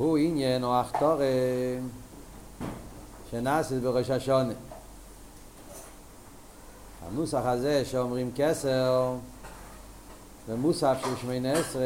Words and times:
הוא 0.00 0.18
עניין 0.18 0.64
או 0.64 0.80
אחתור 0.80 1.16
שנעשית 3.30 3.82
בראש 3.82 4.10
השונה. 4.10 4.52
הנוסח 7.06 7.42
הזה 7.44 7.84
שאומרים 7.84 8.30
כסר 8.36 9.14
במוסף 10.48 10.96
של 11.04 11.16
שמונה 11.16 11.52
עשרה 11.52 11.82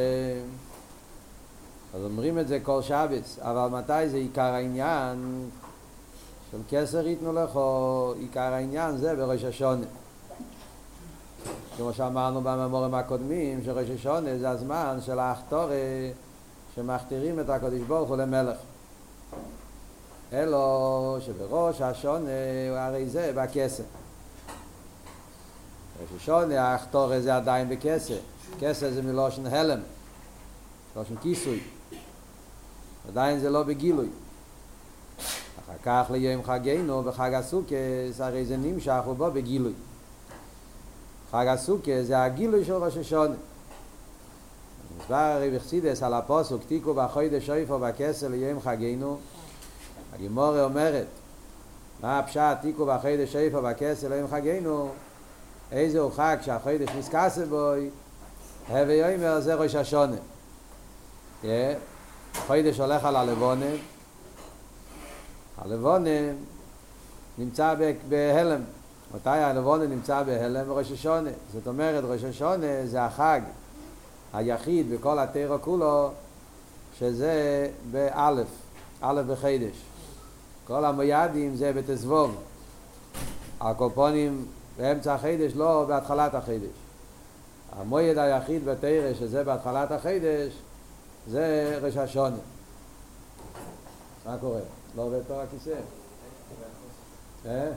אז 1.94 2.04
אומרים 2.04 2.38
את 2.38 2.48
זה 2.48 2.58
כל 2.62 2.82
שבץ, 2.82 3.38
אבל 3.42 3.68
מתי 3.68 4.08
זה 4.08 4.16
עיקר 4.16 4.42
העניין 4.42 5.48
של 6.50 6.58
כסר 6.70 7.06
ייתנו 7.06 7.32
לכו, 7.32 8.14
עיקר 8.18 8.40
העניין 8.52 8.96
זה 8.96 9.16
בראש 9.16 9.44
השונה. 9.44 9.86
כמו 11.76 11.92
שאמרנו 11.92 12.40
בממורים 12.40 12.94
הקודמים, 12.94 13.64
שראש 13.64 13.90
השונה 13.90 14.38
זה 14.38 14.50
הזמן 14.50 14.98
של 15.00 15.18
האחתורה 15.18 15.74
שמכתירים 16.74 17.40
את 17.40 17.50
הקדוש 17.50 17.80
ברוך 17.80 18.08
הוא 18.08 18.16
למלך. 18.16 18.56
אלו 20.32 21.16
שבראש 21.20 21.80
השונה 21.80 22.30
הרי 22.76 23.08
זה 23.08 23.32
בכסר. 23.34 23.82
ראש 26.02 26.08
השונה 26.16 26.62
האחתורה 26.62 27.20
זה 27.20 27.36
עדיין 27.36 27.68
בכסר. 27.68 28.16
כסר 28.60 28.90
זה 28.90 29.02
מלושן 29.02 29.46
הלם, 29.46 29.80
מלושן 30.96 31.16
כיסוי. 31.16 31.60
עדיין 33.08 33.38
זה 33.38 33.50
לא 33.50 33.62
בגילוי. 33.62 34.08
אחר 35.64 35.78
כך 35.82 36.10
ליום 36.10 36.42
חגנו 36.44 37.02
בחג 37.02 37.34
הסוכס 37.34 38.20
הרי 38.20 38.44
זה 38.44 38.56
נמשך 38.56 39.02
ובו 39.08 39.30
בגילוי. 39.30 39.72
חג 41.30 41.46
הסוכס 41.48 42.02
זה 42.02 42.22
הגילוי 42.22 42.64
של 42.64 42.74
ראש 42.74 42.96
השונה. 42.96 43.34
מסבר 44.98 45.14
הרי 45.14 45.50
בחסידס 45.50 46.02
על 46.02 46.14
הפוסוק 46.14 46.62
תיקו 46.68 46.94
בחוידש 46.94 47.46
שויפו 47.46 47.78
בכסר 47.78 48.28
ליום 48.28 48.60
חגנו 48.60 49.18
הגימורה 50.14 50.64
אומרת 50.64 51.06
מה 52.02 52.18
הפשט 52.18 52.60
תיקו 52.60 52.86
בחוידש 52.86 53.32
שויפו 53.32 53.62
בכסר 53.62 54.08
ליום 54.08 54.28
חגנו 54.30 54.88
איזה 55.72 56.00
הוא 56.00 56.12
חג 56.12 56.36
שהחוידש 56.42 56.88
מסכסה 56.98 57.46
בוי 57.46 57.90
הווה 58.68 58.94
יוימר 58.94 59.40
זה 59.40 59.54
ראש 59.54 59.74
השונה. 59.74 60.16
חוידש 62.46 62.80
הולך 62.80 63.04
על 63.04 63.16
הלבונה, 63.16 63.70
הלבונה 65.58 66.10
נמצא 67.38 67.74
בהלם. 68.08 68.60
מתי 69.14 69.30
הלבונה 69.30 69.86
נמצא 69.86 70.22
בהלם? 70.22 70.68
בראש 70.68 70.92
השונה. 70.92 71.30
זאת 71.52 71.66
אומרת, 71.66 72.04
ראש 72.06 72.24
השונה 72.24 72.86
זה 72.86 73.02
החג 73.02 73.40
היחיד 74.34 74.90
בכל 74.90 75.18
התירו 75.18 75.56
כולו, 75.60 76.10
שזה 76.98 77.68
באלף, 77.90 78.46
אלף 79.02 79.26
בחידש. 79.26 79.82
כל 80.66 80.84
המוידים 80.84 81.56
זה 81.56 81.72
בתזבוב. 81.72 82.36
הקופונים 83.60 84.46
באמצע 84.76 85.14
החידש, 85.14 85.52
לא 85.52 85.84
בהתחלת 85.88 86.34
החידש. 86.34 86.76
המויד 87.72 88.18
היחיד 88.18 88.64
בתרא, 88.64 89.14
שזה 89.14 89.44
בהתחלת 89.44 89.92
החידש, 89.92 90.52
זה 91.28 91.78
ראש 91.82 91.96
השונה. 91.96 92.36
מה 94.26 94.36
קורה? 94.40 94.60
לא 94.96 95.02
עובד 95.02 95.20
פה 95.28 95.42
הכיסא? 95.42 95.74
אה? 97.46 97.70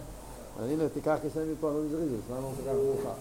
הנה, 0.59 0.89
תיקח 0.94 1.16
כיסא 1.22 1.39
מפה, 1.52 1.72
לא 1.72 1.80
בזריזוס, 1.85 2.22
למה 2.30 2.39
הוא 2.39 2.53
כל 2.55 2.61
כך 2.61 2.75
מאוחר? 2.75 3.13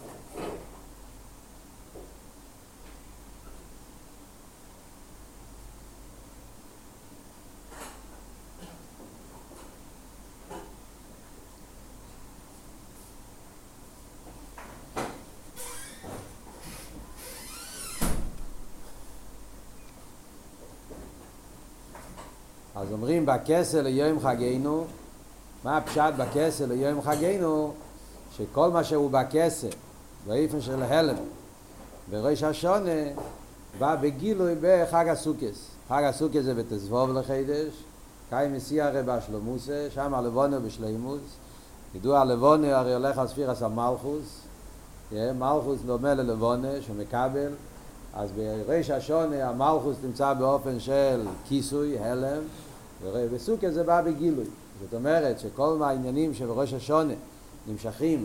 בכסר 23.26 23.82
ליום 23.82 24.20
חגנו, 24.20 24.84
מה 25.64 25.76
הפשט 25.76 26.14
בכסר 26.16 26.66
ליום 26.66 27.02
חגנו? 27.02 27.72
שכל 28.36 28.70
מה 28.70 28.84
שהוא 28.84 29.10
בכסר, 29.10 29.68
באיפן 30.26 30.60
של 30.60 30.82
הלם, 30.82 31.16
בראש 32.10 32.42
השונה, 32.42 32.90
בא 33.78 33.96
בגילוי 33.96 34.54
בחג 34.60 35.08
הסוכס. 35.08 35.70
חג 35.88 36.02
הסוכס 36.04 36.42
זה 36.42 36.54
בתזבוב 36.54 37.10
לחידש, 37.10 37.72
קיים 38.30 38.52
מסיע 38.52 38.90
רבה 38.90 39.20
שלומוסה, 39.20 39.86
שם 39.94 40.14
הלבונו 40.14 40.56
בשלימוס. 40.66 41.20
ידוע 41.94 42.20
הלבונו 42.20 42.66
הרי 42.66 42.94
הולך 42.94 43.18
על 43.18 43.28
ספירס 43.28 43.62
המלכוס, 43.62 44.40
מלכוס 45.12 45.80
דומה 45.86 46.14
ללבונו 46.14 46.68
שמקבל, 46.80 47.52
אז 48.14 48.30
בראש 48.36 48.90
השונה 48.90 49.48
המלכוס 49.48 49.96
נמצא 50.04 50.32
באופן 50.32 50.80
של 50.80 51.26
כיסוי, 51.48 51.98
הלם, 51.98 52.42
וסוכה 53.02 53.70
זה 53.70 53.84
בא 53.84 54.02
בגילוי. 54.02 54.44
זאת 54.80 54.94
אומרת 54.94 55.40
שכל 55.40 55.78
העניינים 55.84 56.34
שבראש 56.34 56.72
השונה 56.72 57.14
נמשכים, 57.66 58.24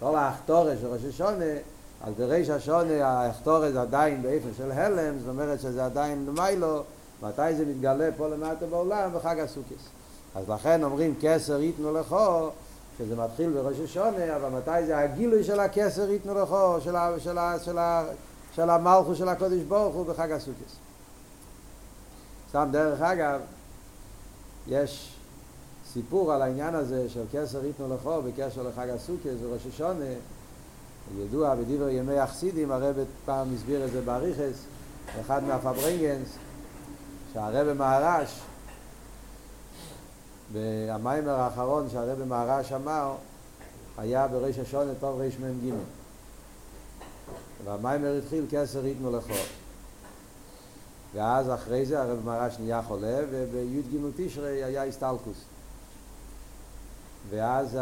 כל 0.00 0.16
האחתורה 0.16 0.72
של 0.80 0.86
ראש 0.86 1.04
השונה, 1.04 1.44
אז 2.04 2.14
בראש 2.18 2.48
השונה 2.48 3.22
זה 3.72 3.80
עדיין 3.80 4.22
באיפן 4.22 4.48
של 4.56 4.70
הלם, 4.72 5.18
זאת 5.18 5.28
אומרת 5.28 5.60
שזה 5.60 5.84
עדיין 5.84 6.26
למיילו, 6.26 6.82
מתי 7.22 7.54
זה 7.54 7.64
מתגלה 7.66 8.08
פה 8.16 8.28
למטה 8.28 8.66
בעולם? 8.66 9.10
בחג 9.14 9.38
הסוכס. 9.38 9.88
אז 10.34 10.48
לכן 10.48 10.84
אומרים 10.84 11.14
כסר 11.20 11.60
ייתנו 11.60 11.92
לכו, 11.92 12.48
שזה 12.98 13.16
מתחיל 13.16 13.50
בראש 13.50 13.80
השונה, 13.84 14.36
אבל 14.36 14.48
מתי 14.48 14.86
זה 14.86 14.98
הגילוי 14.98 15.44
של 15.44 15.60
הכסר 15.60 16.10
ייתנו 16.10 16.34
לכו, 16.34 16.80
של, 16.80 16.96
ה, 16.96 17.10
של, 17.18 17.38
של, 17.64 17.78
של 18.54 18.70
המלכו 18.70 19.14
של 19.14 19.28
הקודש 19.28 19.62
ברוך 19.68 19.94
הוא 19.94 20.06
בחג 20.06 20.32
הסוכס. 20.32 20.76
סתם 22.50 22.68
דרך 22.72 23.00
אגב, 23.00 23.40
יש 24.68 25.14
סיפור 25.92 26.32
על 26.32 26.42
העניין 26.42 26.74
הזה 26.74 27.08
של 27.08 27.24
כסר 27.32 27.64
ייתנו 27.64 27.94
לכו 27.94 28.22
בקשר 28.22 28.62
לחג 28.62 28.88
הסוכס 28.88 29.34
וראש 29.42 29.66
השונה. 29.66 30.04
ידוע 31.18 31.54
בדברי 31.54 31.92
ימי 31.92 32.18
החסידים 32.18 32.72
הרב 32.72 32.96
פעם 33.24 33.54
הסביר 33.54 33.84
את 33.84 33.90
זה 33.90 34.00
באריכס 34.00 34.64
אחד 35.20 35.44
מהפברנגנס 35.44 36.28
שהרב 37.32 37.72
מהרש 37.72 38.40
והמיימר 40.52 41.30
האחרון 41.30 41.90
שהרב 41.90 42.24
מהרש 42.24 42.72
אמר 42.72 43.14
היה 43.98 44.28
בראש 44.28 44.58
השונה 44.58 44.92
טוב 45.00 45.20
ריש 45.20 45.34
מ"ג. 45.38 45.72
והמיימר 47.64 48.18
התחיל 48.24 48.44
כסר 48.50 48.86
ייתנו 48.86 49.16
לכו 49.16 49.61
ואז 51.14 51.50
אחרי 51.50 51.86
זה 51.86 52.02
הרב 52.02 52.24
מרש 52.24 52.56
נהיה 52.58 52.82
חולה 52.82 53.20
ובי"ג 53.30 53.98
תשרי 54.16 54.64
היה 54.64 54.84
הסטלקוס 54.84 55.36
ואז 57.30 57.78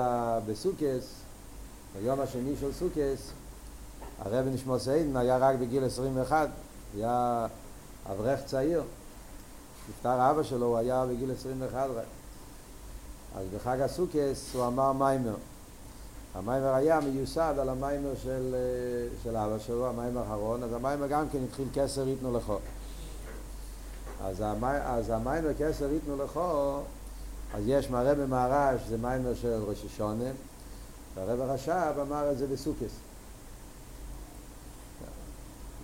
בסוכס 0.47 1.15
ביום 1.95 2.21
השני 2.21 2.55
של 2.61 2.73
סוכס 2.73 3.33
הרב 4.19 4.47
נשמע 4.49 4.79
סיידן 4.79 5.17
היה 5.17 5.39
רק 5.39 5.57
בגיל 5.57 5.85
21 5.85 6.49
היה 6.97 7.47
אברך 8.11 8.41
צעיר. 8.45 8.83
נפטר 9.89 10.31
אבא 10.31 10.43
שלו 10.43 10.67
הוא 10.67 10.79
היה 10.79 11.07
בגיל 11.07 11.33
21 11.33 11.89
רק 11.97 12.05
אז 13.37 13.47
בחג 13.55 13.81
הסוכס 13.81 14.55
הוא 14.55 14.67
אמר 14.67 14.93
מיימר. 14.93 15.35
המאמר 16.35 16.75
היה 16.75 17.01
מיוסד 17.01 17.55
על 17.61 17.69
המאמר 17.69 18.15
של, 18.23 18.55
של 19.23 19.37
אבא 19.37 19.59
שלו, 19.59 19.89
המאמר 19.89 20.21
האחרון, 20.21 20.63
אז 20.63 20.73
המאמר 20.73 21.07
גם 21.07 21.29
כן 21.33 21.39
התחיל 21.49 21.69
כתר 21.75 22.09
יתנו 22.09 22.37
לך. 22.37 22.59
אז, 24.25 24.41
המי, 24.41 24.79
אז 24.85 25.11
המאמר 25.11 25.51
כתר 25.59 25.93
יתנו 25.93 26.25
לך, 26.25 26.81
אז 27.55 27.63
יש 27.67 27.91
מהרבי 27.91 28.27
מהר"ש, 28.27 28.81
זה 28.89 28.97
מאמר 28.97 29.35
של 29.35 29.63
ראש 29.69 29.85
השנה, 29.85 30.31
והרבי 31.15 31.45
רש"ב 31.45 31.95
אמר 32.01 32.33
את 32.33 32.39
זה 32.39 32.47
בסוכות. 32.47 32.93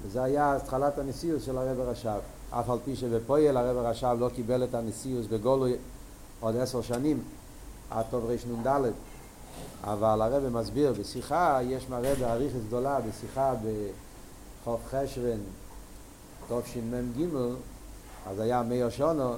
וזה 0.03 0.23
היה 0.23 0.57
התחלת 0.57 0.99
הנשיאות 0.99 1.45
של 1.45 1.59
הרבי 1.59 1.83
רש"ב. 1.83 2.19
אף 2.51 2.71
על 2.71 2.79
פי 2.85 2.97
שבפועל 2.97 3.57
הרבי 3.57 3.89
רש"ב 3.91 4.17
לא 4.21 4.29
קיבל 4.29 4.65
את 4.65 4.75
הנשיאות 4.75 5.27
בגלוי 5.27 5.77
עוד 6.41 6.57
עשר 6.57 6.83
שנים, 6.83 7.23
עד 7.91 8.05
טוב 8.11 8.31
רנ"ד, 8.31 8.91
אבל 9.85 10.23
הרבא 10.23 10.61
מסביר 10.61 10.95
בשיחה, 11.01 11.59
יש 11.63 11.89
מהרבא 11.91 12.33
אריכת 12.33 12.61
גדולה 12.67 12.99
בשיחה 13.01 13.55
בחוף 14.63 14.81
חשבן, 14.91 15.39
תשמ"ג, 16.49 17.25
אז 18.27 18.41
היה 18.41 18.63
מאיר 18.63 18.91
שונו, 18.91 19.35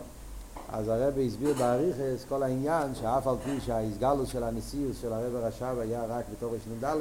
אז 0.73 0.89
הרב 0.89 1.15
הסביר 1.27 1.55
באריכס 1.55 2.25
כל 2.29 2.43
העניין 2.43 2.95
שאף 2.95 3.27
על 3.27 3.37
פי 3.45 3.61
שההסגלות 3.61 4.27
של 4.27 4.43
הנשיאות 4.43 4.93
של 5.01 5.13
הרב 5.13 5.35
הרש"ב 5.35 5.79
היה 5.79 6.05
רק 6.09 6.25
בתור 6.33 6.55
רש"ד, 6.55 6.95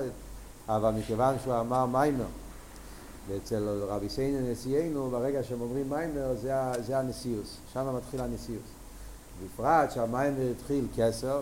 אבל 0.70 0.92
מכיוון 0.92 1.36
שהוא 1.44 1.60
אמר 1.60 1.86
מיימר 1.86 2.26
ואצל 3.28 3.84
רבי 3.88 4.10
סיינו 4.10 4.52
נשיאנו, 4.52 5.10
ברגע 5.10 5.44
שהם 5.44 5.62
אומרים 5.62 5.90
מיימר, 5.90 6.34
זה, 6.42 6.54
זה 6.86 7.00
הנשיאוס, 7.00 7.58
שם 7.74 7.96
מתחיל 7.96 8.22
הנשיאוס. 8.22 8.68
בפרט 9.46 9.92
שהמיימר 9.92 10.52
התחיל 10.52 10.88
כסר, 10.96 11.42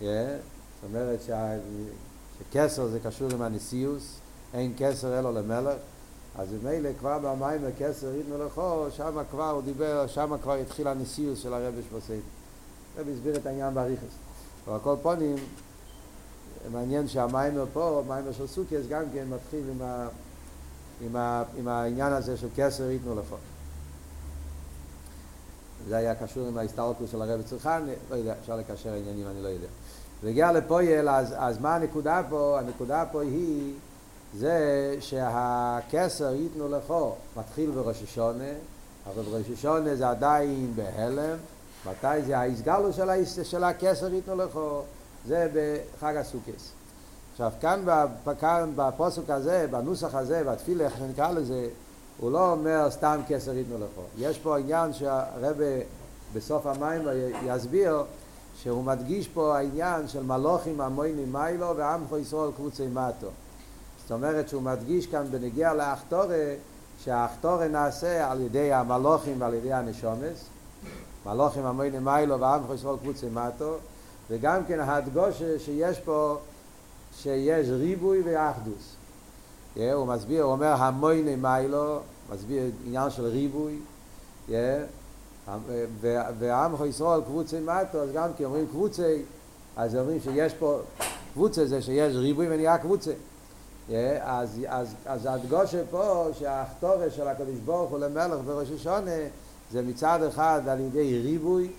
yeah, 0.00 0.04
זאת 0.04 0.84
אומרת 0.84 1.22
שה, 1.22 1.50
שכסר 2.38 2.86
זה 2.86 3.00
קשור 3.00 3.28
עם 3.32 3.42
הנשיאוס, 3.42 4.18
אין 4.54 4.72
כסר 4.78 5.18
אלא 5.18 5.34
למלך, 5.34 5.78
אז 6.38 6.48
ממילא 6.52 6.90
כבר 6.98 7.18
במיימר 7.18 7.68
כסר 7.78 8.08
ריתנו 8.08 8.46
לכו, 8.46 8.86
שם 8.90 9.22
כבר 9.30 9.50
הוא 9.50 9.62
דיבר, 9.62 10.06
שם 10.06 10.34
כבר 10.42 10.54
התחיל 10.54 10.88
הנשיאוס 10.88 11.38
של 11.38 11.54
הרבי 11.54 11.82
שבוסיין. 11.88 12.20
הרבי 12.96 13.12
הסביר 13.12 13.36
את 13.36 13.46
העניין 13.46 13.74
באריכס. 13.74 14.14
אבל 14.68 14.78
כל 14.82 14.94
פונים, 15.02 15.36
מעניין 16.72 17.08
שהמיימר 17.08 17.64
פה, 17.72 18.02
מיימר 18.08 18.32
של 18.32 18.46
סוכס, 18.46 18.86
גם 18.88 19.02
כן 19.12 19.24
מתחיל 19.28 19.64
עם 19.70 19.82
ה... 19.82 20.08
עם, 21.00 21.16
ה, 21.16 21.42
עם 21.56 21.68
העניין 21.68 22.12
הזה 22.12 22.36
של 22.36 22.48
כסר 22.56 22.90
ייתנו 22.90 23.14
לפון. 23.14 23.38
זה 25.88 25.96
היה 25.96 26.14
קשור 26.14 26.46
עם 26.46 26.58
ההסתלקות 26.58 27.08
של 27.10 27.22
הרב 27.22 27.42
צריכן, 27.42 27.82
לא 28.10 28.16
יודע, 28.16 28.34
אפשר 28.40 28.56
לקשר 28.56 28.92
עניינים, 28.92 29.26
אני 29.26 29.42
לא 29.42 29.48
יודע. 29.48 29.66
והגיע 30.22 30.52
לפויל, 30.52 31.08
אז, 31.08 31.34
אז 31.38 31.58
מה 31.58 31.74
הנקודה 31.74 32.22
פה? 32.30 32.58
הנקודה 32.58 33.04
פה 33.12 33.22
היא 33.22 33.74
זה 34.34 34.96
שהכסר 35.00 36.34
ייתנו 36.34 36.68
לכו 36.68 37.12
מתחיל 37.36 37.70
בראש 37.70 38.02
השונה, 38.02 38.52
אבל 39.06 39.22
בראש 39.22 39.50
השונה 39.54 39.96
זה 39.96 40.08
עדיין 40.08 40.72
בהלם, 40.76 41.36
מתי 41.86 42.22
זה 42.26 42.38
ההסגלו 42.38 42.92
של, 42.92 43.24
של 43.44 43.64
הכסר 43.64 44.14
ייתנו 44.14 44.36
לכו? 44.36 44.82
זה 45.26 45.48
בחג 45.54 46.16
הסוכס. 46.16 46.72
עכשיו 47.32 47.52
כאן, 47.60 47.84
כאן 48.40 48.72
בפוסק 48.76 49.30
הזה, 49.30 49.66
בנוסח 49.70 50.14
הזה, 50.14 50.44
בתפילה, 50.44 50.84
איך 50.84 50.96
שנקרא 50.98 51.30
לזה, 51.30 51.68
הוא 52.20 52.32
לא 52.32 52.52
אומר 52.52 52.90
סתם 52.90 53.20
כסר 53.28 53.52
ייתנו 53.52 53.76
לכו. 53.76 54.02
יש 54.18 54.38
פה 54.38 54.58
עניין 54.58 54.92
שהרבה 54.92 55.64
בסוף 56.34 56.66
המים 56.66 57.02
יסביר 57.46 58.02
שהוא 58.62 58.84
מדגיש 58.84 59.28
פה 59.28 59.58
העניין 59.58 60.08
של 60.08 60.22
מלוכים 60.22 60.80
המוינים 60.80 61.32
מיילו 61.32 61.76
ועמכו 61.76 62.18
ישראל 62.18 62.50
קבוצי 62.56 62.86
מטו. 62.86 63.28
זאת 64.06 64.12
אומרת 64.12 64.48
שהוא 64.48 64.62
מדגיש 64.62 65.06
כאן 65.06 65.24
בנגיע 65.30 65.74
לאחתורה 65.74 66.54
שהאחתורה 67.04 67.68
נעשה 67.68 68.30
על 68.30 68.40
ידי 68.40 68.72
המלוכים 68.72 69.40
ועל 69.40 69.54
ידי 69.54 69.72
הנשומס 69.72 70.44
מלוכים 71.26 71.66
המוינים 71.66 72.04
מיילו 72.04 72.40
ועמכו 72.40 72.74
ישראל 72.74 72.96
קבוצי 72.96 73.26
מטו 73.32 73.74
וגם 74.30 74.64
כן 74.64 74.80
ההדגושה 74.80 75.58
שיש 75.58 76.00
פה 76.00 76.38
שיש 77.16 77.68
ריבוי 77.68 78.22
ואחדוס. 78.24 78.96
Yeah, 79.76 79.80
הוא 79.94 80.06
מסביר, 80.06 80.42
הוא 80.42 80.52
אומר 80.52 80.72
המויני 80.72 81.36
מיילו, 81.36 81.98
מסביר 82.32 82.62
עניין 82.86 83.10
של 83.10 83.24
ריבוי, 83.24 83.78
yeah, 84.48 84.52
ועמך 86.38 86.80
ישראל 86.88 87.20
קבוצי 87.22 87.60
מטו, 87.60 88.02
אז 88.02 88.08
גם 88.14 88.28
כי 88.36 88.44
אומרים 88.44 88.66
קבוצי, 88.66 89.22
אז 89.76 89.96
אומרים 89.96 90.20
שיש 90.20 90.54
פה, 90.54 90.80
קבוצה 91.32 91.66
זה 91.66 91.82
שיש 91.82 92.14
ריבוי 92.16 92.46
ונהיה 92.50 92.78
קבוצה. 92.78 93.12
Yeah, 93.88 93.92
אז, 94.22 94.60
אז, 94.68 94.94
אז 95.06 95.26
הדגושה 95.30 95.82
פה 95.90 96.28
שהאחתורש 96.38 97.16
של 97.16 97.28
הקדוש 97.28 97.58
ברוך 97.64 97.90
הוא 97.90 97.98
למלך 97.98 98.40
בראש 98.46 98.70
השונה 98.70 99.10
זה 99.72 99.82
מצד 99.82 100.22
אחד 100.28 100.62
על 100.68 100.80
ידי 100.80 101.20
ריבוי 101.20 101.70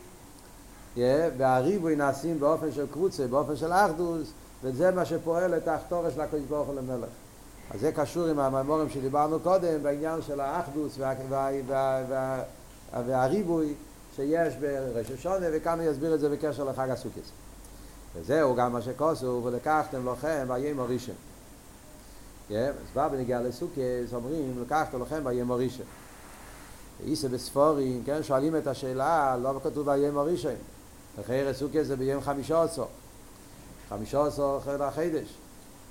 yeah, 0.95 1.00
והריבוי 1.38 1.95
נעשים 1.95 2.39
באופן 2.39 2.71
של 2.71 2.86
קבוצה, 2.92 3.27
באופן 3.27 3.56
של 3.56 3.71
אחדוס 3.71 4.31
וזה 4.63 4.92
מה 4.92 5.06
שפועל 5.06 5.57
את 5.57 5.68
האחתורש 5.68 6.13
של 6.13 6.21
הקדוש 6.21 6.44
ברוך 6.50 6.68
הוא 6.68 6.75
למלך. 6.75 7.09
אז 7.71 7.80
זה 7.80 7.92
קשור 7.92 8.27
עם 8.27 8.39
הממורים 8.39 8.89
שדיברנו 8.89 9.39
קודם 9.39 9.83
בעניין 9.83 10.21
של 10.21 10.39
האחדוס 10.39 10.95
וה, 10.98 11.13
וה, 11.30 11.50
וה, 11.68 12.04
וה, 12.09 12.44
והריבוי 13.06 13.74
שיש 14.15 14.54
בראש 14.56 15.12
השונה 15.12 15.45
וכאן 15.54 15.80
הוא 15.80 15.92
יסביר 15.92 16.13
את 16.13 16.19
זה 16.19 16.30
בקשר 16.30 16.63
לחג 16.63 16.89
הסוכס. 16.89 17.31
וזהו 18.15 18.56
גם 18.56 18.74
מה 18.74 18.81
שכוסו 18.81 19.42
ולקחתם 19.44 20.09
לכם 20.09 20.45
ביום 20.48 20.80
הראשון. 20.80 21.15
אז 22.49 22.73
בא 22.94 23.07
בנגיע 23.07 23.41
לסוכס 23.41 24.13
אומרים 24.13 24.61
לקחתם 24.61 25.01
לכם 25.01 25.23
ביום 25.23 25.51
הראשון. 25.51 25.85
איסה 27.05 27.27
בספורים, 27.27 28.03
כן, 28.05 28.23
שואלים 28.23 28.55
את 28.55 28.67
השאלה, 28.67 29.38
לא 29.41 29.59
כתוב 29.63 29.91
ביום 29.91 30.17
הראשון. 30.17 30.55
אחרי 31.21 31.53
סוכס 31.53 31.83
זה 31.83 31.95
ביום 31.95 32.21
חמישה 32.21 32.63
עשור. 32.63 32.88
חמישה 33.89 34.25
עשר 34.25 34.57
אחרי 34.61 34.85
החידש. 34.85 35.33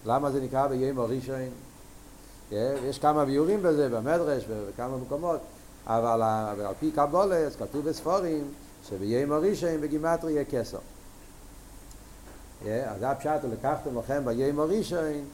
למה 0.07 0.31
זה 0.31 0.41
נקרא 0.41 0.67
ביום 0.67 0.99
הראשון? 0.99 1.41
יש 2.53 2.99
כמה 2.99 3.25
ביורים 3.25 3.63
בזה, 3.63 3.89
במדרש, 3.89 4.45
בכמה 4.45 4.97
מקומות, 4.97 5.41
אבל 5.87 6.23
על 6.67 6.75
פי 6.81 6.91
קבולס 6.91 7.57
כתוב 7.57 7.89
בספורים 7.89 8.45
שביום 8.89 9.33
הראשון 9.33 9.81
בגימטרי 9.81 10.33
יהיה 10.33 10.45
כסר. 10.45 10.79
אז 12.67 13.01
זה 13.01 13.11
הפשט, 13.11 13.41
לקחתם 13.53 13.99
לכם 13.99 14.25
ביום 14.25 14.61
הראשון, 14.61 15.25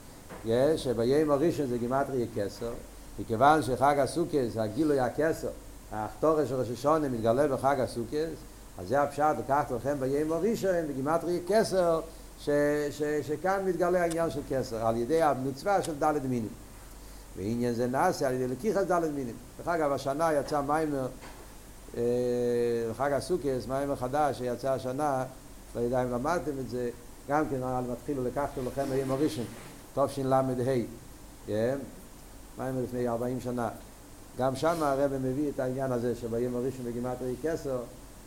שביום 0.77 1.31
הראשון 1.31 1.67
זה 1.67 1.79
גימטרי 1.79 2.27
כסר, 2.37 2.73
מכיוון 3.19 3.63
שחג 3.63 3.99
הסוכס, 3.99 4.57
הגילוי 4.57 5.01
הכסר, 5.01 5.49
האחתורש 5.93 6.49
של 6.49 6.55
ראש 6.55 6.71
השונה 6.71 7.09
מתגלה 7.09 7.49
בחג 7.49 7.81
הסוכס, 7.81 8.39
אז 8.79 8.89
זה 8.89 9.03
הפשט, 9.03 9.35
לקחתם 9.39 9.77
לכם 9.77 9.97
ביום 10.01 10.33
הראשון 10.33 10.89
בגימטרי 10.89 11.41
כסר, 11.49 12.01
ש, 12.41 12.51
ש, 12.91 13.03
שכאן 13.03 13.65
מתגלה 13.67 14.03
העניין 14.03 14.31
של 14.31 14.41
כסר, 14.51 14.87
על 14.87 14.97
ידי 14.97 15.23
המצווה 15.23 15.83
של 15.83 15.99
דלת 15.99 16.23
מינים. 16.23 16.49
ועניין 17.37 17.75
זה 17.75 17.87
נעשה 17.87 18.29
על 18.29 18.35
ידי 18.35 18.49
לקיחת 18.49 18.87
דלת 18.87 19.11
מינים. 19.15 19.35
דרך 19.59 19.69
אגב, 19.69 19.93
השנה 19.93 20.33
יצא 20.33 20.61
מיימר, 20.61 21.07
חג 22.97 23.13
הסוכס, 23.13 23.67
מיימר 23.69 23.97
חדש 23.97 24.39
שיצא 24.39 24.73
השנה, 24.73 25.25
לא 25.77 25.81
יודע 25.81 26.03
אם 26.03 26.11
למדתם 26.11 26.51
את 26.61 26.71
זה, 26.71 26.91
גם 27.29 27.45
כן 27.51 27.63
על 27.63 27.85
מתחילו 27.93 28.25
לקחתם 28.25 28.67
לכם 28.67 28.85
ביום 28.91 29.11
הראשון, 29.11 29.45
תשל"ה, 29.95 30.43
מיימר 32.59 32.83
לפני 32.83 33.09
40 33.09 33.41
שנה. 33.41 33.69
גם 34.39 34.57
שם 34.57 34.83
הרב 34.83 35.13
מביא 35.17 35.51
את 35.51 35.61
העניין 35.61 35.93
הזה 35.93 36.15
שביום 36.15 36.57
הראשון 36.57 36.87
בגימטרי 36.87 37.35
כסר, 37.43 37.79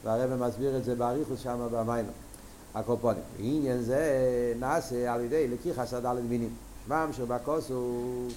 והרב 0.03 0.47
מסביר 0.47 0.77
את 0.77 0.83
זה 0.83 0.95
באריכוס 0.95 1.39
שם 1.39 1.67
במיימר. 1.71 2.11
הקופונים. 2.75 3.21
עניין 3.39 3.81
זה 3.81 4.03
נעשה 4.59 5.13
על 5.13 5.21
ידי 5.21 5.47
לקיחס 5.47 5.93
הדלת 5.93 6.23
מינים. 6.29 6.53
שמם 6.87 7.09
שבכוס 7.11 7.69
הוא 7.69 8.29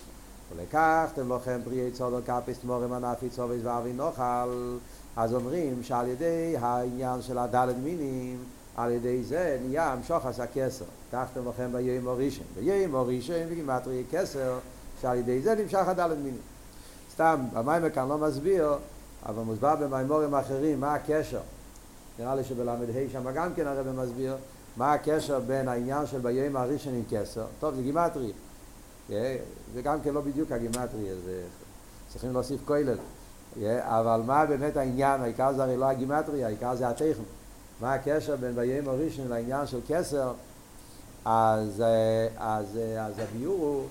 ולקחתם 0.56 1.32
לכם 1.32 1.60
פרי 1.64 1.90
צודו 1.92 2.18
קפיס 2.26 2.58
תמורם 2.58 2.92
ענפי 2.92 3.28
צובס 3.28 3.60
ואבי 3.62 3.92
נאכל 3.92 4.76
אז 5.16 5.34
אומרים 5.34 5.82
שעל 5.82 6.08
ידי 6.08 6.56
העניין 6.60 7.22
של 7.22 7.38
הדלת 7.38 7.76
מינים 7.84 8.38
על 8.76 8.90
ידי 8.90 9.24
זה 9.24 9.58
נהיה 9.66 9.92
המשוך 9.92 10.26
עשה 10.26 10.46
כסר 10.46 10.84
קחתם 11.10 11.48
לכם 11.48 11.72
ביום 11.72 12.08
הראשון 12.08 12.46
ביום 12.54 12.94
הראשון 12.94 13.48
בגימטרי 13.50 14.04
כסר 14.10 14.58
שעל 15.00 15.18
ידי 15.18 15.42
זה 15.42 15.54
נמשך 15.54 15.88
הדלת 15.88 16.16
מינים 16.16 16.40
סתם, 17.12 17.40
המיימר 17.52 17.90
כאן 17.90 18.08
לא 18.08 18.18
מסביר 18.18 18.72
אבל 19.26 19.42
מוסבר 19.42 19.76
במיימורים 19.76 20.34
אחרים 20.34 20.80
מה 20.80 20.94
הקשר 20.94 21.40
נראה 22.18 22.34
לי 22.34 22.44
שבל"ה 22.44 22.76
שם 23.12 23.32
גם 23.34 23.54
כן 23.54 23.66
הרב 23.66 24.02
מסביר 24.02 24.36
מה 24.76 24.92
הקשר 24.92 25.40
בין 25.40 25.68
העניין 25.68 26.06
של 26.06 26.18
ביום 26.18 26.56
הראשון 26.56 26.94
עם 26.94 27.02
כסר. 27.10 27.44
טוב, 27.60 27.74
זה 27.74 27.82
גימטרי. 27.82 28.32
זה 29.08 29.82
גם 29.82 30.00
כן 30.00 30.14
לא 30.14 30.20
בדיוק 30.20 30.52
הגימטרי, 30.52 31.14
זה 31.24 31.42
צריכים 32.08 32.32
להוסיף 32.32 32.60
כולל. 32.64 32.98
אבל 33.80 34.20
מה 34.26 34.46
באמת 34.46 34.76
העניין, 34.76 35.20
העיקר 35.20 35.52
זה 35.52 35.62
הרי 35.62 35.76
לא 35.76 35.84
הגימטרי, 35.84 36.44
העיקר 36.44 36.76
זה 36.76 36.88
הטכן. 36.88 37.22
מה 37.80 37.94
הקשר 37.94 38.36
בין 38.36 38.54
ביום 38.54 38.88
הראשון 38.88 39.28
לעניין 39.28 39.66
של 39.66 39.80
כסר? 39.88 40.32
אז, 41.24 41.82
אז, 42.36 42.78
אז 43.00 43.18
הביור 43.18 43.58
הוא, 43.58 43.86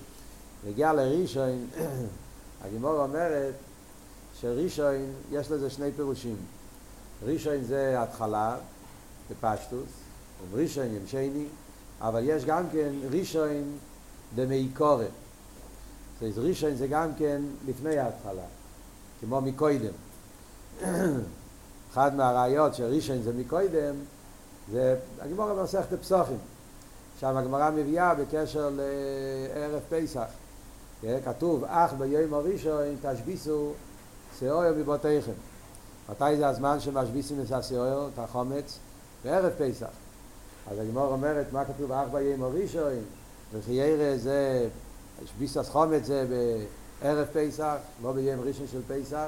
נגיע 0.66 0.92
לראשון, 0.92 1.66
הגימור 2.64 3.02
אומרת 3.02 3.54
שראשון 4.40 4.94
יש 5.32 5.50
לזה 5.50 5.70
שני 5.70 5.92
פירושים. 5.92 6.36
ראשון 7.24 7.64
זה 7.64 8.02
התחלה, 8.02 8.56
בפשטוס, 9.30 9.90
וראשון 10.50 10.84
עם 10.84 11.06
שני, 11.06 11.44
אבל 12.00 12.22
יש 12.24 12.44
גם 12.44 12.64
כן 12.72 12.92
ראשון 13.10 13.78
במעיקורת. 14.34 15.10
אז 16.22 16.38
ראשון 16.38 16.74
זה 16.74 16.86
גם 16.86 17.10
כן 17.18 17.42
לפני 17.66 17.98
ההתחלה, 17.98 18.46
כמו 19.20 19.40
מקוידם. 19.40 19.92
אחד 21.92 22.14
מהראיות 22.14 22.74
שראשון 22.74 23.22
זה 23.22 23.32
מקוידם, 23.32 23.94
זה 24.72 24.96
הגמרא 25.20 25.54
במסכת 25.54 25.92
הפסוחים. 25.92 26.38
שם 27.20 27.36
הגמרא 27.36 27.70
מביאה 27.70 28.14
בקשר 28.14 28.70
לערב 28.72 29.80
פסח. 29.88 30.26
כתוב, 31.24 31.64
אך 31.64 31.92
ביום 31.98 32.34
הראשון 32.34 32.96
תשביסו 33.02 33.72
שאויה 34.38 34.72
מבותיכם. 34.72 35.32
מתי 36.10 36.36
זה 36.36 36.48
הזמן 36.48 36.80
שמשביסים 36.80 37.42
את 37.46 37.52
הסיוער, 37.52 38.08
את 38.14 38.18
החומץ? 38.18 38.78
בערב 39.24 39.52
פסח. 39.58 39.86
אז 40.70 40.78
הגמור 40.78 41.12
אומרת, 41.12 41.46
מה 41.52 41.64
כתוב 41.64 41.92
אך 41.92 42.08
ביום 42.12 42.42
הראשון? 42.42 42.92
וכי 43.52 43.72
ירא 43.72 44.16
זה, 44.16 44.68
שביסס 45.24 45.68
חומץ 45.68 46.04
זה 46.04 46.26
ערב 47.02 47.26
פסח, 47.32 47.74
לא 48.02 48.12
ביום 48.12 48.40
ראשון 48.40 48.66
של 48.72 48.80
פסח, 48.88 49.26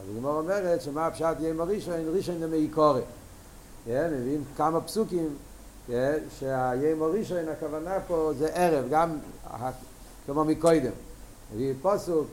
אז 0.00 0.04
הגמור 0.16 0.38
אומרת 0.38 0.82
שמה 0.82 1.06
הפשט 1.06 1.36
יום 1.40 1.60
הראשון, 1.60 1.94
ראשון 2.14 2.40
דמי 2.40 2.68
קורא. 2.68 3.00
מביאים 3.86 4.44
כמה 4.56 4.80
פסוקים, 4.80 5.36
שהיום 6.38 7.02
הראשון, 7.02 7.48
הכוונה 7.48 8.00
פה 8.06 8.32
זה 8.38 8.48
ערב, 8.48 8.84
גם 8.90 9.18
כמו 10.26 10.44
מקודם. 10.44 10.90
מביא 11.54 11.74
פסוק, 11.82 12.26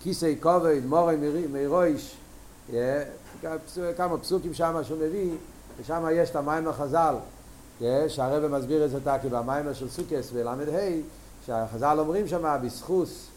כיסי 0.00 0.36
כובד, 0.40 0.86
מורי 0.86 1.16
מרויש, 1.52 2.16
כמה 3.96 4.18
פסוקים 4.20 4.54
שם 4.54 4.80
שהוא 4.82 4.98
מביא, 4.98 5.32
ושם 5.80 6.06
יש 6.12 6.30
את 6.30 6.36
המים 6.36 6.68
החז"ל, 6.68 7.14
שהרבא 8.08 8.58
מסביר 8.58 8.84
את 8.84 8.90
זה 8.90 9.00
תקי 9.00 9.28
במים 9.28 9.74
של 9.74 9.88
סוכס 9.88 10.30
ול"ה, 10.32 10.54
שהחז"ל 11.46 11.96
אומרים 11.98 12.28
שם, 12.28 12.58
בסחוס 12.64 13.29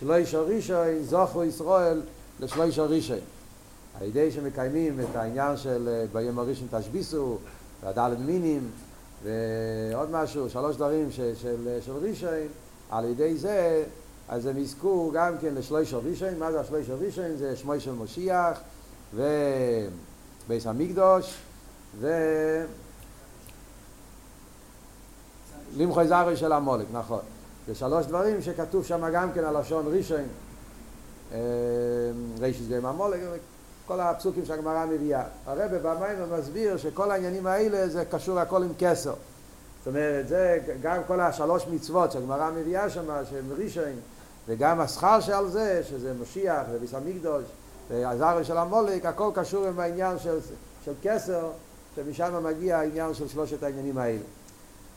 שלוש 0.00 0.34
הראשון 0.34 1.02
זוכו 1.02 1.44
ישראל 1.44 2.02
לשלוש 2.40 2.78
הראשון. 2.78 3.18
על 4.00 4.06
ידי 4.06 4.30
שמקיימים 4.30 5.00
את 5.00 5.16
העניין 5.16 5.56
של 5.56 6.04
ביום 6.12 6.38
הראשון 6.38 6.68
תשביסו, 6.70 7.38
והדלת 7.82 8.18
מינים, 8.18 8.70
ועוד 9.24 10.10
משהו, 10.10 10.50
שלוש 10.50 10.76
דברים 10.76 11.10
של, 11.10 11.32
של, 11.34 11.78
של 11.80 11.92
ראשון, 11.92 12.48
על 12.90 13.04
ידי 13.04 13.36
זה 13.36 13.84
אז 14.28 14.46
הם 14.46 14.58
יזכו 14.58 15.10
גם 15.14 15.38
כן 15.40 15.54
לשלוש 15.54 15.92
הראשון, 15.92 16.38
מה 16.38 16.52
זה 16.52 16.60
השלוש 16.60 16.90
הראשון? 16.90 17.36
זה 17.36 17.56
שמוי 17.56 17.80
של 17.80 17.92
משיח 17.92 18.60
ובייס 19.14 20.66
המקדוש 20.66 21.34
ו... 22.00 22.08
למחוי 25.76 26.08
זרי 26.08 26.36
של 26.36 26.52
המולק, 26.52 26.86
נכון. 26.92 27.20
זה 27.66 27.74
שלוש 27.74 28.06
דברים 28.06 28.42
שכתוב 28.42 28.84
שם 28.84 29.10
גם 29.12 29.32
כן 29.32 29.44
על 29.44 29.60
לשון 29.60 29.96
ראשון, 29.96 30.24
רישיס 32.40 32.68
גם 32.68 32.86
המולק, 32.86 33.20
כל 33.86 34.00
הפסוקים 34.00 34.44
שהגמרא 34.44 34.86
מביאה. 34.86 35.22
הרב 35.46 35.70
במים 35.82 36.18
מסביר 36.38 36.76
שכל 36.76 37.10
העניינים 37.10 37.46
האלה 37.46 37.88
זה 37.88 38.04
קשור 38.04 38.40
הכל 38.40 38.62
עם 38.62 38.72
כסר. 38.78 39.14
זאת 39.78 39.86
אומרת, 39.86 40.28
זה 40.28 40.58
גם 40.82 40.96
כל 41.06 41.20
השלוש 41.20 41.66
מצוות 41.72 42.12
שהגמרא 42.12 42.50
מביאה 42.50 42.90
שם, 42.90 43.06
שהם 43.30 43.52
ראשון, 43.58 43.84
וגם 44.48 44.80
השכר 44.80 45.20
שעל 45.20 45.48
זה, 45.48 45.82
שזה 45.84 46.12
משיח 46.22 46.62
וביס 46.72 46.94
המקדוש, 46.94 47.44
והזר 47.90 48.42
של 48.42 48.56
המולק, 48.56 49.06
הכל 49.06 49.30
קשור 49.34 49.66
עם 49.66 49.80
העניין 49.80 50.18
של, 50.18 50.38
של 50.84 50.92
כסר, 51.02 51.48
שמשם 51.96 52.44
מגיע 52.44 52.78
העניין 52.78 53.14
של 53.14 53.28
שלושת 53.28 53.62
העניינים 53.62 53.98
האלה. 53.98 54.18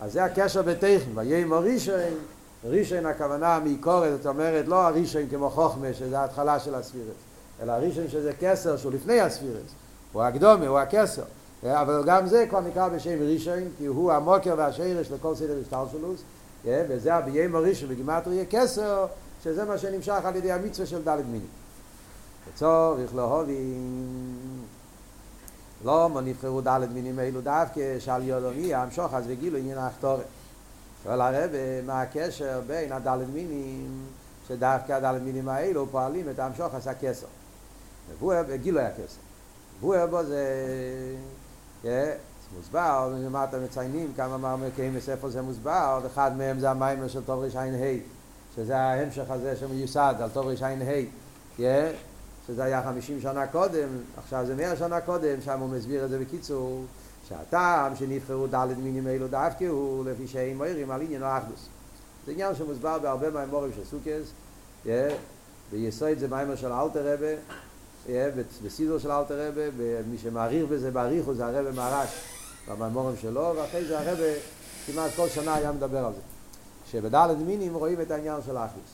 אז 0.01 0.13
זה 0.13 0.23
הקשר 0.23 0.61
בטכן, 0.61 1.09
ויהי 1.15 1.43
הראשון, 1.51 1.95
ראשון 2.65 3.05
הכוונה 3.05 3.59
מעיקורת, 3.63 4.17
זאת 4.17 4.25
אומרת 4.25 4.67
לא 4.67 4.87
הראשון 4.87 5.21
כמו 5.29 5.49
חוכמה, 5.49 5.93
שזה 5.93 6.19
ההתחלה 6.19 6.59
של 6.59 6.75
הספירס, 6.75 7.15
אלא 7.61 7.71
הראשון 7.71 8.07
שזה 8.09 8.31
כסר 8.39 8.77
שהוא 8.77 8.91
לפני 8.91 9.21
הספירס, 9.21 9.71
הוא 10.13 10.23
הקדומה, 10.23 10.67
הוא 10.67 10.79
הכסר. 10.79 11.23
אבל 11.63 12.03
גם 12.05 12.27
זה 12.27 12.45
כבר 12.49 12.61
נקרא 12.61 12.87
בשם 12.87 13.17
ראשון, 13.21 13.59
כי 13.77 13.85
הוא 13.85 14.11
המוקר 14.11 14.55
והשרש 14.57 15.11
לכל 15.11 15.35
סדר 15.35 15.55
השתלשלוס, 15.61 16.21
וזה 16.65 17.15
הביים 17.15 17.55
הראשון 17.55 17.89
בגימטריה 17.89 18.45
כסר, 18.49 19.05
שזה 19.43 19.65
מה 19.65 19.77
שנמשך 19.77 20.19
על 20.23 20.35
ידי 20.35 20.51
המצווה 20.51 20.87
של 20.87 21.03
ד' 21.03 21.17
מיני. 21.31 21.45
וצורך 22.49 23.15
להובין 23.15 24.27
לא 25.85 26.09
מה 26.09 26.21
נבחרו 26.21 26.61
ד' 26.61 26.79
מינים 26.93 27.19
אלו 27.19 27.41
דווקא 27.41 27.99
שעל 27.99 28.21
המשוך 28.73 29.13
אז 29.13 29.23
וגילו 29.27 29.57
עניין 29.57 29.77
ההכתורת. 29.77 30.25
שואל 31.03 31.21
הרב 31.21 31.49
מה 31.85 32.01
הקשר 32.01 32.61
בין 32.67 32.91
הד' 32.91 33.29
מינים 33.33 34.05
שדווקא 34.47 34.93
הד' 34.93 35.21
מינים 35.21 35.49
האלו 35.49 35.87
פועלים 35.91 36.29
את 36.29 36.39
המשוך 36.39 36.73
עשה 36.73 36.93
כסר. 36.93 37.27
והוא 38.19 38.33
גילו 38.61 38.79
היה 38.79 38.91
כסר. 38.91 39.19
והוא 39.79 39.95
בו 40.05 40.23
זה 41.83 42.15
מוסבר, 42.57 43.09
ומה 43.15 43.43
אתם 43.43 43.63
מציינים 43.63 44.11
כמה 44.15 44.37
מרמקים 44.37 44.95
בספר 44.95 45.29
זה 45.29 45.41
מוסבר, 45.41 45.99
ואחד 46.03 46.37
מהם 46.37 46.59
זה 46.59 46.69
המים 46.69 47.09
של 47.09 47.23
טוב 47.25 47.43
רע"ה 47.43 47.65
שזה 48.55 48.77
ההמשך 48.77 49.29
הזה 49.29 49.55
שמיוסד 49.55 50.15
על 50.19 50.29
טוב 50.29 50.47
רע"ה, 50.47 51.91
שזה 52.47 52.63
היה 52.63 52.83
חמישים 52.83 53.21
שנה 53.21 53.47
קודם, 53.47 53.87
עכשיו 54.17 54.45
זה 54.45 54.55
מאה 54.55 54.75
שנה 54.75 55.01
קודם, 55.01 55.41
שם 55.41 55.59
הוא 55.59 55.69
מסביר 55.69 56.05
את 56.05 56.09
זה 56.09 56.19
בקיצור, 56.19 56.83
שהטעם 57.29 57.95
שנבחרו 57.95 58.47
ד' 58.47 58.67
מינים 58.77 59.07
אלו 59.07 59.27
דווקא 59.27 59.65
הוא 59.65 60.05
לפי 60.05 60.27
שהם 60.27 60.57
מוירים 60.57 60.91
על 60.91 61.01
עניין 61.01 61.23
האחדוס. 61.23 61.67
זה 62.25 62.31
עניין 62.31 62.55
שמוסבר 62.55 62.99
בהרבה 62.99 63.29
מהמורים 63.29 63.71
של 63.75 63.83
סוכס, 63.85 64.31
ביסוד 65.71 66.17
זה 66.19 66.27
מיימר 66.27 66.55
של 66.55 66.71
אלתר 66.71 67.13
רבה, 67.13 67.35
בסידור 68.65 68.97
של 68.97 69.11
אלתר 69.11 69.47
רבה, 69.47 69.61
ומי 69.77 70.17
שמעריך 70.17 70.65
בזה 70.69 70.91
בעריכו 70.91 71.33
זה 71.33 71.45
הרבה 71.45 71.71
מהרש 71.71 72.09
במיימורים 72.69 73.15
שלו, 73.21 73.53
ואחרי 73.55 73.85
זה 73.85 73.99
הרבה 73.99 74.33
כמעט 74.85 75.11
כל 75.15 75.29
שנה 75.29 75.53
היה 75.53 75.71
מדבר 75.71 76.05
על 76.05 76.13
זה. 76.13 76.19
שבדלת 76.91 77.37
מינים 77.37 77.75
רואים 77.75 78.01
את 78.01 78.11
העניין 78.11 78.39
של 78.45 78.57
האחדוס. 78.57 78.93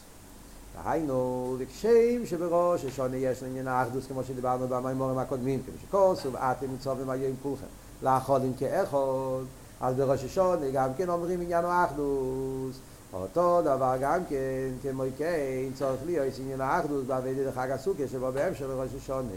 דהיינו, 0.83 1.55
וכשם 1.59 2.25
שבראש 2.25 2.85
השונה 2.85 3.17
יש 3.17 3.43
לעניין 3.43 3.67
האחדוס, 3.67 4.05
כמו 4.07 4.23
שדיברנו 4.23 4.67
במימורים 4.67 5.17
הקודמים, 5.17 5.61
כמו 5.65 5.73
שכוסו, 5.87 6.33
ואתם 6.33 6.73
מצווים 6.73 7.09
היום 7.09 7.35
כולכם, 7.43 7.65
לאחודים 8.03 8.53
כאחוד, 8.53 9.45
אז 9.81 9.95
בראש 9.95 10.23
השונה 10.23 10.69
גם 10.73 10.89
כן 10.97 11.09
אומרים 11.09 11.41
עניין 11.41 11.65
האחדוס. 11.65 12.79
אותו 13.13 13.61
דבר 13.61 13.93
גם 14.01 14.25
כן, 14.29 14.69
כמו 14.81 15.03
כן, 15.17 15.69
צורך 15.75 15.99
להיות 16.05 16.33
עניין 16.39 16.61
האחדוס 16.61 17.05
בעבודת 17.07 17.53
חג 17.55 17.71
הסוכה 17.71 18.03
שבו 18.11 18.31
בהמשך 18.31 18.65
בראש 18.65 18.89
השונה. 18.97 19.29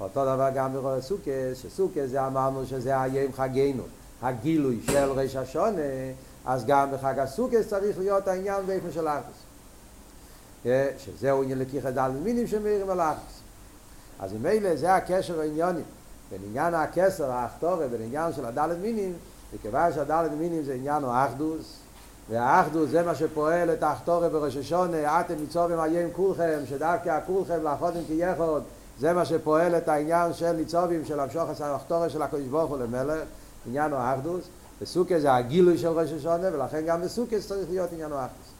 אותו 0.00 0.24
דבר 0.24 0.48
גם 0.54 0.72
בראש 0.72 1.04
הסוכה, 1.04 1.30
שסוכה 1.54 2.06
זה 2.06 2.26
אמרנו 2.26 2.66
שזה 2.66 3.00
היום 3.00 3.32
חגינו, 3.32 3.82
הגילוי 4.22 4.80
של 4.86 5.10
ראש 5.10 5.36
אז 6.44 6.64
גם 6.66 6.92
בחג 6.92 7.18
הסוכס 7.18 7.68
צריך 7.68 7.98
להיות 7.98 8.28
העניין 8.28 8.66
באיפה 8.66 8.90
של 8.92 9.08
אחדוס. 9.08 9.36
שזהו 10.98 11.42
עניין 11.42 11.58
לקיח 11.58 11.84
הדל 11.84 12.10
מינים 12.22 12.46
שמאירים 12.46 12.90
על 12.90 13.00
אחדוס. 13.00 13.40
אז 14.18 14.32
ממילא 14.32 14.76
זה 14.76 14.94
הקשר 14.94 15.40
העניונים. 15.40 15.84
בין 16.30 16.40
עניין 16.46 16.74
הכסר, 16.74 17.30
האחתורי, 17.30 17.88
בין 17.88 18.02
עניין 18.02 18.32
של 18.32 18.44
הדלת 18.44 18.76
מינים, 18.82 19.12
מכיוון 19.54 19.92
שהדלת 19.92 20.30
מינים 20.32 20.62
זה 20.62 20.74
עניין 20.74 21.04
האחדוס, 21.04 21.76
והאחדוס 22.30 22.90
זה 22.90 23.02
מה 23.02 23.14
שפועל 23.14 23.72
את 23.72 23.82
האחתורי 23.82 24.28
בראש 24.28 24.56
השונה, 24.56 25.20
אתם 25.20 25.34
ניצובים 25.34 25.80
היום 25.80 26.10
כולכם, 26.12 26.58
שדווקא 26.68 27.18
כולכם 27.26 27.62
לאחודים 27.62 28.02
כיחוד, 28.06 28.62
זה 28.98 29.12
מה 29.12 29.24
שפועל 29.24 29.76
את 29.76 29.88
העניין 29.88 30.32
של 30.32 30.52
ניצובים, 30.52 31.04
של 31.04 31.20
המשוך 31.20 31.60
האחתורי 31.60 32.10
של 32.10 32.22
הקדוש 32.22 32.46
ברוך 32.46 32.70
הוא 32.70 32.78
למלך, 32.78 33.24
עניין 33.66 33.92
האחדוס, 33.92 34.44
בסוכה 34.82 35.20
זה 35.20 35.34
הגילוי 35.34 35.78
של 35.78 35.88
ראש 35.88 36.12
השונה, 36.12 36.48
ולכן 36.52 36.80
גם 36.86 37.02
בסוכה 37.02 37.40
צריך 37.40 37.70
להיות 37.70 37.92
עניין 37.92 38.12
האחדוס. 38.12 38.50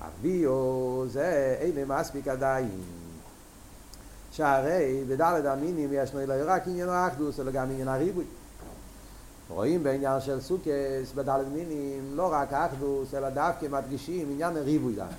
אביו 0.00 1.04
זה 1.08 1.56
אין 1.60 1.88
מספיק 1.88 2.28
עדיין. 2.28 2.97
שהרי 4.38 5.04
בדלת 5.08 5.44
המינים 5.44 5.88
יש 5.92 6.14
לנו 6.14 6.26
לא 6.26 6.34
רק 6.46 6.62
עניין 6.66 6.88
האחדוס, 6.88 7.40
אלא 7.40 7.50
גם 7.50 7.70
עניין 7.70 7.88
הריבוי. 7.88 8.24
רואים 9.48 9.82
בעניין 9.82 10.20
של 10.20 10.40
סוכס 10.40 11.12
בדלת 11.14 11.46
מינים 11.52 12.16
לא 12.16 12.32
רק 12.32 12.52
האחדוס, 12.52 13.14
אלא 13.14 13.30
דווקא 13.30 13.66
מדגישים 13.70 14.28
עניין 14.30 14.56
הריבוי 14.56 14.94
דווקא. 14.94 15.14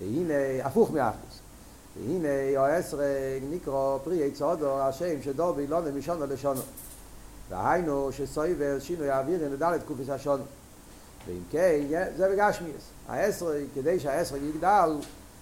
והנה, 0.00 0.34
הפוך 0.66 0.90
מאחדוס. 0.90 1.40
והנה, 1.96 2.28
או 2.56 2.64
עשרה 2.64 3.06
נקרא 3.50 3.98
פרי 4.04 4.26
עץ 4.26 4.42
הודו, 4.42 4.80
השם 4.80 5.22
שדור 5.22 5.52
בילונה 5.52 5.90
משונו 5.90 6.26
לשונו. 6.26 6.62
דהיינו 7.50 8.12
שסויבר 8.12 8.76
שינוי 8.80 9.10
האוויר 9.10 9.42
אין 9.42 9.52
לדלת 9.52 9.80
קופס 9.86 10.08
השון 10.08 10.40
ואם 11.26 11.40
כן 11.50 11.80
זה 12.16 12.28
בגשמיאס 12.28 12.82
העשר 13.08 13.52
כדי 13.74 14.00
שהעשר 14.00 14.36
יגדל 14.36 14.90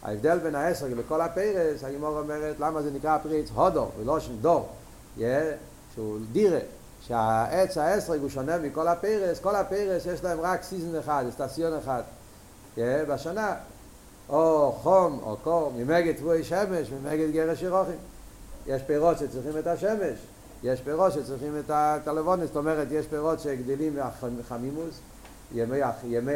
ההבדל 0.02 0.38
בין 0.38 0.54
העשר 0.54 0.86
לכל 0.96 1.20
הפרס 1.20 1.84
הגימור 1.84 2.18
אומרת 2.18 2.60
למה 2.60 2.82
זה 2.82 2.90
נקרא 2.90 3.18
פריץ? 3.18 3.48
הודו 3.54 3.88
ולא 4.00 4.20
של 4.20 4.36
דור 4.40 4.68
שהוא 5.94 6.18
דירה 6.32 6.58
שהעץ 7.06 7.78
העשר 7.78 8.12
הוא 8.12 8.28
שונה 8.28 8.58
מכל 8.58 8.88
הפרס 8.88 9.40
כל 9.40 9.56
הפרס 9.56 10.06
יש 10.06 10.24
להם 10.24 10.40
רק 10.40 10.62
סיזן 10.62 10.98
אחד 10.98 11.24
סטציון 11.30 11.78
אחד. 11.78 12.02
בשנה 12.78 13.54
או 14.28 14.72
חום 14.82 15.20
או 15.22 15.36
קור 15.36 15.72
ממגד 15.76 16.16
תבואי 16.16 16.44
שמש 16.44 16.90
ממגד 16.90 17.30
גרש 17.32 17.62
ירוכים 17.62 17.98
יש 18.66 18.82
פירות 18.82 19.18
שצריכים 19.18 19.58
את 19.58 19.66
השמש 19.66 20.18
יש 20.62 20.80
פירות 20.80 21.12
שצריכים 21.12 21.62
את 21.66 22.08
הלבונת, 22.08 22.46
זאת 22.46 22.56
אומרת, 22.56 22.88
יש 22.90 23.06
פירות 23.06 23.40
שגדלים 23.40 23.96
מהחמימוס, 23.96 25.00
ימי, 25.54 25.78
ימי 26.04 26.32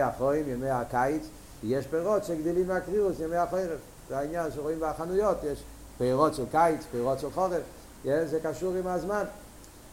ימי 0.46 0.70
הקיץ, 0.70 1.22
יש 1.64 1.86
פירות 1.86 2.24
שגדלים 2.24 2.68
מהקרירוס, 2.68 3.20
ימי 3.20 3.36
החורף. 3.36 3.80
זה 4.08 4.18
העניין 4.18 4.50
שרואים 4.54 4.78
בחנויות, 4.80 5.36
יש 5.44 5.62
פירות 5.98 6.34
של 6.34 6.44
קיץ, 6.50 6.80
פירות 6.92 7.18
של 7.18 7.30
חורף, 7.30 7.62
זה 8.04 8.38
קשור 8.42 8.74
עם 8.74 8.86
הזמן. 8.86 9.24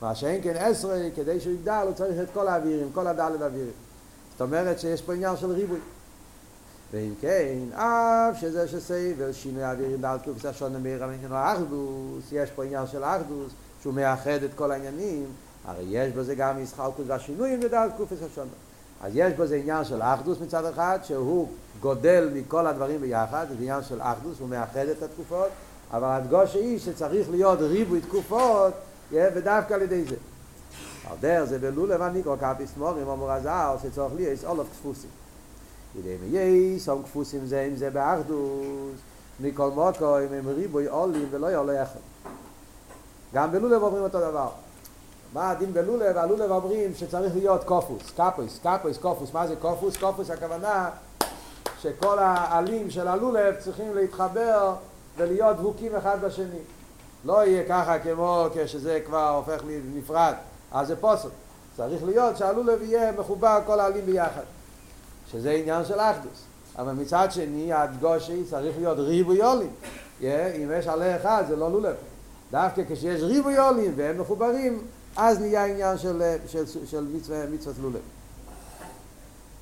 מה 0.01 0.15
שאין 0.15 0.43
כן 0.43 0.55
עשרה, 0.55 0.97
כדי 1.15 1.39
שהוא 1.39 1.53
יגדל, 1.53 1.83
הוא 1.85 1.93
צריך 1.93 2.19
את 2.23 2.27
כל 2.33 2.47
האווירים, 2.47 2.89
כל 2.93 3.07
הדלת 3.07 3.41
אווירים. 3.41 3.71
זאת 4.31 4.41
אומרת 4.41 4.79
שיש 4.79 5.01
פה 5.01 5.13
עניין 5.13 5.37
של 5.37 5.51
ריבוי. 5.51 5.79
ואם 6.91 7.13
כן, 7.21 7.57
אף 7.73 8.39
שזה 8.39 8.67
שסייבר 8.67 9.31
שינוי 9.31 9.65
אווירים 9.65 10.01
דעת 10.01 10.23
קופס 10.25 10.45
השונה 10.45 10.79
מאיר 10.79 11.03
המעניין 11.03 11.31
האחדוס, 11.31 12.23
יש 12.31 12.49
פה 12.49 12.63
עניין 12.63 12.87
של 12.87 13.03
האחדוס, 13.03 13.51
שהוא 13.81 13.93
מאחד 13.93 14.43
את 14.43 14.49
כל 14.55 14.71
העניינים, 14.71 15.25
הרי 15.65 15.83
יש 15.87 16.13
בזה 16.13 16.35
גם 16.35 16.59
ישחלקוס 16.59 17.05
והשינויים 17.07 17.59
בדעת 17.59 17.91
קופס 17.97 18.17
השונה. 18.31 18.51
אז 19.01 19.12
יש 19.15 19.34
בזה 19.34 19.55
עניין 19.55 19.86
של 19.86 20.01
אחדוס 20.01 20.38
מצד 20.41 20.65
אחד, 20.65 21.00
שהוא 21.03 21.48
גודל 21.79 22.29
מכל 22.34 22.67
הדברים 22.67 23.01
ביחד, 23.01 23.46
זה 23.50 23.55
עניין 23.60 23.84
של 23.84 24.01
אחדוס, 24.01 24.39
הוא 24.39 24.50
מאחד 24.50 24.88
את 24.91 25.03
התקופות, 25.03 25.50
אבל 25.91 26.08
הדגוש 26.08 26.55
היא 26.55 26.79
שצריך 26.79 27.29
להיות 27.29 27.60
ריבוי 27.62 28.01
תקופות, 28.01 28.74
ודווקא 29.12 29.74
על 29.74 29.81
ידי 29.81 30.03
זה. 30.03 30.15
על 31.10 31.17
דרך 31.20 31.43
זה 31.43 31.60
בלולב 31.60 32.01
הניקרו 32.01 32.38
קאפיס 32.39 32.72
מורים, 32.77 33.08
אומר 33.08 33.31
הזר, 33.31 33.75
שצריך 33.84 34.13
לי 34.15 34.24
יש 34.24 34.46
אולף 34.46 34.67
דפוסים. 34.72 35.10
ידי 36.00 36.17
מייס, 36.24 36.89
אום 36.89 37.03
כפוסים 37.03 37.46
זה 37.46 37.62
עם 37.62 37.75
זה 37.75 37.89
באחדוס, 37.89 39.00
מכל 39.39 39.70
מוקו, 39.72 40.20
אם 40.20 40.34
הם 40.34 40.48
ריבוי 40.48 40.88
עולים 40.88 41.27
ולא 41.31 41.48
יעולה 41.48 41.84
אחד. 41.84 42.00
גם 43.34 43.51
בלולב 43.51 43.84
אומרים 43.84 44.03
אותו 44.03 44.20
דבר. 44.20 44.50
מה 45.33 45.51
הדין 45.51 45.73
בלולב? 45.73 46.17
הלולב 46.17 46.51
אומרים 46.51 46.95
שצריך 46.95 47.35
להיות 47.35 47.63
קופוס, 47.63 48.01
קפוס, 48.17 48.59
קפוס, 48.63 48.97
קופוס. 48.97 49.33
מה 49.33 49.47
זה 49.47 49.55
קופוס? 49.55 49.97
קופוס 49.97 50.29
הכוונה 50.29 50.89
שכל 51.81 52.19
העלים 52.19 52.89
של 52.89 53.07
הלולב 53.07 53.55
צריכים 53.59 53.95
להתחבר 53.95 54.73
ולהיות 55.17 55.57
דבוקים 55.57 55.95
אחד 55.95 56.17
בשני. 56.21 56.59
לא 57.25 57.45
יהיה 57.45 57.63
ככה 57.69 58.00
כמו 58.00 58.47
כשזה 58.53 59.00
כבר 59.05 59.29
הופך 59.29 59.61
לנפרד, 59.67 60.33
אז 60.71 60.88
זה 60.88 60.95
פוסק. 60.95 61.29
צריך 61.77 62.03
להיות 62.03 62.38
שהלולב 62.38 62.81
יהיה 62.81 63.11
מחובר 63.11 63.59
כל 63.65 63.79
העלים 63.79 64.05
ביחד. 64.05 64.43
שזה 65.31 65.51
עניין 65.51 65.85
של 65.85 66.00
אחדוס. 66.00 66.43
אבל 66.77 66.91
מצד 66.91 67.27
שני, 67.31 67.73
הדגושי 67.73 68.43
צריך 68.50 68.77
להיות 68.77 69.00
ריבוי 69.00 69.41
עולים. 69.41 69.71
אם 70.21 70.71
יש 70.79 70.88
עלה 70.88 71.15
אחד, 71.15 71.43
זה 71.47 71.55
לא 71.55 71.71
לולב. 71.71 71.95
דווקא 72.51 72.81
כשיש 72.89 73.21
ריבוי 73.21 73.57
עולים 73.57 73.93
והם 73.95 74.21
מחוברים, 74.21 74.81
אז 75.15 75.39
נהיה 75.39 75.65
עניין 75.65 75.97
של, 75.97 76.35
של, 76.47 76.67
של, 76.67 76.85
של 76.85 77.07
מצווה, 77.15 77.45
מצוות 77.47 77.75
לולב. 77.81 78.01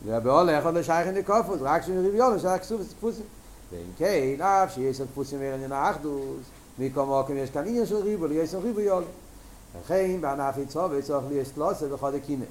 ובעולה 0.05 0.51
יכול 0.51 0.77
לשייך 0.77 1.07
לקופוס, 1.13 1.59
רק 1.61 1.81
של 1.81 1.99
ריבוי 1.99 2.19
עולים, 2.19 2.39
שרק 2.39 2.63
סוף 2.63 2.81
דפוסים. 2.81 3.25
ואם 3.71 3.91
כן, 3.97 4.41
אף 4.41 4.73
שיש 4.73 5.01
דפוסים 5.01 5.39
מעניין 5.39 5.71
האחדוס, 5.71 6.43
מכל 6.79 7.05
מקום 7.05 7.37
יש 7.37 7.49
כאן 7.49 7.67
עניין 7.67 7.85
של 7.85 7.95
ריבוי, 7.95 8.35
יש 8.35 8.53
ריבוי 8.53 8.89
עולים. 8.89 9.09
וכן 9.81 10.21
בענף 10.21 10.57
יצור 10.57 10.87
וצורך 10.91 11.23
לי 11.29 11.41
אסטלוסה 11.41 11.93
וחוד 11.93 12.13
הקינה. 12.13 12.45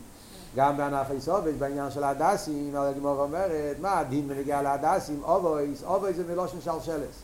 גם 0.56 0.76
בענף 0.76 1.10
היסובש, 1.10 1.54
בעניין 1.58 1.90
של 1.90 2.04
הדסים, 2.04 2.76
על 2.76 2.86
הגמור 2.86 3.20
אומרת, 3.20 3.76
מה 3.80 3.98
הדין 3.98 4.28
בנגיע 4.28 4.62
להדסים? 4.62 5.20
אובויס, 5.24 5.84
אובויס 5.84 6.16
זה 6.16 6.22
מלושן 6.28 6.60
שלשלס. 6.60 7.22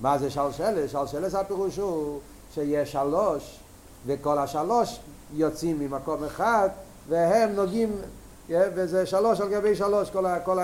מה 0.00 0.18
זה 0.18 0.30
שלשלס? 0.30 0.90
שלשלס 0.90 1.34
הפירוש 1.34 1.76
הוא 1.76 2.20
שיש 2.54 2.92
שלוש, 2.92 3.58
וכל 4.06 4.38
השלוש 4.38 5.00
יוצאים 5.34 5.78
ממקום 5.78 6.24
אחד, 6.24 6.68
והם 7.08 7.52
נוגעים, 7.52 7.92
וזה 8.50 9.06
שלוש 9.06 9.40
על 9.40 9.48
גבי 9.48 9.76
שלוש, 9.76 10.10
כל 10.10 10.26
ה... 10.26 10.40
כל. 10.44 10.58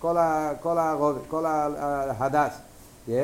כל. 0.00 0.16
כל. 0.98 1.12
כל 1.28 1.44
ההדס. 1.46 2.52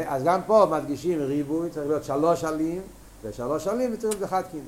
אז 0.07 0.25
גם 0.25 0.41
פה 0.47 0.67
מדגישים 0.71 1.21
ריבוי, 1.21 1.71
צריך 1.71 1.87
להיות 1.87 2.05
שלוש 2.05 2.45
עלים, 2.45 2.83
ושלוש 3.25 3.67
עלים 3.67 3.91
וצריך 3.95 4.15
להיות 4.15 4.25
אחד 4.25 4.43
כאילו. 4.51 4.65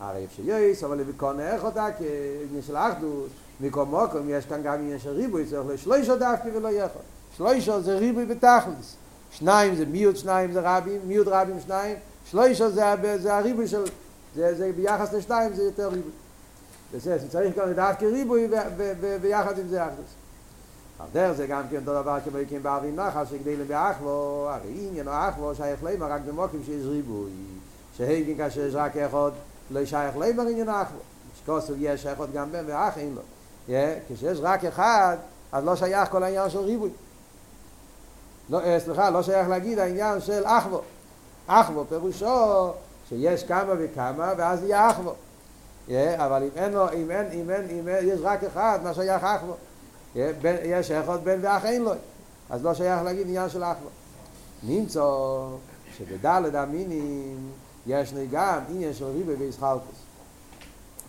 הרי 0.00 0.24
אפשר 0.24 0.42
יש, 0.46 0.84
אבל 0.84 0.98
לביקון 0.98 1.40
איך 1.40 1.64
אותה 1.64 1.86
כעניין 1.98 2.62
של 2.66 2.76
אחדות, 2.76 3.28
מכל 3.60 3.84
מוקם 3.84 4.28
יש 4.28 4.46
כאן 4.46 4.62
גם 4.62 4.74
עניין 4.74 4.98
של 4.98 5.10
ריבוי, 5.10 5.46
צריך 5.46 5.66
לשלושה 5.68 6.16
דווקא 6.16 6.48
ולא 6.54 6.68
יכול. 6.68 7.02
שלושה 7.36 7.80
זה 7.80 7.98
ריבוי 7.98 8.26
בתכלס. 8.26 8.96
שניים 9.30 9.74
זה 9.74 9.86
מיעוט, 9.86 10.16
שניים 10.16 10.52
זה 10.52 10.60
רבים, 10.64 11.00
מיעוט 11.06 11.28
רבים 11.28 11.60
שניים, 11.60 11.96
שלושה 12.30 12.70
זה, 12.70 13.18
זה 13.18 13.36
הריבוי 13.36 13.68
של, 13.68 13.84
זה, 14.34 14.54
זה 14.54 14.72
ביחס 14.76 15.12
לשתיים 15.12 15.54
זה 15.54 15.62
יותר 15.62 15.88
ריבוי. 15.88 16.12
וזה 16.92 17.28
צריך 17.28 17.58
גם 17.58 17.72
דווקא 17.72 18.04
ריבוי 18.04 18.48
ביחד 19.22 19.58
עם 19.58 19.68
זה 19.68 19.84
אחדות. 19.84 20.04
על 20.98 21.06
דרך 21.12 21.32
זה 21.32 21.46
גם 21.46 21.62
כן 21.70 21.76
אותו 21.76 22.02
דבר 22.02 22.18
כמו 22.24 22.38
יקים 22.38 22.62
בערבים 22.62 22.96
נחל 22.96 23.24
שגדלים 23.24 23.68
באחלו, 23.68 24.48
הרי 24.50 24.88
עניין 24.88 25.08
או 25.08 25.12
אחלו 25.12 25.54
שייך 25.54 25.84
להם 25.84 26.02
רק 26.02 26.20
במוקים 26.28 26.62
שיש 26.66 26.86
ריבוי, 26.86 27.30
שהגין 27.96 28.36
כאשר 28.36 28.66
יש 28.66 28.74
רק 28.74 28.96
אחד 28.96 29.30
לא 29.70 29.84
שייך 29.84 30.16
לבר 30.16 30.42
עניין 30.42 30.68
אחו. 30.68 30.94
שכוסו 31.42 31.72
יש 31.78 32.02
שייכות 32.02 32.32
גם 32.32 32.52
בן 32.52 32.64
ואח 32.66 32.98
אין 32.98 33.14
לו. 33.14 33.22
כשיש 34.08 34.38
רק 34.42 34.64
אחד, 34.64 35.16
אז 35.52 35.64
לא 35.64 35.76
שייך 35.76 36.10
כל 36.10 36.22
העניין 36.22 36.50
של 36.50 36.58
ריבוי. 36.58 36.90
לא, 38.50 38.60
סליחה, 38.78 39.10
לא 39.10 39.22
שייך 39.22 39.48
להגיד 39.48 39.78
העניין 39.78 40.20
של 40.20 40.42
אחבו. 40.46 40.80
אחבו 41.46 41.84
פירושו 41.88 42.70
שיש 43.12 43.44
כמה 43.44 43.72
וכמה 43.78 44.32
ואז 44.36 44.62
יהיה 44.62 44.90
אחבו. 44.90 45.14
אבל 46.16 46.42
אם 46.42 46.48
אין 46.56 46.72
לו, 46.72 46.92
אם 46.92 47.10
אין, 47.10 47.26
אם 47.32 47.50
אין, 47.50 47.68
אם 47.70 47.88
אין, 47.88 48.08
יש 48.08 48.20
רק 48.22 48.44
אחד, 48.44 48.78
מה 48.82 48.94
שייך 48.94 49.24
אחבו. 49.24 49.54
יש 50.44 50.86
שייכות 50.86 51.22
בן 51.22 51.38
ואח 51.42 51.64
אין 51.64 51.82
לו. 51.82 51.92
אז 52.50 52.64
לא 52.64 52.74
שייך 52.74 53.02
להגיד 53.02 53.26
עניין 53.26 53.48
של 53.48 53.64
אחבו. 53.64 53.88
נמצא 54.62 55.04
שבדלת 55.98 56.54
המינים 56.54 57.50
יש 57.86 58.12
לי 58.12 58.26
גם 58.30 58.58
עניין 58.68 58.94
של 58.94 59.04
ריבה 59.04 59.32
וישחלקוס. 59.38 59.96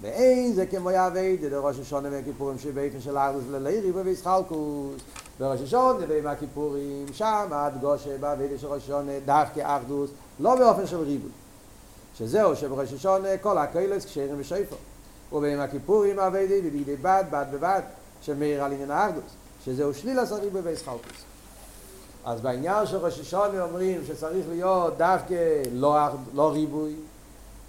ואין 0.01 0.53
זה 0.53 0.65
כמו 0.65 0.91
יעבד, 0.91 1.37
זה 1.49 1.57
ראש 1.57 1.79
השונה 1.79 2.09
מהכיפורים 2.09 2.59
שבאיפן 2.59 3.01
של 3.01 3.17
ארדוס 3.17 3.43
ללי 3.51 3.79
ריבה 3.79 4.01
וישחלקוס. 4.05 5.01
בראש 5.39 5.61
השונה 5.61 6.05
ועם 6.07 6.27
הכיפורים, 6.27 7.05
שם 7.13 7.47
הדגושה 7.51 8.17
בעבד 8.17 8.47
של 8.57 8.67
ראש 8.67 8.83
השונה 8.83 9.11
דווקא 9.25 9.59
ארדוס, 9.59 10.09
לא 10.39 10.55
באופן 10.55 10.87
של 10.87 10.97
ריבה. 10.97 11.29
שזהו 12.17 12.55
שבראש 12.55 12.93
השונה 12.93 13.37
כל 13.41 13.57
הקהילס 13.57 14.05
כשרים 14.05 14.35
ושפר. 14.37 14.75
ובעים 15.31 15.59
הכיפורים 15.59 16.19
עבד 16.19 16.47
ובידי 16.63 16.95
בד, 16.95 17.23
בד 17.31 17.45
בבד, 17.53 17.81
שמאיר 18.21 18.63
על 18.63 18.71
עניין 18.71 18.91
הארדוס. 18.91 19.23
שזהו 19.65 19.93
שליל 19.93 20.19
עשר 20.19 20.35
ריבה 20.35 20.59
וישחלקוס. 20.63 21.23
אז 22.25 22.41
בעניין 22.41 22.85
של 22.85 22.97
ראש 22.97 23.19
השונה 23.19 23.63
אומרים 23.63 24.01
שצריך 24.07 24.45
להיות 24.49 24.97
דווקא 24.97 25.35
לא, 25.71 25.97
לא 26.33 26.51
ריבוי, 26.51 26.93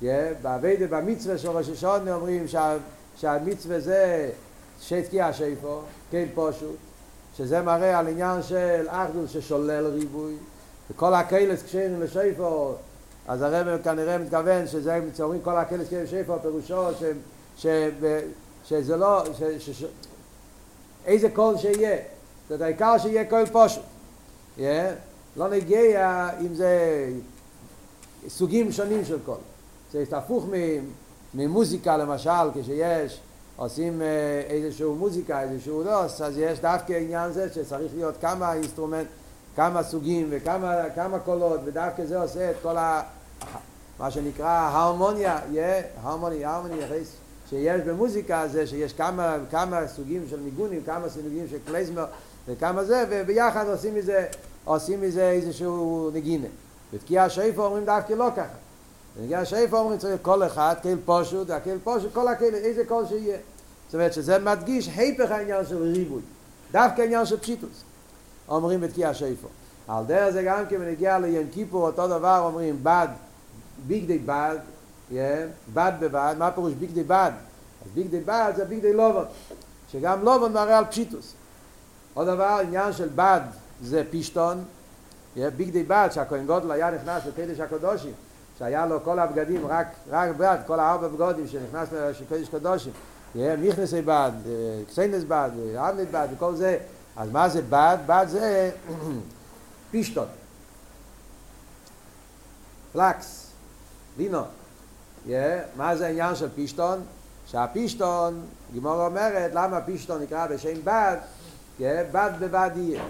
yeah, 0.03 0.07
בעבד 0.43 0.77
במצווה 0.91 1.39
של 1.39 1.49
ראש 1.49 1.69
השונה 1.69 2.15
אומרים 2.15 2.49
שה, 2.49 2.77
שהמצווה 3.17 3.81
זה 3.81 4.31
שתקיע 4.81 5.33
שיפו, 5.33 5.81
כן 6.11 6.27
פשוט, 6.35 6.77
שזה 7.37 7.63
מראה 7.63 7.99
על 7.99 8.09
עניין 8.09 8.43
של 8.43 8.87
אחדוס 8.89 9.31
ששולל 9.31 9.87
ריבוי, 9.87 10.35
וכל 10.91 11.15
הקהילס 11.15 11.63
כשאין 11.63 12.01
לשיפו, 12.01 12.75
אז 13.29 13.43
הרב 13.43 13.83
כנראה 13.83 14.19
מתכוון 14.19 14.67
שזה 14.67 15.01
מצורים 15.09 15.41
כל 15.43 15.57
הקהילס 15.57 15.87
כשאין 15.87 16.03
לשיפו, 16.03 16.35
פירושו 16.43 16.95
ש, 16.99 17.03
ש, 17.57 17.67
שזה 18.65 18.97
לא, 18.97 19.25
ש, 19.39 19.43
ש, 19.43 19.71
ש, 19.71 19.85
איזה 21.07 21.31
קול 21.31 21.59
שיהיה, 21.59 21.97
זאת 21.97 22.51
אומרת 22.51 22.63
העיקר 22.63 22.99
שיהיה 22.99 23.25
קול 23.25 23.45
פשוט. 23.53 23.83
Yeah, 24.59 24.63
לא 25.37 25.49
נגיע 25.49 26.29
אם 26.41 26.55
זה 26.55 27.09
סוגים 28.29 28.73
שונים 28.73 29.05
של 29.05 29.19
קול. 29.25 29.37
זה 29.93 30.05
הפוך 30.13 30.47
ממוזיקה 31.35 31.97
למשל, 31.97 32.51
כשיש, 32.55 33.21
עושים 33.57 34.03
איזשהו 34.49 34.95
מוזיקה, 34.95 35.43
איזשהו 35.43 35.83
דוס, 35.83 36.21
אז 36.21 36.39
יש 36.39 36.59
דווקא 36.59 36.93
עניין 36.93 37.33
זה 37.33 37.49
שצריך 37.55 37.93
להיות 37.95 38.15
כמה 38.21 38.53
instrument, 38.53 39.07
כמה 39.57 39.83
סוגים 39.83 40.27
וכמה 40.31 40.83
כמה 40.95 41.19
קולות, 41.19 41.61
ודווקא 41.65 42.05
זה 42.05 42.21
עושה 42.21 42.51
את 42.51 42.57
כל 42.63 42.77
ה... 42.77 43.03
מה 43.99 44.11
שנקרא 44.11 44.47
ההרמוניה, 44.47 45.39
yeah, 45.39 45.59
הרמוניה, 46.03 46.51
הרמוניה, 46.51 46.87
שיש 47.51 47.81
במוזיקה 47.81 48.49
זה 48.49 48.67
שיש 48.67 48.93
כמה, 48.93 49.37
כמה 49.51 49.89
סוגים 49.89 50.23
של 50.31 50.41
ניגונים, 50.41 50.83
כמה 50.87 51.09
סוגים 51.09 51.47
של 51.51 51.59
כלי 51.67 51.86
זמר, 51.86 52.05
וכמה 52.49 52.85
זה, 52.85 53.05
וביחד 53.11 53.69
עושים 53.69 53.95
מזה, 53.95 54.27
עושים 54.65 55.01
מזה 55.01 55.31
איזשהו 55.31 56.11
נגינה. 56.15 56.49
בתקיע 56.93 57.23
השאיפה 57.25 57.65
אומרים 57.65 57.85
דווקא 57.85 58.13
לא 58.13 58.29
ככה. 58.37 58.57
בתקיע 59.21 59.39
השאיפה 59.39 59.79
אומרים 59.79 59.99
צריך 59.99 60.19
כל 60.23 60.47
אחד, 60.47 60.75
כל 60.83 60.89
פושוט, 61.05 61.51
כל 61.65 61.79
פושוט, 61.85 62.15
כל 62.15 62.29
הכלים, 62.29 62.55
איזה 62.55 62.85
כל 62.85 63.07
שיהיה. 63.07 63.39
זאת 63.87 63.95
אומרת 63.95 64.13
שזה 64.13 64.39
מדגיש 64.39 64.89
היפך 64.97 65.31
העניין 65.31 65.67
של 65.67 65.83
ריבוי. 65.83 66.23
דווקא 66.73 67.03
העניין 67.03 67.27
של 67.27 67.39
פשיטוס. 67.39 67.83
אומרים 68.49 68.81
בתקיע 68.81 69.09
השאיפה. 69.09 69.49
על 69.89 70.05
דרך 70.05 70.31
זה 70.31 70.43
גם 70.43 70.67
כן 70.69 70.79
בנגיע 70.79 71.19
ליום 71.19 71.47
כיפור, 71.53 71.87
אותו 71.87 72.09
דבר 72.09 72.41
אומרים 72.45 72.79
בד, 72.83 73.09
ביגדי 73.87 74.19
בד, 74.19 74.57
בד 75.75 75.93
בבד, 76.01 76.35
מה 76.39 76.51
פירוש 76.51 76.73
ביגדי 76.73 77.03
בד? 77.03 77.31
אז 77.85 77.91
ביגדי 77.95 78.21
בד 78.21 78.53
זה 78.57 78.65
ביגדי 78.65 78.93
לובון, 78.93 79.25
שגם 79.93 80.25
לובון 80.25 80.53
מראה 80.53 80.79
על 80.79 80.85
פשיטוס. 80.85 81.35
עוד 82.15 82.27
דבר, 82.27 82.61
עניין 82.63 82.93
של 82.93 83.09
בד 83.15 83.41
זה 83.83 84.03
פישטון, 84.11 84.65
ביגדי 85.37 85.83
בד 85.83 86.09
שהכהן 86.11 86.47
גודל 86.47 86.71
היה 86.71 86.91
נכנס 86.91 87.23
לקדש 87.27 87.61
הקדושים, 87.61 88.13
שהיה 88.59 88.87
לו 88.87 89.05
כל 89.05 89.19
הבגדים, 89.19 89.67
רק, 89.67 89.87
רק 90.11 90.31
בד, 90.37 90.59
כל 90.67 90.81
הארבע 90.81 91.09
בגודים 91.09 91.49
שנכנס 91.49 91.89
לקדש 92.21 92.49
קדושים, 92.49 92.93
נכנסי 93.35 94.03
בד, 94.03 94.33
קסיינס 94.89 95.25
בד, 95.29 95.51
אבנית 95.77 96.11
בד 96.11 96.29
וכל 96.33 96.55
זה, 96.55 96.79
אז 97.17 97.31
מה 97.31 97.49
זה 97.49 97.63
בד? 97.63 97.99
בד 98.07 98.27
זה 98.29 98.71
פישטון. 99.91 100.27
פלקס, 102.93 103.47
לינו. 104.19 104.43
Yeah, 105.27 105.31
מה 105.77 105.97
זה 105.97 106.07
העניין 106.07 106.35
של 106.35 106.49
פישטון? 106.55 107.03
שהפישטון, 107.47 108.47
גימור 108.73 109.07
אומרת, 109.07 109.51
למה 109.55 109.81
פישטון 109.81 110.23
נקרא 110.23 110.47
בשם 110.47 110.85
בד? 110.85 111.17
Yeah, 111.81 111.83
בד 112.13 112.31
בבד 112.41 112.71
יהיה. 112.77 113.03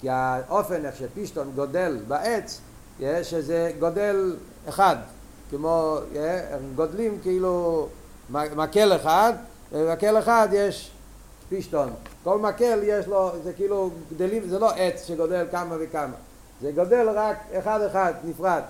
כי 0.00 0.08
האופן 0.10 0.84
איך 0.84 0.96
שפישטון 0.96 1.52
גודל 1.54 1.98
בעץ, 2.08 2.60
yeah, 3.00 3.04
שזה 3.22 3.72
גודל 3.78 4.36
אחד, 4.68 4.96
כמו, 5.50 5.98
yeah, 6.12 6.16
גודלים 6.76 7.18
כאילו 7.22 7.88
מקל 8.30 8.96
אחד, 8.96 9.32
ובמקל 9.72 10.18
אחד 10.18 10.48
יש 10.52 10.90
פישטון. 11.52 11.90
כל 12.24 12.38
מקל 12.38 12.80
יש 12.82 13.06
לו, 13.06 13.30
זה 13.44 13.52
כאילו 13.52 13.90
גדלים, 14.14 14.48
זה 14.48 14.58
לא 14.58 14.70
עץ 14.76 15.06
שגודל 15.06 15.46
כמה 15.50 15.76
וכמה, 15.80 16.14
זה 16.62 16.72
גודל 16.72 17.08
רק 17.14 17.36
אחד 17.58 17.80
אחד, 17.82 18.12
נפרד. 18.24 18.62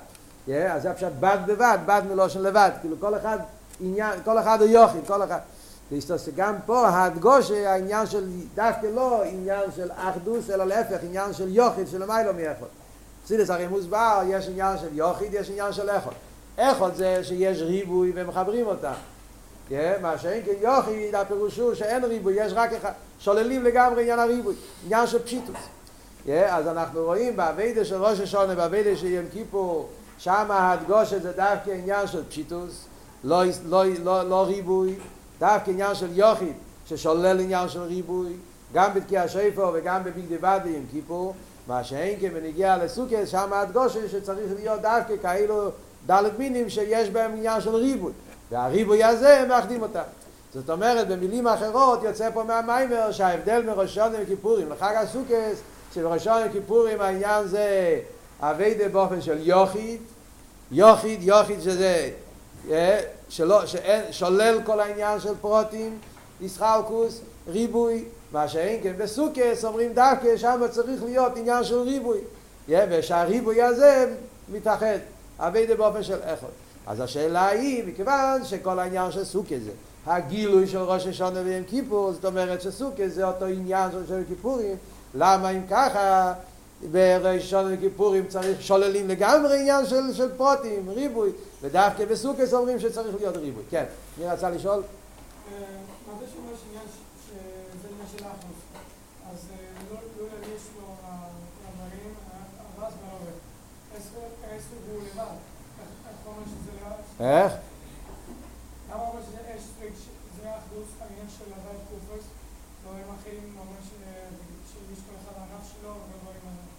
Yeah, 0.49 0.51
אז 0.51 0.83
זה 0.83 0.93
פשוט 0.93 1.13
בד 1.21 1.39
בבד, 1.47 1.79
בד 1.87 2.03
מלושן 2.11 2.43
לבד, 2.43 2.71
כאילו 2.81 2.97
כל 3.01 3.17
אחד 3.17 3.39
עניין, 3.81 4.21
כל 4.25 4.39
אחד 4.39 4.61
הוא 4.61 4.69
יוחיד, 4.69 5.01
כל 5.07 5.23
אחד. 5.23 5.39
גם 6.37 6.55
פה 6.67 6.89
ההדגושה, 6.89 7.73
העניין 7.73 8.07
של 8.07 8.29
דווקא 8.55 8.87
לא 8.87 9.23
עניין 9.25 9.71
של 9.77 9.91
אחדוס, 9.97 10.51
אלא 10.51 10.65
להפך, 10.65 10.97
עניין 11.03 11.33
של 11.33 11.49
יוחיד, 11.49 11.87
מיילו 12.09 12.33
מאחוד. 12.35 12.69
חסידס 13.25 13.51
הרי 13.51 13.67
מוסבר, 13.67 14.23
יש 14.27 14.49
עניין 14.49 14.79
של 14.79 14.89
יוחיד, 14.93 15.35
יש 15.35 15.51
עניין 15.51 15.73
של 15.73 15.91
איכות. 15.91 16.15
איכות 16.59 16.97
זה 16.97 17.25
שיש 17.25 17.61
ריבוי 17.61 18.13
ומחברים 18.15 18.67
אותם. 18.67 18.93
כן? 19.73 19.99
מה 20.03 20.19
שאין 20.19 20.43
כן 20.45 20.53
יוחיד, 20.61 21.15
הפירוש 21.15 21.59
הוא 21.59 21.75
שאין 21.75 22.05
ריבוי, 22.05 22.35
יש 22.37 22.53
רק 22.57 22.73
אחד. 22.73 22.93
שוללים 23.19 23.65
לגמרי 23.65 24.03
עניין 24.03 24.19
הריבוי, 24.19 24.55
עניין 24.85 25.07
של 25.07 25.23
פשיטוס. 25.23 25.57
כן? 26.27 26.47
אז 26.51 26.67
אנחנו 26.67 27.05
רואים 27.05 27.37
באביידה 27.37 27.85
של 27.85 28.05
ראש 28.05 28.21
השונה, 28.21 28.55
באביידה 28.55 28.97
של 28.97 29.07
יום 29.07 29.25
כיפור, 29.33 29.89
שם 30.19 30.47
ההדגושה 30.51 31.19
זה 31.19 31.33
דווקא 31.33 31.71
עניין 31.71 32.07
של 32.07 32.25
פשיטוס, 32.29 32.85
לא, 33.25 33.43
לא, 33.67 33.85
לא, 34.05 34.29
לא 34.29 34.47
ריבוי, 34.47 34.95
דווקא 35.39 35.71
עניין 35.71 35.95
של 35.95 36.19
יוחיד, 36.19 36.55
ששולל 36.87 37.41
עניין 37.41 37.69
של 37.69 37.83
ריבוי, 37.83 38.33
גם 38.75 38.95
בתקיע 38.95 39.29
שפר 39.29 39.71
וגם 39.75 40.05
בביג 40.05 40.27
דיבד 40.29 40.61
עם 40.67 40.85
כיפור, 40.93 41.35
מה 41.67 41.85
שאין 41.85 42.21
כן 42.21 42.35
בנגיע 42.35 42.77
לסוכס, 42.85 43.29
שם 43.29 43.53
ההדגושה 43.53 44.09
שצריך 44.09 44.53
להיות 44.55 44.81
דווקא 44.81 45.15
כאלו 45.23 45.71
דלת 46.07 46.39
מינים 46.39 46.69
שיש 46.71 47.11
בהם 47.11 47.31
עניין 47.37 47.61
של 47.61 47.75
ריבוי. 47.75 48.13
והריבוי 48.53 49.05
הזה 49.05 49.45
מאחדים 49.49 49.83
אותם. 49.83 50.03
זאת 50.55 50.71
אומרת, 50.71 51.09
במילים 51.09 51.47
אחרות 51.47 52.03
יוצא 52.03 52.31
פה 52.31 52.43
מהמיימר 52.43 53.13
שההבדל 53.13 53.63
מראשון 53.67 54.13
וכיפורים 54.19 54.71
לחג 54.71 54.95
הסוכס, 54.97 55.61
שבראשון 55.95 56.43
וכיפורים 56.49 57.01
העניין 57.01 57.47
זה 57.47 57.99
אביידה 58.41 58.89
באופן 58.89 59.21
של 59.21 59.39
יוחיד, 59.41 60.01
יוחיד, 60.71 61.23
יוחיד 61.23 61.61
שזה 61.61 62.11
שלא, 63.29 63.67
שאין, 63.67 64.13
שולל 64.13 64.61
כל 64.65 64.81
העניין 64.81 65.21
של 65.21 65.35
פרוטים, 65.41 65.99
ישחלקוס, 66.41 67.21
ריבוי, 67.49 68.05
מה 68.33 68.49
שאין 68.49 68.83
כן 68.83 68.93
בסוכס 68.99 69.65
אומרים 69.65 69.93
דווקא 69.93 70.37
שם 70.37 70.61
צריך 70.71 71.03
להיות 71.03 71.37
עניין 71.37 71.65
של 71.65 71.79
ריבוי, 71.79 72.21
ושהריבוי 72.69 73.63
הזה 73.63 74.15
מתאחד, 74.53 74.99
אביידה 75.39 75.75
באופן 75.75 76.03
של 76.03 76.19
איכות. 76.23 76.62
אז 76.87 77.01
השאלה 77.01 77.49
היא, 77.49 77.85
מכיוון 77.85 78.45
שכל 78.45 78.79
העניין 78.79 79.13
של 79.13 79.25
סוכה 79.25 79.55
זה 79.65 79.71
הגילוי 80.07 80.67
של 80.67 80.79
ראש 80.79 81.07
השונה 81.07 81.41
ויום 81.41 81.65
כיפור, 81.65 82.13
זאת 82.13 82.25
אומרת 82.25 82.63
שסוכה 82.63 83.09
זה 83.09 83.25
אותו 83.25 83.45
עניין 83.45 83.91
של 83.91 83.99
ראש 83.99 84.25
כיפורים, 84.29 84.77
למה 85.15 85.51
אם 85.51 85.67
ככה 85.71 86.33
בראש 86.93 87.43
השונה 87.43 87.69
ויום 87.69 87.81
כיפורים 87.81 88.27
צריך 88.29 88.63
שוללים 88.63 89.09
לגמרי 89.09 89.61
עניין 89.61 89.87
של, 89.87 90.13
של 90.15 90.37
פרוטים, 90.37 90.91
ריבוי, 90.91 91.31
ודווקא 91.63 92.05
בסוכה 92.05 92.43
אומרים 92.53 92.81
שצריך 92.81 93.17
להיות 93.17 93.37
ריבוי. 93.37 93.63
כן, 93.71 93.85
מי 94.19 94.27
רצה 94.27 94.51
לשאול? 94.51 94.83
מה 94.83 96.19
זה 96.21 96.27
שאומר 96.33 96.57
שזה 96.57 97.89
עניין 97.93 98.09
של 98.19 98.25
אחוז? 98.25 98.57
אז 99.33 99.47
לא 99.91 99.97
יש 100.57 100.63
לו 100.77 100.87
למרים, 101.65 102.15
הרז 102.79 102.93
בעובד. 103.03 103.37
עשר 103.97 104.77
הוא 104.91 105.01
לבד. 105.03 105.25
איך? 105.75 105.87
למה 106.07 106.31
אומר 106.31 106.43
שזה 106.47 106.73
אש 106.83 107.07
סטריק, 107.12 107.12
זה 107.12 107.12
האחדוס, 107.12 107.12
העניין 107.12 107.12
של 107.12 107.12
לבד 107.12 107.12
קופוס, 107.12 107.12
דברים 107.12 107.12
אחרים, 107.12 107.12
אומר 107.12 107.12
שיש 107.23 107.53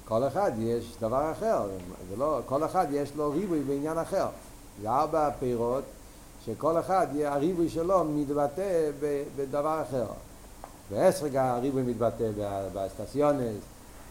כל 0.08 0.28
אחד 0.28 0.52
יש 0.60 0.96
דבר 1.02 1.32
אחר, 1.32 1.62
זה 2.10 2.16
לא, 2.18 2.40
כל 2.46 2.66
אחד 2.66 2.88
יש 2.92 3.16
לו 3.16 3.32
ריבוי 3.32 3.60
בעניין 3.64 3.98
אחר. 3.98 4.28
זה 4.82 4.90
ארבע 4.90 5.30
פירות 5.40 5.84
שכל 6.46 6.80
אחד, 6.80 7.08
הריבוי 7.26 7.70
שלו 7.70 8.04
מתבטא 8.04 8.92
בדבר 9.36 9.82
אחר. 9.82 10.06
באסרגה 10.92 11.56
הריבוי 11.56 11.84
מתבטא 11.84 12.30
באסטסיונס, 12.74 13.62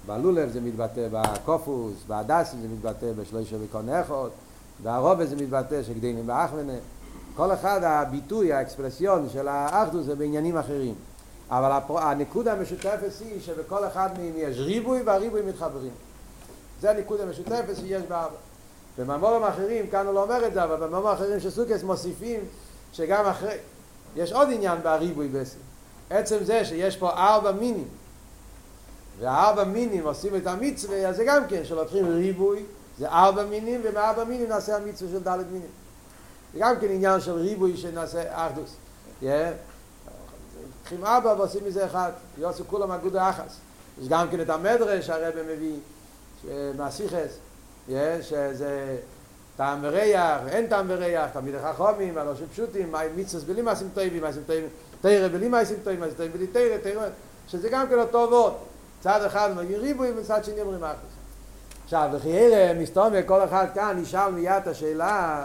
בלולב 0.07 0.51
זה 0.51 0.61
מתבטא 0.61 1.09
בקופוס, 1.13 1.95
בהדסים 2.07 2.61
זה 2.61 2.69
מתבטא 2.69 3.13
בשלושה 3.13 3.57
וקונכות, 3.61 4.33
והרובה 4.83 5.27
זה 5.27 5.37
מתבטא 5.37 5.83
שגדלים 5.83 6.27
באחמנה. 6.27 6.73
כל 7.37 7.53
אחד 7.53 7.81
הביטוי, 7.85 8.53
האקספרסיון 8.53 9.29
של 9.33 9.49
האחדוס 9.49 10.07
זה 10.07 10.15
בעניינים 10.15 10.59
אחרים. 10.59 10.95
אבל 11.51 11.79
הנקודה 11.89 12.53
המשותפת 12.53 13.11
היא 13.21 13.41
שבכל 13.41 13.87
אחד 13.87 14.11
מהם 14.19 14.33
יש 14.37 14.59
ריבוי 14.59 15.03
והריבוי 15.03 15.43
מתחברים. 15.43 15.93
זה 16.81 16.91
הנקודה 16.91 17.23
המשותפת 17.23 17.77
שיש 17.77 18.03
בארבע. 18.03 18.37
במאמורים 18.99 19.43
אחרים, 19.43 19.87
כאן 19.87 20.07
הוא 20.07 20.15
לא 20.15 20.23
אומר 20.23 20.47
את 20.47 20.55
זה, 20.55 20.65
אבל 20.65 20.77
במאמורים 20.77 21.15
אחרים 21.15 21.41
של 21.41 21.51
סוכס 21.51 21.83
מוסיפים 21.83 22.41
שגם 22.93 23.27
אחרי, 23.27 23.57
יש 24.17 24.33
עוד 24.33 24.49
עניין 24.53 24.79
בריבוי 24.83 25.29
בעצם. 25.29 25.59
עצם 26.11 26.45
זה 26.45 26.65
שיש 26.65 26.97
פה 26.97 27.11
ארבע 27.11 27.53
מינים, 27.53 27.89
והארבע 29.19 29.65
מינים 29.65 30.07
עושים 30.07 30.37
את 30.37 30.47
המצווה, 30.47 31.09
אז 31.09 31.17
זה 31.17 31.25
גם 31.25 31.47
כן, 31.49 31.65
שלוקחים 31.65 32.09
ריבוי, 32.09 32.63
זה 32.99 33.09
ארבע 33.09 33.45
מינים, 33.45 33.81
ומארבע 33.85 34.25
מינים 34.25 34.49
נעשה 34.49 34.77
המצווה 34.77 35.11
של 35.13 35.23
דלת 35.23 35.47
מינים. 35.47 35.71
זה 36.53 36.59
גם 36.59 36.75
כן 36.81 36.87
עניין 36.91 37.21
של 37.21 37.33
ריבוי 37.33 37.77
שנעשה 37.77 38.23
אחדוס. 38.47 38.77
לוקחים 39.23 41.05
ארבע 41.05 41.35
ועושים 41.39 41.65
מזה 41.67 41.87
אחד, 41.87 42.13
יוצאו 42.39 42.65
כולם 42.67 42.91
אגודה 42.91 43.31
אחס. 43.31 43.57
יש 44.03 44.09
גם 44.09 44.29
כן 44.31 44.41
את 44.41 44.51
המדרש 44.51 45.11
הרב 45.11 45.35
מביא, 45.47 45.77
מהסיכס, 46.77 47.39
שזה 48.21 48.97
טעם 49.57 49.79
וריח, 49.83 50.41
אין 50.49 50.67
טעם 50.67 50.87
וריח, 50.89 51.31
תמיד 51.33 51.55
החכומים, 51.55 52.19
הלושים 52.19 52.47
פשוטים, 52.53 52.95
מצווה 53.17 53.45
בלי 53.45 53.63
מעשים 53.63 53.89
טובים, 53.95 54.23
מעשים 54.23 54.43
טובים, 54.47 54.67
תרא 55.01 55.29
בלי 55.29 55.49
מעשים 55.49 55.77
טובים, 55.85 56.01
מעשים 56.01 56.15
טובים 56.15 56.33
בלי 56.33 56.47
תרא, 56.47 56.77
תרא, 56.83 57.07
שזה 57.49 57.69
גם 57.69 57.89
כן 57.89 57.99
אותו 57.99 58.29
וורט. 58.31 58.53
צד 59.01 59.23
אחד 59.23 59.51
מגיע 59.57 59.79
ריבוי 59.79 60.13
וצד 60.17 60.45
שני 60.45 60.61
אומרים 60.61 60.85
אחדוס. 60.85 61.13
עכשיו, 61.95 62.11
וכי 62.13 62.49
מסתום 62.81 63.23
כל 63.27 63.45
אחד 63.45 63.67
כאן 63.75 63.99
נשאל 64.03 64.31
מיד 64.31 64.53
את 64.63 64.67
השאלה, 64.67 65.45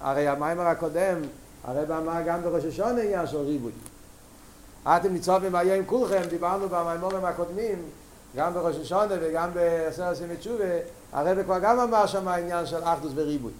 הרי 0.00 0.28
המיימר 0.28 0.66
הקודם, 0.66 1.20
הרי 1.64 1.96
אמר 1.96 2.22
גם 2.26 2.42
בראש 2.42 2.64
השונה 2.64 3.00
עניין 3.02 3.26
של 3.26 3.36
ריבוי. 3.36 3.72
אתם 4.86 5.12
ניצובים 5.12 5.54
היום 5.54 5.84
כולכם, 5.86 6.22
דיברנו 6.28 6.68
במיימורים 6.68 7.24
הקודמים, 7.24 7.82
גם 8.36 8.54
בראש 8.54 8.76
השונה 8.76 9.14
וגם 9.20 9.54
בעשר 9.54 10.04
עשרים 10.04 10.30
ותשובה, 10.32 10.64
הרב 11.12 11.42
כבר 11.42 11.58
גם 11.58 11.80
אמר 11.80 12.06
שם 12.06 12.28
העניין 12.28 12.66
של 12.66 12.84
אחדוס 12.84 13.12
וריבוי. 13.14 13.52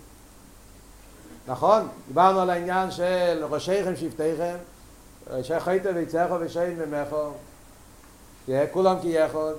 נכון? 1.47 1.89
דיברנו 2.09 2.41
על 2.41 2.51
העניין 2.51 2.91
של 2.91 3.45
ראשיכם 3.51 3.97
שבטיכם, 3.97 4.57
ראשי 5.31 5.61
חייטה 5.61 5.89
ויצחו 5.95 6.35
ושיין 6.41 6.77
ומחו, 6.79 7.31
כולם 8.73 8.97
כי 9.01 9.09
יכול. 9.09 9.53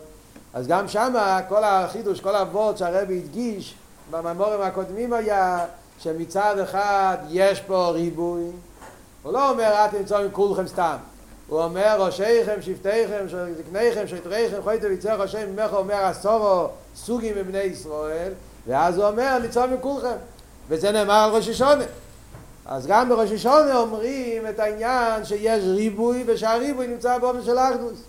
אז 0.53 0.67
גם 0.67 0.87
שם 0.87 1.13
כל 1.49 1.63
החידוש, 1.63 2.19
כל 2.19 2.35
הוורד 2.35 2.77
שהרבי 2.77 3.17
הדגיש 3.17 3.75
בממורים 4.11 4.61
הקודמים 4.61 5.13
היה 5.13 5.65
שמצד 5.99 6.59
אחד 6.59 7.17
יש 7.29 7.61
פה 7.61 7.89
ריבוי 7.89 8.43
הוא 9.23 9.33
לא 9.33 9.49
אומר 9.49 9.85
אתם 9.85 9.97
נמצאים 9.97 10.31
כולכם 10.31 10.67
סתם 10.67 10.95
הוא 11.47 11.63
אומר 11.63 11.95
ראשיכם, 12.01 12.61
שבטיכם, 12.61 13.25
זקניכם, 13.57 14.07
שטריכם, 14.07 14.57
חויתם 14.63 14.87
ויצר 14.89 15.21
ראשי 15.21 15.45
ממך 15.45 15.73
אומר 15.73 15.95
עשורו 15.95 16.67
סוגים 16.95 17.35
מבני 17.37 17.61
ישראל 17.61 18.31
ואז 18.67 18.97
הוא 18.97 19.07
אומר 19.07 19.37
ניצום 19.41 19.77
כולכם 19.81 20.15
וזה 20.69 20.91
נאמר 20.91 21.13
על 21.13 21.29
ראש 21.29 21.49
השונה. 21.49 21.83
אז 22.65 22.87
גם 22.87 23.09
בראש 23.09 23.31
השונה 23.31 23.77
אומרים 23.77 24.47
את 24.47 24.59
העניין 24.59 25.25
שיש 25.25 25.63
ריבוי 25.63 26.23
ושהריבוי 26.27 26.87
נמצא 26.87 27.17
באופן 27.17 27.43
של 27.43 27.57
אחדוס 27.57 28.03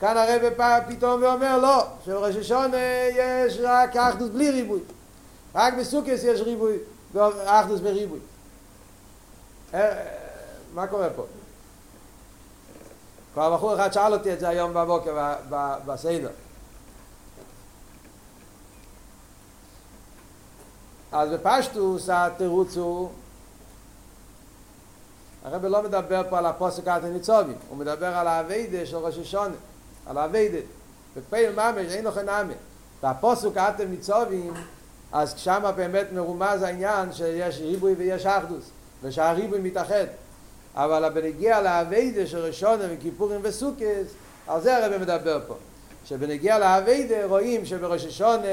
כאן 0.00 0.16
הרב 0.16 0.42
פתאום 0.88 1.22
ואומר 1.22 1.58
לא, 1.58 1.86
שבראש 2.04 2.36
השונה 2.36 2.76
יש 3.16 3.58
רק 3.62 3.96
אחדוס 3.96 4.28
בלי 4.30 4.50
ריבוי 4.50 4.80
רק 5.54 5.74
בסוכס 5.74 6.24
יש 6.24 6.40
ריבוי, 6.40 6.78
אחדוס 7.44 7.80
בריבוי 7.80 8.18
מה 10.74 10.86
קורה 10.90 11.08
פה? 11.16 11.24
כבר 13.34 13.56
בחור 13.56 13.74
אחד 13.74 13.92
שאל 13.92 14.12
אותי 14.12 14.32
את 14.32 14.40
זה 14.40 14.48
היום 14.48 14.74
בבוקר 14.74 15.34
בסדר. 15.86 16.30
אז 21.12 21.30
בפשטוס 21.30 22.08
התירוץ 22.08 22.76
הוא 22.76 23.10
הרב 25.44 25.64
לא 25.64 25.82
מדבר 25.82 26.22
פה 26.30 26.38
על 26.38 26.46
הפוסק 26.46 26.88
הניצובים, 26.88 27.56
הוא 27.68 27.78
מדבר 27.78 28.06
על 28.06 28.26
האביידה 28.26 28.86
של 28.86 28.96
ראש 28.96 29.18
השונה, 29.18 29.54
על 30.06 30.18
האביידה. 30.18 30.58
בפייל 31.16 31.52
ממש 31.52 31.92
אין 31.92 32.04
לכם 32.04 32.20
נאמה. 32.20 32.52
והפוסק 33.02 33.56
אתם 33.56 33.90
ניצובים, 33.90 34.54
אז 35.12 35.34
שם 35.36 35.72
באמת 35.76 36.06
מרומז 36.12 36.62
העניין 36.62 37.12
שיש 37.12 37.60
ריבוי 37.60 37.94
ויש 37.98 38.26
אחדוס, 38.26 38.70
ושהריבוי 39.02 39.60
מתאחד. 39.60 40.06
אבל 40.74 41.08
בנגיע 41.08 41.62
לאביידה 41.62 42.26
של 42.26 42.38
ראשונה 42.38 42.84
וכיפורים 42.90 43.40
וסוכס, 43.42 44.14
על 44.46 44.60
זה 44.60 44.76
הרב 44.76 45.00
מדבר 45.00 45.40
פה. 45.46 45.54
שבנגיע 46.04 46.58
לאביידה 46.58 47.24
רואים 47.26 47.66
שבראש 47.66 48.04
השונה 48.04 48.48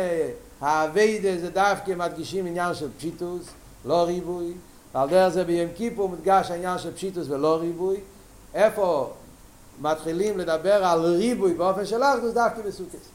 האביידה 0.61 1.41
זה 1.41 1.49
דווקא 1.49 1.91
מדגישים 1.91 2.45
עניין 2.45 2.73
של 2.73 2.87
פשיטוס, 2.97 3.43
לא 3.85 4.03
ריבוי, 4.03 4.53
ועל 4.93 5.09
דרך 5.09 5.29
זה 5.29 5.43
ביום 5.43 5.69
כיפור 5.75 6.09
מודגש 6.09 6.51
העניין 6.51 6.77
של 6.77 6.93
פשיטוס 6.93 7.29
ולא 7.29 7.57
ריבוי. 7.57 7.97
איפה 8.53 9.13
מתחילים 9.81 10.37
לדבר 10.37 10.85
על 10.85 10.99
ריבוי 10.99 11.53
באופן 11.53 11.85
של 11.85 12.03
אחדוס 12.03 12.33
דווקא 12.33 12.61
בסוכס. 12.61 13.09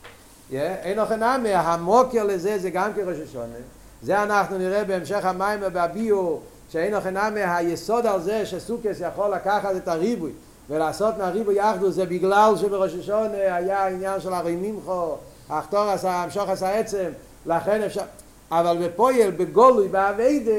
Yeah, 0.50 0.54
אין 0.54 0.98
אוכל 0.98 1.16
נמי, 1.16 1.54
המוקר 1.54 2.24
לזה 2.24 2.58
זה 2.58 2.70
גם 2.70 2.90
כראש 2.94 3.16
השונה. 3.28 3.58
זה 4.02 4.22
אנחנו 4.22 4.58
נראה 4.58 4.84
בהמשך 4.84 5.24
המים 5.24 5.60
והביו, 5.72 6.36
שאין 6.72 6.94
אוכל 6.94 7.10
נמי, 7.10 7.40
היסוד 7.44 8.06
על 8.06 8.22
זה 8.22 8.46
שסוכס 8.46 9.00
יכול 9.00 9.34
לקחת 9.34 9.76
את 9.76 9.88
הריבוי 9.88 10.32
ולעשות 10.70 11.18
מהריבוי 11.18 11.60
אחדוס 11.60 11.94
זה 11.94 12.06
בגלל 12.06 12.54
שבראש 12.56 12.94
השונה 12.94 13.56
היה 13.56 13.84
העניין 13.84 14.20
של 14.20 14.32
הרימימחו, 14.32 15.16
החתור 15.48 15.80
עשה, 15.80 16.10
המשוך 16.10 16.48
עשה 16.48 16.78
עצם, 16.78 17.08
לכן 17.46 17.82
אפשר... 17.82 18.02
אבל 18.50 18.86
בפויל, 18.86 19.30
בגולוי, 19.30 19.88
באביידה, 19.88 20.50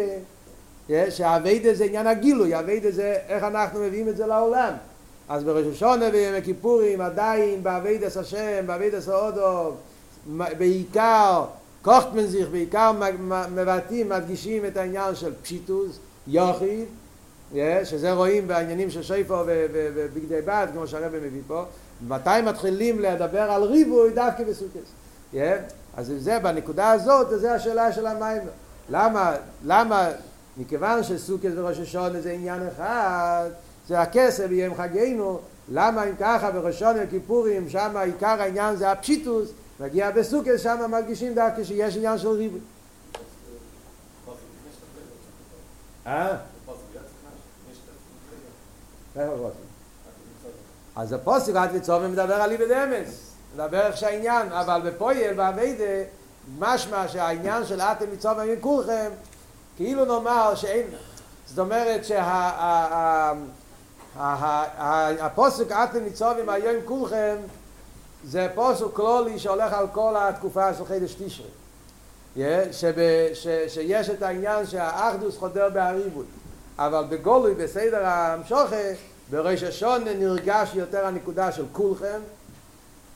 שהעבודה 1.10 1.74
זה 1.74 1.84
עניין 1.84 2.08
הגילוי, 2.08 2.54
העבודה 2.54 2.92
זה 2.92 3.18
איך 3.28 3.44
אנחנו 3.44 3.80
מביאים 3.80 4.10
את 4.10 4.18
זה 4.18 4.28
לעולם. 4.28 4.74
אז 5.30 5.44
בראש 5.44 5.66
השנה 5.74 6.10
ביום 6.10 6.38
הכיפורים 6.38 7.02
עדיין 7.02 7.64
בעבודת 7.64 8.18
השם, 8.18 8.68
בעבודת 8.68 9.10
האדם, 9.10 9.72
בעיקר 10.58 11.46
קאכט 11.82 12.09
מען 12.09 12.26
זיך, 12.26 12.50
בעיקר 12.50 12.92
מבטאים, 13.56 14.10
מדגישים 14.10 14.66
את 14.66 14.78
העניין 14.78 15.16
של 15.16 15.34
פשיטות, 15.42 16.00
יוכי, 16.28 16.86
שזה 17.84 18.14
רואים 18.14 18.48
בעניינים 18.48 18.90
של 18.90 19.04
שופר 19.04 19.36
ובגדי 19.46 20.42
בד, 20.46 20.68
כמו 20.74 20.88
שהרבי 20.88 21.18
מביא 21.18 21.42
פה, 21.48 21.64
מתי 22.08 22.42
מתחילים 22.46 23.00
לדבר 23.00 23.52
על 23.52 23.64
ריבוי 23.64 24.14
דווקא 24.14 24.44
בסוכות. 24.44 24.92
אז 25.98 26.14
זה 26.18 26.40
בנקודה 26.40 26.92
הזאת, 26.92 27.40
זה 27.40 27.54
השאלה 27.54 27.92
של 27.92 28.08
המאמר. 28.08 28.42
למה, 28.90 29.36
למה, 29.66 30.10
מכיוון 30.58 31.04
שסוכס 31.04 31.52
וראש 31.56 31.80
השונה 31.80 32.22
זה 32.22 32.32
עניין 32.32 32.68
אחד, 32.68 33.50
זה 33.90 34.02
הכסף 34.02 34.46
ביום 34.46 34.76
חגינו, 34.76 35.40
למה 35.72 36.04
אם 36.04 36.16
ככה 36.20 36.52
בראשון 36.52 36.96
וכיפורים 37.00 37.70
שם 37.70 37.98
עיקר 37.98 38.42
העניין 38.42 38.76
זה 38.76 38.92
הפשיטוס, 38.92 39.50
מגיע 39.80 40.12
בסוכס 40.12 40.62
שם 40.64 40.92
מרגישים 40.92 41.34
דווקא 41.36 41.64
שיש 41.64 41.98
עניין 41.98 42.18
של 42.18 42.28
ריבוי. 42.28 42.60
אה? 46.08 46.38
אז 50.96 51.14
הפוסק 51.14 51.56
עד 51.56 51.76
לצום 51.76 52.12
מדבר 52.12 52.34
על 52.34 52.52
איבד 52.52 52.72
אמס, 52.72 53.32
מדבר 53.54 53.88
איך 53.88 53.98
שהעניין, 53.98 54.52
אבל 54.52 54.82
בפויל 54.86 55.40
והווידה 55.40 56.04
משמע 56.60 57.08
שהעניין 57.08 57.66
של 57.66 57.82
אתם 57.82 58.06
מצום 58.14 58.40
עם 58.40 58.60
כולכם 58.60 59.10
כאילו 59.78 60.06
נאמר 60.06 60.56
שאין, 60.56 60.86
זאת 61.46 61.60
אומרת 61.60 62.06
שה... 62.06 63.34
הפוסק 64.18 65.72
אתם 65.72 66.04
ניצובים 66.04 66.50
היום 66.50 66.76
כולכם 66.86 67.36
זה 68.24 68.48
פוסק 68.56 68.86
כלולי 68.94 69.40
שהולך 69.40 69.74
על 69.74 69.88
כל 69.94 70.16
התקופה 70.18 70.74
של 70.74 70.86
חידש 70.86 71.14
תשרי. 71.14 71.46
שיש 73.68 74.10
את 74.10 74.22
העניין 74.22 74.66
שהאחדוס 74.66 75.38
חודר 75.38 75.70
בהריבוי 75.70 76.26
אבל 76.78 77.04
בגולוי 77.10 77.54
בסדר 77.54 78.06
המשוכה 78.06 78.76
בראש 79.32 79.64
השונה 79.64 80.14
נרגש 80.14 80.70
יותר 80.76 81.06
הנקודה 81.06 81.52
של 81.52 81.66
כולכם 81.72 82.20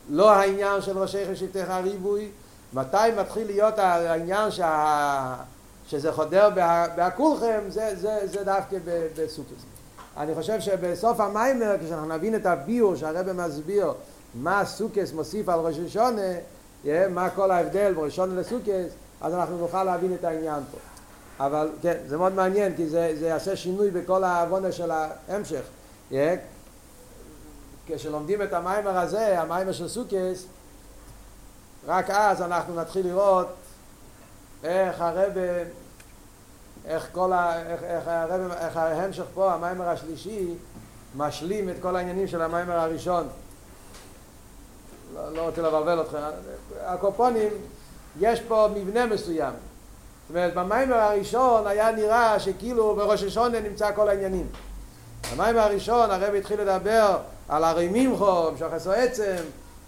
לא 0.09 0.31
העניין 0.31 0.81
של 0.81 0.97
ראשי 0.97 1.25
חשיבתך 1.31 1.69
הריבוי. 1.69 2.29
מתי 2.73 2.97
מתחיל 3.17 3.47
להיות 3.47 3.79
העניין 3.79 4.51
שה... 4.51 5.35
שזה 5.87 6.11
חודר 6.11 6.49
בהכולכם? 6.95 7.59
זה, 7.67 7.95
זה, 7.95 8.19
זה 8.25 8.43
דווקא 8.43 8.77
בסוכס 9.17 9.72
אני 10.17 10.35
חושב 10.35 10.61
שבסוף 10.61 11.19
המיימר, 11.19 11.75
כשאנחנו 11.85 12.07
נבין 12.07 12.35
את 12.35 12.45
הביור 12.45 12.95
שהרבא 12.95 13.33
מסביר 13.33 13.93
מה 14.35 14.65
סוכס 14.65 15.13
מוסיף 15.13 15.49
על 15.49 15.59
ראש 15.59 15.79
השונה, 15.79 16.31
מה 17.09 17.29
כל 17.29 17.51
ההבדל 17.51 17.93
בין 17.93 18.03
ראש 18.03 18.13
השונה 18.13 18.41
לסוכס, 18.41 18.93
אז 19.21 19.33
אנחנו 19.33 19.57
נוכל 19.57 19.83
להבין 19.83 20.13
את 20.13 20.23
העניין 20.23 20.63
פה. 20.71 20.77
אבל 21.45 21.69
כן, 21.81 21.97
זה 22.07 22.17
מאוד 22.17 22.33
מעניין, 22.33 22.75
כי 22.75 22.89
זה, 22.89 23.15
זה 23.19 23.27
יעשה 23.27 23.55
שינוי 23.55 23.91
בכל 23.91 24.23
העוונה 24.23 24.71
של 24.71 24.91
ההמשך. 24.91 25.61
כשלומדים 27.87 28.41
את 28.41 28.53
המיימר 28.53 28.97
הזה, 28.97 29.41
המיימר 29.41 29.71
של 29.71 29.87
סוכס, 29.87 30.45
רק 31.87 32.09
אז 32.09 32.41
אנחנו 32.41 32.75
נתחיל 32.75 33.07
לראות 33.07 33.47
איך 34.63 35.01
הרבה 35.01 35.41
איך 36.85 37.07
כל 37.11 37.33
ה... 37.33 37.61
איך, 37.69 37.83
איך, 37.83 38.03
הרב, 38.07 38.51
איך 38.51 38.77
ההמשך 38.77 39.23
פה, 39.33 39.53
המיימר 39.53 39.89
השלישי, 39.89 40.47
משלים 41.15 41.69
את 41.69 41.75
כל 41.81 41.95
העניינים 41.95 42.27
של 42.27 42.41
המיימר 42.41 42.79
הראשון. 42.79 43.27
לא, 45.15 45.33
לא 45.33 45.41
רוצה 45.41 45.61
לבלבל 45.61 46.01
אתכם. 46.01 46.17
הקופונים, 46.85 47.49
יש 48.19 48.41
פה 48.41 48.67
מבנה 48.75 49.05
מסוים. 49.05 49.53
זאת 50.27 50.29
אומרת, 50.29 50.53
במיימר 50.53 50.95
הראשון 50.95 51.67
היה 51.67 51.91
נראה 51.91 52.39
שכאילו 52.39 52.95
בראש 52.95 53.23
השונה 53.23 53.59
נמצא 53.59 53.91
כל 53.95 54.09
העניינים. 54.09 54.47
במיימר 55.33 55.59
הראשון 55.59 56.11
הרב 56.11 56.35
התחיל 56.35 56.61
לדבר 56.61 57.17
על 57.49 57.63
הרי 57.63 57.87
מימחו, 57.87 58.49
עשו 58.71 58.91
עצם, 58.91 59.35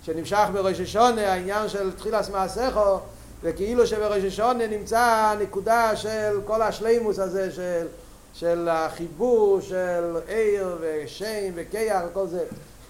שנמשך 0.04 0.48
בראש 0.54 0.80
השונה, 0.80 1.34
העניין 1.34 1.70
של 1.70 1.92
תחילת 1.92 2.30
מעשיכו, 2.30 3.00
וכאילו 3.44 3.88
שבראש 3.88 4.24
השונה 4.24 4.68
נמצא 4.68 5.00
הנקודה 5.00 5.96
של 5.96 6.42
כל 6.46 6.62
השלימוס 6.62 7.20
הזה 7.20 7.52
של, 7.52 7.88
של 8.34 8.70
החיבור 8.72 9.62
של 9.62 10.18
עיר 10.28 10.78
ושם 10.82 11.52
וכיח 11.56 12.02
וכל 12.10 12.28
זה. 12.28 12.46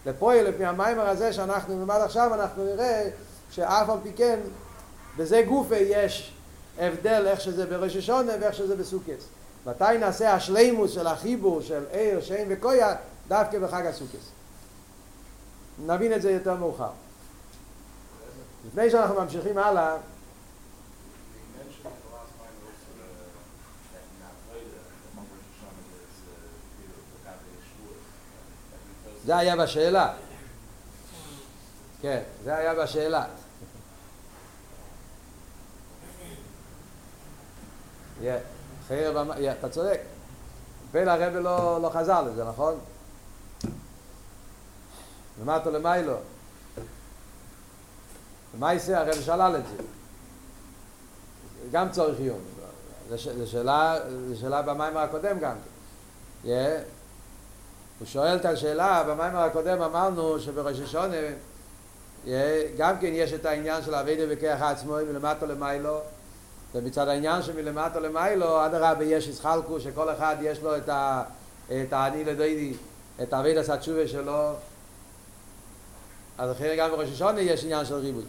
לפועל, 0.06 0.48
לפי 0.48 0.66
המיימר 0.66 1.10
הזה 1.10 1.34
שאנחנו 1.34 1.78
נלמד 1.78 2.00
עכשיו, 2.04 2.34
אנחנו 2.34 2.66
נראה 2.66 3.10
שאף 3.52 3.90
על 3.90 3.98
פי 4.04 4.10
כן, 4.16 4.40
בזה 5.18 5.42
גופה 5.48 5.76
יש 5.76 6.34
הבדל 6.80 7.28
איך 7.28 7.42
שזה 7.42 7.66
בראש 7.66 7.96
השונה 7.96 8.32
ואיך 8.42 8.56
שזה 8.56 8.76
בסוכס. 8.76 9.28
מתי 9.66 9.98
נעשה 10.00 10.34
השלימוס 10.34 10.92
של 10.92 11.08
החיבור 11.08 11.62
של 11.62 11.84
עיר, 11.92 12.22
שם 12.22 12.44
וכויח, 12.50 12.94
דווקא 13.28 13.60
בחג 13.60 13.86
הסוכס. 13.86 14.32
נבין 15.86 16.14
את 16.14 16.22
זה 16.22 16.32
יותר 16.32 16.56
מאוחר. 16.56 16.90
לפני 18.68 18.90
שאנחנו 18.90 19.22
ממשיכים 19.22 19.58
הלאה, 19.58 19.96
זה 29.26 29.38
היה 29.38 29.56
בשאלה. 29.56 30.14
כן, 32.02 32.22
זה 32.44 32.56
היה 32.56 32.76
בשאלה. 32.76 33.26
חייר 38.88 39.12
במ... 39.12 39.32
אתה 39.60 39.70
צודק. 39.70 40.00
פלא 40.92 41.12
הרב 41.12 41.36
לא, 41.36 41.82
לא 41.82 41.90
חזר 41.90 42.22
לזה, 42.22 42.44
נכון? 42.46 42.80
למטה 45.42 45.70
למיילו. 45.70 46.16
ומה 48.56 48.74
יעשה? 48.74 49.00
הרב 49.00 49.22
שלל 49.22 49.56
את 49.60 49.68
זה. 49.68 49.84
גם 51.72 51.92
צורך 51.92 52.20
עיון. 52.20 52.40
זו 53.10 53.52
שאלה, 53.52 53.98
שאלה 54.40 54.62
במים 54.62 54.98
הקודם 54.98 55.40
גם. 55.40 55.56
Yeah. 56.46 56.48
הוא 58.00 58.08
שואל 58.08 58.36
את 58.36 58.46
השאלה, 58.46 59.04
במיימר 59.04 59.40
הקודם 59.40 59.82
אמרנו 59.82 60.40
שבראש 60.40 60.80
השונה 60.80 61.18
גם 62.78 62.98
כן 62.98 63.10
יש 63.12 63.34
את 63.34 63.46
העניין 63.46 63.84
של 63.84 63.96
אבידה 63.96 64.24
וכיח 64.30 64.62
עצמו 64.62 64.96
מלמטה 64.96 65.46
למיילו 65.46 66.00
ומצד 66.76 67.08
העניין 67.08 67.42
שמלמטה 67.42 68.00
למיילו 68.00 68.66
אדרבה 68.66 69.04
יש 69.04 69.28
ישחלקו 69.28 69.80
שכל 69.80 70.14
אחד 70.14 70.36
יש 70.42 70.60
לו 70.62 70.78
את, 70.78 71.94
האני 71.94 72.24
לדוידי 72.24 72.74
את 73.22 73.34
אבידה 73.34 73.64
סתשובה 73.64 74.08
שלו 74.08 74.54
אז 76.38 76.52
אחרי 76.52 76.78
גם 76.78 76.92
בראש 76.92 77.10
השונה 77.10 77.42
יש 77.42 77.64
עניין 77.64 77.86
של 77.86 77.96
ריבוי. 77.96 78.24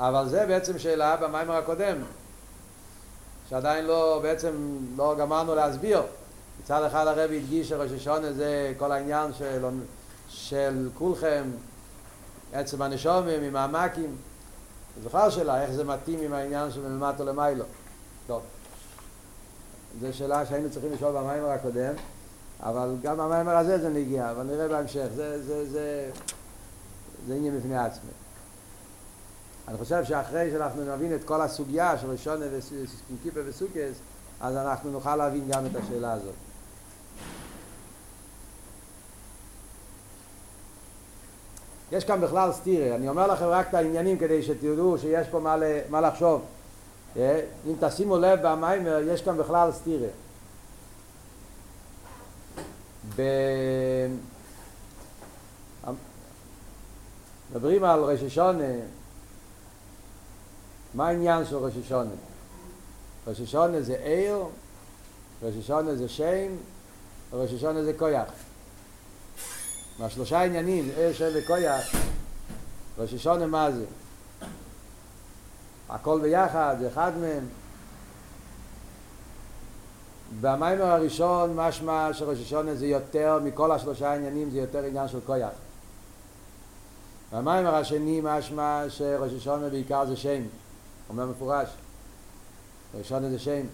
אבל 0.00 0.28
זה 0.28 0.46
בעצם 0.46 0.78
שאלה 0.78 1.16
במיימר 1.16 1.54
הקודם, 1.54 1.96
שעדיין 3.50 3.84
לא, 3.84 4.20
בעצם 4.22 4.78
לא 4.96 5.14
גמרנו 5.18 5.54
להסביר. 5.54 6.02
מצד 6.62 6.84
אחד 6.84 7.06
הרבי 7.06 7.36
הדגיש 7.36 7.68
שראש 7.68 7.92
השונה 7.92 8.32
זה 8.32 8.72
כל 8.76 8.92
העניין 8.92 9.32
של, 9.32 9.64
של 10.28 10.88
כולכם, 10.94 11.44
עצם 12.52 12.82
הנשומים 12.82 13.42
עם 13.42 13.56
העמקים. 13.56 14.16
זו 15.02 15.08
בכלל 15.08 15.30
שאלה, 15.30 15.62
איך 15.62 15.70
זה 15.70 15.84
מתאים 15.84 16.20
עם 16.20 16.32
העניין 16.32 16.70
של 16.70 16.80
מלמטו 16.80 17.24
למיילו. 17.24 17.64
טוב. 18.26 18.42
זו 20.00 20.06
שאלה 20.12 20.46
שהיינו 20.46 20.70
צריכים 20.70 20.92
לשאול 20.92 21.12
במיימר 21.12 21.48
הקודם, 21.48 21.94
אבל 22.60 22.96
גם 23.02 23.16
במיימר 23.18 23.56
הזה 23.56 23.78
זה 23.78 23.88
נגיע, 23.88 24.30
אבל 24.30 24.42
נראה 24.42 24.68
בהמשך. 24.68 25.06
זה, 25.14 25.42
זה, 25.42 25.70
זה, 25.70 26.10
זה 27.26 27.34
עניין 27.34 27.58
בפני 27.58 27.78
עצמי. 27.78 28.10
אני 29.68 29.78
חושב 29.78 30.04
שאחרי 30.04 30.50
שאנחנו 30.50 30.94
נבין 30.94 31.14
את 31.14 31.24
כל 31.24 31.40
הסוגיה 31.40 31.98
של 31.98 32.10
ראשון 32.10 32.40
וסקיפה 32.52 33.40
וסוכס, 33.44 33.98
אז 34.40 34.56
אנחנו 34.56 34.90
נוכל 34.90 35.16
להבין 35.16 35.48
גם 35.48 35.66
את 35.66 35.76
השאלה 35.76 36.12
הזאת. 36.12 36.34
יש 41.92 42.04
כאן 42.04 42.20
בכלל 42.20 42.52
סטירה, 42.52 42.96
אני 42.96 43.08
אומר 43.08 43.26
לכם 43.26 43.44
רק 43.44 43.68
את 43.68 43.74
העניינים 43.74 44.18
כדי 44.18 44.42
שתדעו 44.42 44.98
שיש 44.98 45.28
פה 45.28 45.40
מה, 45.40 45.56
מה 45.90 46.00
לחשוב. 46.00 46.42
אה? 47.16 47.40
אם 47.66 47.72
תשימו 47.80 48.18
לב 48.18 48.38
במיימר, 48.42 49.00
יש 49.06 49.22
כאן 49.22 49.36
בכלל 49.36 49.72
סטירה. 49.72 50.08
ב... 53.16 53.22
מדברים 57.50 57.84
על 57.84 58.00
ראש 58.00 58.38
מה 60.94 61.08
העניין 61.08 61.44
של 61.44 61.56
ראש 61.56 61.72
השונה? 61.84 62.10
זה 63.80 63.96
עיר, 64.02 64.44
ראש 65.42 65.54
זה 65.96 66.08
שם, 66.08 66.48
ראש 67.32 67.50
זה 67.84 67.92
כויח. 67.98 68.47
מהשלושה 69.98 70.42
עניינים, 70.42 70.90
עיר, 70.96 71.12
שם 71.12 71.28
וכויח, 71.34 71.94
ראש 72.98 73.14
השונה 73.14 73.46
מה 73.46 73.70
זה? 73.72 73.84
הכל 75.88 76.20
ביחד, 76.20 76.76
זה 76.80 76.88
אחד 76.88 77.12
מהם. 77.20 77.46
במיימר 80.40 80.84
הראשון 80.84 81.56
משמע 81.56 82.08
שראש 82.12 82.38
השונה 82.38 82.74
זה 82.74 82.86
יותר 82.86 83.38
מכל 83.44 83.72
השלושה 83.72 84.14
עניינים, 84.14 84.50
זה 84.50 84.58
יותר 84.58 84.84
עניין 84.84 85.08
של 85.08 85.18
כויח. 85.26 85.50
במיימר 87.32 87.74
השני 87.74 88.20
משמע 88.22 88.84
שראש 88.88 89.32
השונה 89.32 89.68
בעיקר 89.68 90.06
זה 90.06 90.16
שם, 90.16 90.42
אומר 91.08 91.26
מפורש. 91.26 91.68
ראש 92.94 93.06
השונה 93.06 93.30
זה 93.30 93.38
שם. 93.38 93.66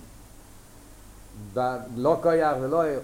לא 1.96 2.18
כויח 2.22 2.56
ולא 2.60 2.82
עיר. 2.82 3.00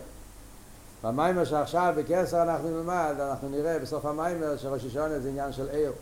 במיימר 1.05 1.45
שעכשיו 1.45 1.95
בקסר 1.97 2.43
אנחנו 2.43 2.69
נלמד, 2.69 3.15
אנחנו 3.19 3.49
נראה 3.49 3.79
בסוף 3.79 4.07
המיימר 4.07 4.57
שראש 4.57 4.85
השונה 4.85 5.21
זה 5.21 5.29
עניין 5.29 5.53
של 5.53 5.69
עיר. 5.69 5.93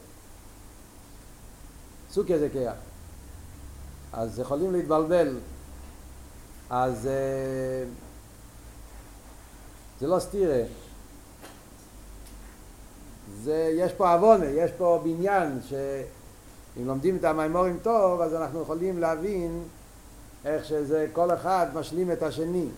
סוכיה 2.11 2.39
זה 2.39 2.49
כיח. 2.53 2.75
אז 4.13 4.39
יכולים 4.39 4.73
להתבלבל. 4.73 5.37
אז 6.71 7.07
אה, 7.07 7.85
זה 10.01 10.07
לא 10.07 10.19
סתירה. 10.19 10.63
זה, 13.43 13.73
יש 13.77 13.93
פה 13.93 14.13
עוונה, 14.13 14.47
יש 14.47 14.71
פה 14.79 15.01
בניין 15.05 15.59
שאם 15.69 16.87
לומדים 16.87 17.17
את 17.17 17.25
המימורים 17.25 17.79
טוב 17.83 18.21
אז 18.21 18.35
אנחנו 18.35 18.63
יכולים 18.63 18.99
להבין 18.99 19.63
איך 20.45 20.65
שזה 20.65 21.07
כל 21.13 21.35
אחד 21.35 21.67
משלים 21.75 22.13
את 22.13 22.23
השני. 22.23 22.69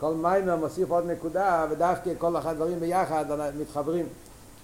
כל 0.00 0.14
מיימר 0.14 0.56
מוסיף 0.56 0.90
עוד 0.90 1.06
נקודה 1.06 1.66
ודווקא 1.70 2.10
כל 2.18 2.36
אחד 2.36 2.56
דברים 2.56 2.80
ביחד 2.80 3.24
מתחברים. 3.58 4.06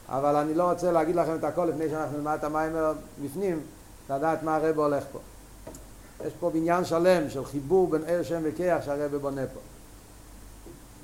אבל 0.09 0.37
אני 0.37 0.55
לא 0.55 0.71
רוצה 0.71 0.93
להגיד 0.93 1.17
לכם 1.17 1.37
את 1.37 1.45
הכל 1.45 1.65
לפני 1.65 1.89
שאנחנו 1.89 2.17
נלמד 2.17 2.37
את 2.39 2.45
המיימר 2.45 2.93
בפנים, 3.25 3.61
לדעת 4.11 4.43
מה 4.43 4.57
הרב 4.57 4.79
הולך 4.79 5.05
פה. 5.13 5.19
יש 6.27 6.33
פה 6.41 6.51
בניין 6.51 6.85
שלם 6.85 7.31
של 7.31 7.45
חיבור 7.45 7.91
בין 7.91 8.03
ער 8.07 8.23
שם 8.23 8.41
וכיח 8.43 8.85
שהרב 8.85 9.17
בונה 9.17 9.47
פה. 9.55 9.61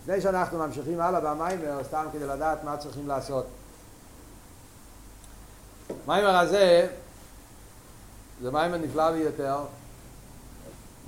לפני 0.03 0.21
שאנחנו 0.21 0.59
ממשיכים 0.59 1.01
הלאה 1.01 1.21
במיימר, 1.21 1.85
סתם 1.85 2.07
כדי 2.13 2.27
לדעת 2.27 2.65
מה 2.65 2.77
צריכים 2.77 3.09
לעשות. 3.09 3.47
מיימר 6.07 6.37
הזה 6.37 6.89
זה 8.43 8.51
מיימר 8.51 8.79
נפלא 8.79 9.11
ביותר, 9.11 9.59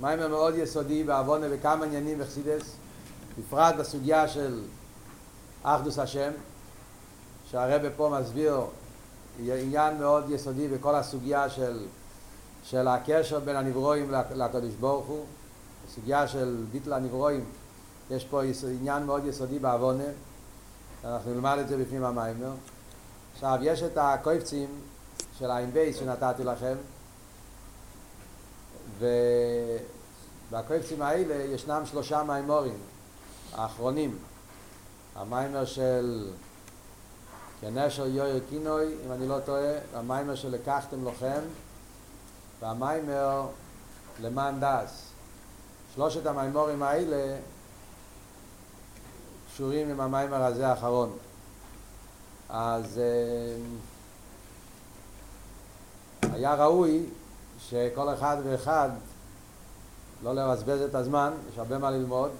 מיימר 0.01 0.27
מאוד 0.27 0.55
יסודי 0.57 1.03
בעוונה 1.03 1.49
בכמה 1.49 1.85
עניינים 1.85 2.17
וחסידס, 2.21 2.75
בפרט 3.39 3.75
בסוגיה 3.75 4.27
של 4.27 4.63
אחדוס 5.63 5.99
השם, 5.99 6.31
שהרבא 7.51 7.87
פה 7.97 8.17
מסביר 8.19 8.61
עניין 9.39 9.97
מאוד 9.97 10.29
יסודי 10.29 10.67
בכל 10.67 10.95
הסוגיה 10.95 11.49
של 11.49 11.85
של 12.63 12.87
הקשר 12.87 13.39
בין 13.39 13.55
הנברואים 13.55 14.11
לקדוש 14.35 14.73
ברוך 14.79 15.05
הוא, 15.05 15.25
הסוגיה 15.87 16.27
של 16.27 16.63
ביטל 16.71 16.93
הנברואים, 16.93 17.45
יש 18.11 18.25
פה 18.25 18.41
עניין 18.79 19.05
מאוד 19.05 19.25
יסודי 19.25 19.59
בעוונה, 19.59 20.03
אנחנו 21.03 21.33
נלמד 21.33 21.57
את 21.61 21.67
זה 21.67 21.77
בפנים 21.77 22.03
המיימר. 22.03 22.51
עכשיו, 23.33 23.57
יש 23.61 23.83
את 23.83 23.97
הקויפצים 23.97 24.69
של 25.39 25.51
העין 25.51 25.71
בייס 25.71 25.97
שנתתי 25.97 26.43
לכם, 26.43 26.75
ובקויפצים 30.51 31.01
האלה 31.01 31.35
ישנם 31.35 31.81
שלושה 31.85 32.23
מיימורים 32.23 32.77
האחרונים. 33.57 34.17
המיימר 35.15 35.65
של 35.65 36.27
כנשר 37.61 38.07
יויר 38.07 38.43
קינוי, 38.49 38.95
אם 39.05 39.11
אני 39.11 39.27
לא 39.27 39.39
טועה, 39.45 39.73
המיימר 39.93 40.35
של 40.35 40.51
לקחתם 40.51 41.07
לכם, 41.07 41.39
והמיימר 42.59 43.47
למען 44.21 44.59
דס. 44.59 45.09
שלושת 45.95 46.25
המיימורים 46.25 46.83
האלה 46.83 47.37
קשורים 49.53 49.89
עם 49.89 50.01
המיימר 50.01 50.43
הזה 50.43 50.67
האחרון. 50.67 51.17
אז 52.49 53.01
היה 56.21 56.55
ראוי 56.55 57.05
שכל 57.59 58.13
אחד 58.13 58.37
ואחד 58.43 58.89
לא 60.23 60.35
לבזבז 60.35 60.81
את 60.81 60.95
הזמן, 60.95 61.33
יש 61.51 61.57
הרבה 61.59 61.77
מה 61.77 61.91
ללמוד? 61.91 62.31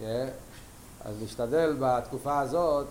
אז 0.00 1.14
להשתדל 1.20 1.76
בתקופה 1.80 2.38
הזאת 2.40 2.86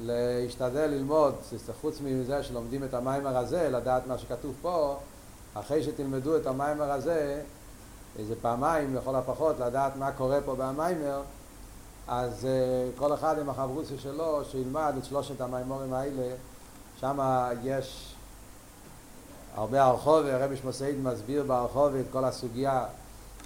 להשתדל 0.00 0.86
ללמוד, 0.86 1.34
חוץ 1.80 2.00
מזה 2.00 2.42
שלומדים 2.42 2.84
את 2.84 2.94
המיימר 2.94 3.36
הזה, 3.36 3.68
לדעת 3.70 4.06
מה 4.06 4.18
שכתוב 4.18 4.54
פה, 4.62 4.96
אחרי 5.54 5.82
שתלמדו 5.82 6.36
את 6.36 6.46
המיימר 6.46 6.92
הזה, 6.92 7.42
איזה 8.18 8.34
פעמיים 8.42 8.96
לכל 8.96 9.14
הפחות, 9.14 9.60
לדעת 9.60 9.96
מה 9.96 10.12
קורה 10.12 10.38
פה 10.44 10.54
במיימר, 10.54 11.22
אז 12.08 12.44
uh, 12.44 12.98
כל 12.98 13.14
אחד 13.14 13.38
עם 13.38 13.50
החברוסי 13.50 13.98
שלו, 13.98 14.44
שילמד 14.44 14.94
את 14.98 15.04
שלושת 15.04 15.40
המיימורים 15.40 15.92
האלה, 15.92 16.34
שם 17.00 17.18
יש 17.62 18.14
הרבה 19.54 19.84
הרחוב, 19.84 20.26
הרבי 20.26 20.56
שמוסעיד 20.56 20.96
מסביר 20.98 21.42
בהרחוב 21.42 21.94
את 21.94 22.06
כל 22.12 22.24
הסוגיה 22.24 22.84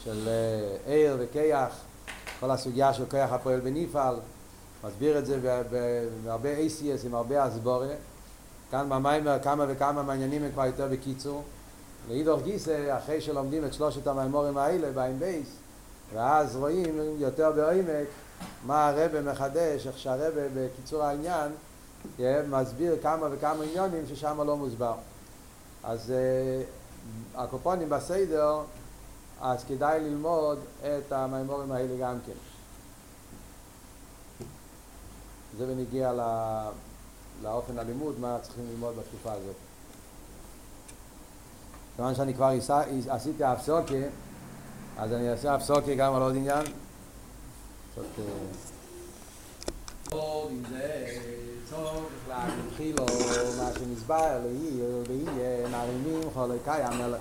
של 0.05 0.28
uh, 0.28 0.88
עיר 0.90 1.16
וכיח, 1.20 1.70
כל 2.41 2.51
הסוגיה 2.51 2.95
של 2.95 3.05
כיח 3.11 3.32
הפועל 3.32 3.61
בניפעל, 3.61 4.16
מסביר 4.84 5.18
את 5.18 5.26
זה 5.26 5.61
בהרבה 6.24 6.49
ACS 6.57 7.07
עם 7.07 7.14
הרבה 7.14 7.45
הסבורה. 7.45 7.95
כאן 8.70 8.89
במיימר 8.89 9.39
כמה 9.43 9.64
וכמה 9.68 10.03
מעניינים 10.03 10.45
הם 10.45 10.53
כבר 10.53 10.66
יותר 10.66 10.89
בקיצור. 10.93 11.43
לאידוך 12.09 12.43
גיסא, 12.43 12.97
אחרי 12.99 13.20
שלומדים 13.20 13.64
את 13.64 13.74
שלושת 13.74 14.07
המיימורים 14.07 14.59
האלה 14.59 14.93
בעין 14.93 15.18
בייס, 15.18 15.49
ואז 16.14 16.57
רואים 16.57 16.99
יותר 17.18 17.53
בעמק 17.53 18.09
מה 18.66 18.89
הרבה 18.89 19.22
מחדש, 19.22 19.87
איך 19.87 19.99
שהרבה 19.99 20.43
בקיצור 20.55 21.03
העניין 21.03 21.53
מסביר 22.51 22.97
כמה 23.03 23.26
וכמה 23.30 23.64
עניונים 23.64 24.05
ששם 24.09 24.41
לא 24.47 24.57
מוסבר. 24.57 24.95
אז 25.84 26.12
uh, 26.12 27.39
הקופונים 27.39 27.89
בסדר, 27.89 28.61
אז 29.41 29.64
כדאי 29.68 30.01
ללמוד 30.01 30.59
את 30.82 31.12
המיימורים 31.12 31.72
האלה 31.72 31.97
גם 32.01 32.16
כן. 32.26 32.32
זה 35.59 35.66
בנגיע 35.66 36.12
לא, 36.12 36.24
לאופן 37.43 37.78
הלימוד, 37.78 38.20
מה 38.20 38.39
צריכים 38.43 38.64
ללמוד 38.70 38.97
בתקופה 38.97 39.32
הזאת. 39.32 39.57
כיוון 41.97 42.14
שאני 42.14 42.34
כבר 42.34 42.51
עשיתי 43.09 43.45
הפסוקה, 43.45 43.95
אז 44.99 45.12
אני 45.12 45.30
אעשה 45.30 45.55
הפסוקה 45.55 45.95
גם 45.95 46.14
על 46.14 46.22
עוד 46.22 46.37
עניין. 46.37 46.64
עוד 50.11 50.51
עם 50.51 50.62
זה 50.68 51.07
צור 51.70 52.03
בכלל 52.24 52.49
התחילו 52.68 53.05
מה 53.59 53.70
שנסבר 53.78 54.41
לעיר 54.45 55.05
ויהיה 55.09 55.68
מרימים 55.68 56.30
חולקי 56.34 56.70
המלך 56.70 57.20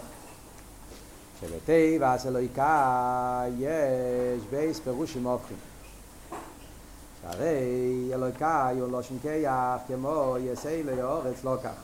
שבטבע 1.42 2.16
אלוהיקה 2.26 3.44
יש 3.58 4.44
בייס 4.50 4.80
פירושים 4.80 5.28
הופכים. 5.28 5.58
שהרי 7.22 8.10
אלוהיקה 8.14 8.70
הוא 8.70 8.92
לא 8.92 9.02
שנקייח 9.02 9.82
כמו 9.88 10.36
יסי 10.40 10.84
לאורץ 10.84 11.44
לא 11.44 11.58
כך. 11.64 11.76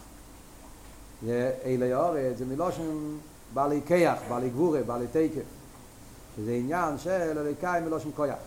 אלי 1.66 1.94
אורץ 1.94 2.38
זה 2.38 2.46
מלושן 2.46 3.18
בעלי 3.54 3.82
כיח, 3.86 4.20
בעלי 4.30 4.50
גבורה, 4.50 4.84
בעלי 4.84 5.08
תקף. 5.08 5.44
שזה 6.36 6.52
עניין 6.52 6.98
של 6.98 7.10
אלוהיקה 7.10 7.80
מלושן 7.86 8.10
כויח 8.16 8.38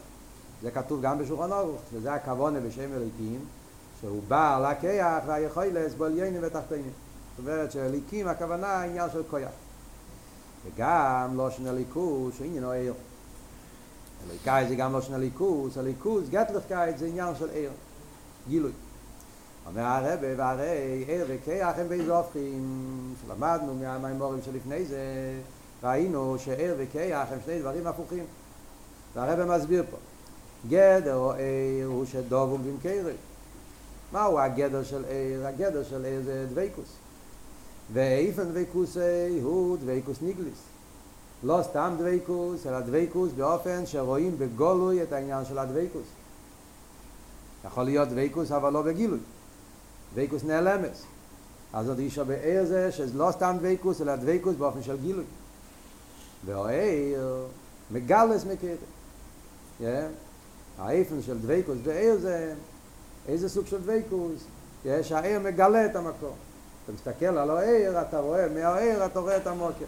זה 0.62 0.70
כתוב 0.70 1.02
גם 1.02 1.18
בשולחן 1.18 1.52
אורוך, 1.52 1.80
וזה 1.92 2.14
הכוונה 2.14 2.60
בשם 2.60 2.92
אלוהיקים 2.92 3.44
שהוא 4.00 4.22
בא 4.28 4.56
על 4.56 4.64
הכיח 4.64 5.22
והיכולת 5.26 5.94
בו 5.94 6.04
עליינים 6.04 6.40
ותחתינים 6.44 6.90
זאת 7.36 7.46
אומרת 7.46 7.72
שאליקים 7.72 8.28
הכוונה 8.28 8.66
העניין 8.66 9.10
של 9.12 9.22
כויח 9.30 9.50
וגם 10.64 11.36
לא 11.36 11.50
שני 11.50 11.70
ליכוס 11.72 12.38
שעניינו 12.38 12.70
עיר 12.70 12.94
אלוהיקאי 14.24 14.68
זה 14.68 14.74
גם 14.74 14.92
לא 14.92 15.00
שני 15.00 15.18
ליכוס 15.18 15.78
הליכוס 15.78 16.28
גטלכקאי 16.30 16.92
זה 16.98 17.06
עניין 17.06 17.34
של 17.38 17.50
עיר. 17.50 17.70
גילוי. 18.48 18.72
אומר 19.66 19.82
הרבה 19.82 20.26
והרי 20.36 21.04
עיר 21.08 21.26
וכיח 21.28 21.78
הם 21.78 21.88
באיזה 21.88 22.16
הופכים 22.16 23.14
שלמדנו 23.26 23.74
מהמימורים 23.74 24.40
שלפני 24.42 24.84
זה 24.84 25.00
ראינו 25.82 26.36
שעיר 26.38 26.74
וכיח 26.78 27.28
הם 27.32 27.38
שני 27.44 27.60
דברים 27.60 27.86
הפוכים. 27.86 28.24
והרבה 29.14 29.58
מסביר 29.58 29.84
פה 29.90 29.96
גדר 30.68 31.16
או 31.16 31.32
עיר 31.32 31.86
הוא 31.86 32.04
שדובום 32.04 32.62
במקרי 32.64 33.12
מהו 34.12 34.38
הגדר 34.38 34.82
של 34.82 35.04
עיר? 35.04 35.46
הגדר 35.46 35.82
של 35.84 36.04
עיר 36.04 36.22
זה 36.24 36.46
דוויקוס 36.48 36.96
ואיפן 37.92 38.44
דוויקוס 38.44 38.96
הוא 39.42 39.76
דוויקוס 39.76 40.16
ניגליס. 40.22 40.58
לא 41.42 41.60
סתם 41.62 41.94
דוויקוס, 41.98 42.66
אלא 42.66 42.80
דוויקוס 42.80 43.32
באופן 43.32 43.86
שרואים 43.86 44.38
בגולוי 44.38 45.02
את 45.02 45.12
העניין 45.12 45.44
של 45.44 45.58
הדוויקוס 45.58 46.06
יכול 47.64 47.84
להיות 47.84 48.08
דוויקוס 48.08 48.52
אבל 48.52 48.72
לא 48.72 48.82
בגילוי. 48.82 49.18
דוויקוס 50.14 50.44
נעלמס. 50.44 51.02
אז 51.72 51.88
עוד 51.88 51.98
אישה 51.98 52.24
בעיר 52.24 52.64
זה 52.64 52.92
שזה 52.92 53.18
לא 53.18 53.28
סתם 53.32 53.56
דוויקוס 53.58 54.00
אלא 54.00 54.16
דוויקוס 54.16 54.56
באופן 54.56 54.82
של 54.82 54.96
גילוי. 54.96 55.24
והעיר 56.46 57.46
מגלס 57.90 58.44
yeah. 59.80 59.84
האיפן 60.78 61.22
של 61.22 61.38
דוויקוס 61.38 61.78
בעיר 61.82 62.18
זה 62.18 62.54
איזה 63.28 63.48
סוג 63.48 63.66
של 63.66 63.80
דוויקוס 63.80 64.44
יש 64.84 65.12
העיר 65.12 65.40
מגלה 65.40 65.86
את 65.86 65.96
המקום 65.96 66.34
אתה 66.84 66.92
מסתכל 66.92 67.38
על 67.38 67.50
העיר 67.50 68.00
אתה 68.00 68.20
רואה 68.20 68.48
מהעיר 68.48 69.06
אתה 69.06 69.20
רואה 69.20 69.36
את 69.36 69.46
המוקר. 69.46 69.84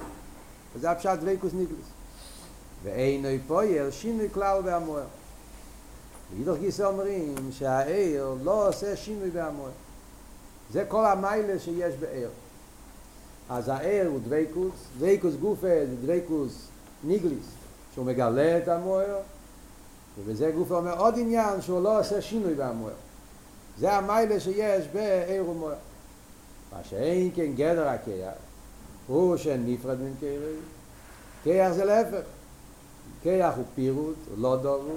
וזה 0.74 0.90
הפשט 0.90 1.18
דוויקוס 1.20 1.52
ניגלס 1.52 1.86
ואין 2.82 3.26
אי 3.26 3.38
פויר 3.46 3.90
שינוי 3.90 4.30
כלל 4.30 4.62
בהמוער 4.62 5.04
וידוך 6.36 6.58
גיסא 6.58 6.82
אומרים 6.82 7.34
שהעיר 7.50 8.34
לא 8.44 8.68
עושה 8.68 8.96
שינוי 8.96 9.30
בהמוער 9.30 9.70
זה 10.72 10.84
כל 10.88 11.04
המיילה 11.04 11.58
שיש 11.58 11.94
בעיר. 11.94 12.28
אז 13.48 13.68
העיר 13.68 14.08
הוא 14.08 14.20
דוויקוס 14.20 14.72
דוויקוס 14.98 15.34
גופה 15.34 15.66
זה 15.66 15.96
דוויקוס 16.00 16.68
ניגליס 17.04 17.46
שהוא 17.94 18.06
מגלה 18.06 18.58
את 18.58 18.68
המוער 18.68 19.18
ובזה 20.18 20.50
גופה 20.50 20.76
אומר 20.76 20.98
עוד 20.98 21.14
עניין 21.18 21.62
שהוא 21.62 21.82
לא 21.82 22.00
עושה 22.00 22.22
שינוי 22.22 22.54
בהמוער 22.54 22.94
זה 23.78 23.92
המיילה 23.92 24.40
שיש 24.40 24.86
בעיר 24.92 25.50
ומוער 25.50 25.74
מה 26.72 26.78
שאין 26.84 27.30
כן 27.34 27.52
גדר 27.54 27.88
הכיח 27.88 28.32
הוא 29.06 29.36
שנפרד 29.36 30.00
מן 30.00 30.12
כיח 30.20 30.40
כיח 31.44 31.72
זה 31.72 31.84
להפך 31.84 32.26
כיח 33.22 33.54
הוא 33.56 33.64
פירוט, 33.74 34.16
הוא 34.30 34.42
לא 34.42 34.56
דובו 34.56 34.96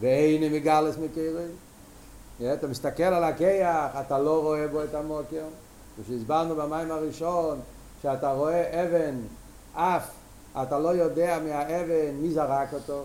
ואין 0.00 0.52
מגלס 0.52 0.94
מכיח 0.98 2.52
אתה 2.54 2.66
מסתכל 2.66 3.02
על 3.02 3.24
הכיח, 3.24 3.90
אתה 4.06 4.18
לא 4.18 4.42
רואה 4.42 4.68
בו 4.68 4.84
את 4.84 4.94
המוקר 4.94 5.44
ושהסברנו 6.00 6.56
במים 6.56 6.90
הראשון 6.90 7.60
שאתה 8.02 8.32
רואה 8.32 8.84
אבן, 8.84 9.14
אף, 9.74 10.10
אתה 10.62 10.78
לא 10.78 10.88
יודע 10.88 11.38
מהאבן 11.44 12.14
מי 12.20 12.30
זרק 12.30 12.74
אותו 12.74 13.02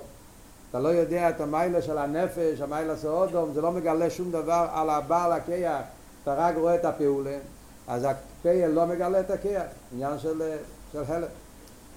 אתה 0.70 0.80
לא 0.80 0.88
יודע 0.88 1.30
את 1.30 1.42
המיילה 1.42 1.82
של 1.82 1.98
הנפש, 1.98 2.62
המיילה 2.62 2.98
של 2.98 3.08
אודום, 3.08 3.54
זה 3.54 3.62
לא 3.62 3.72
מגלה 3.72 4.10
שום 4.10 4.32
דבר 4.32 4.68
על 4.74 4.90
הבעל 4.90 5.32
הכיח, 5.32 5.82
אתה 6.24 6.36
רק 6.38 6.56
רואה 6.58 6.76
את 6.76 6.86
הפעולה 6.86 7.38
אז 7.90 8.06
הפייל 8.10 8.72
לא 8.72 8.86
מגלה 8.86 9.20
את 9.20 9.32
הכיח, 9.32 9.64
עניין 9.94 10.20
של, 10.20 10.58
של 10.92 11.04
הלם. 11.08 11.28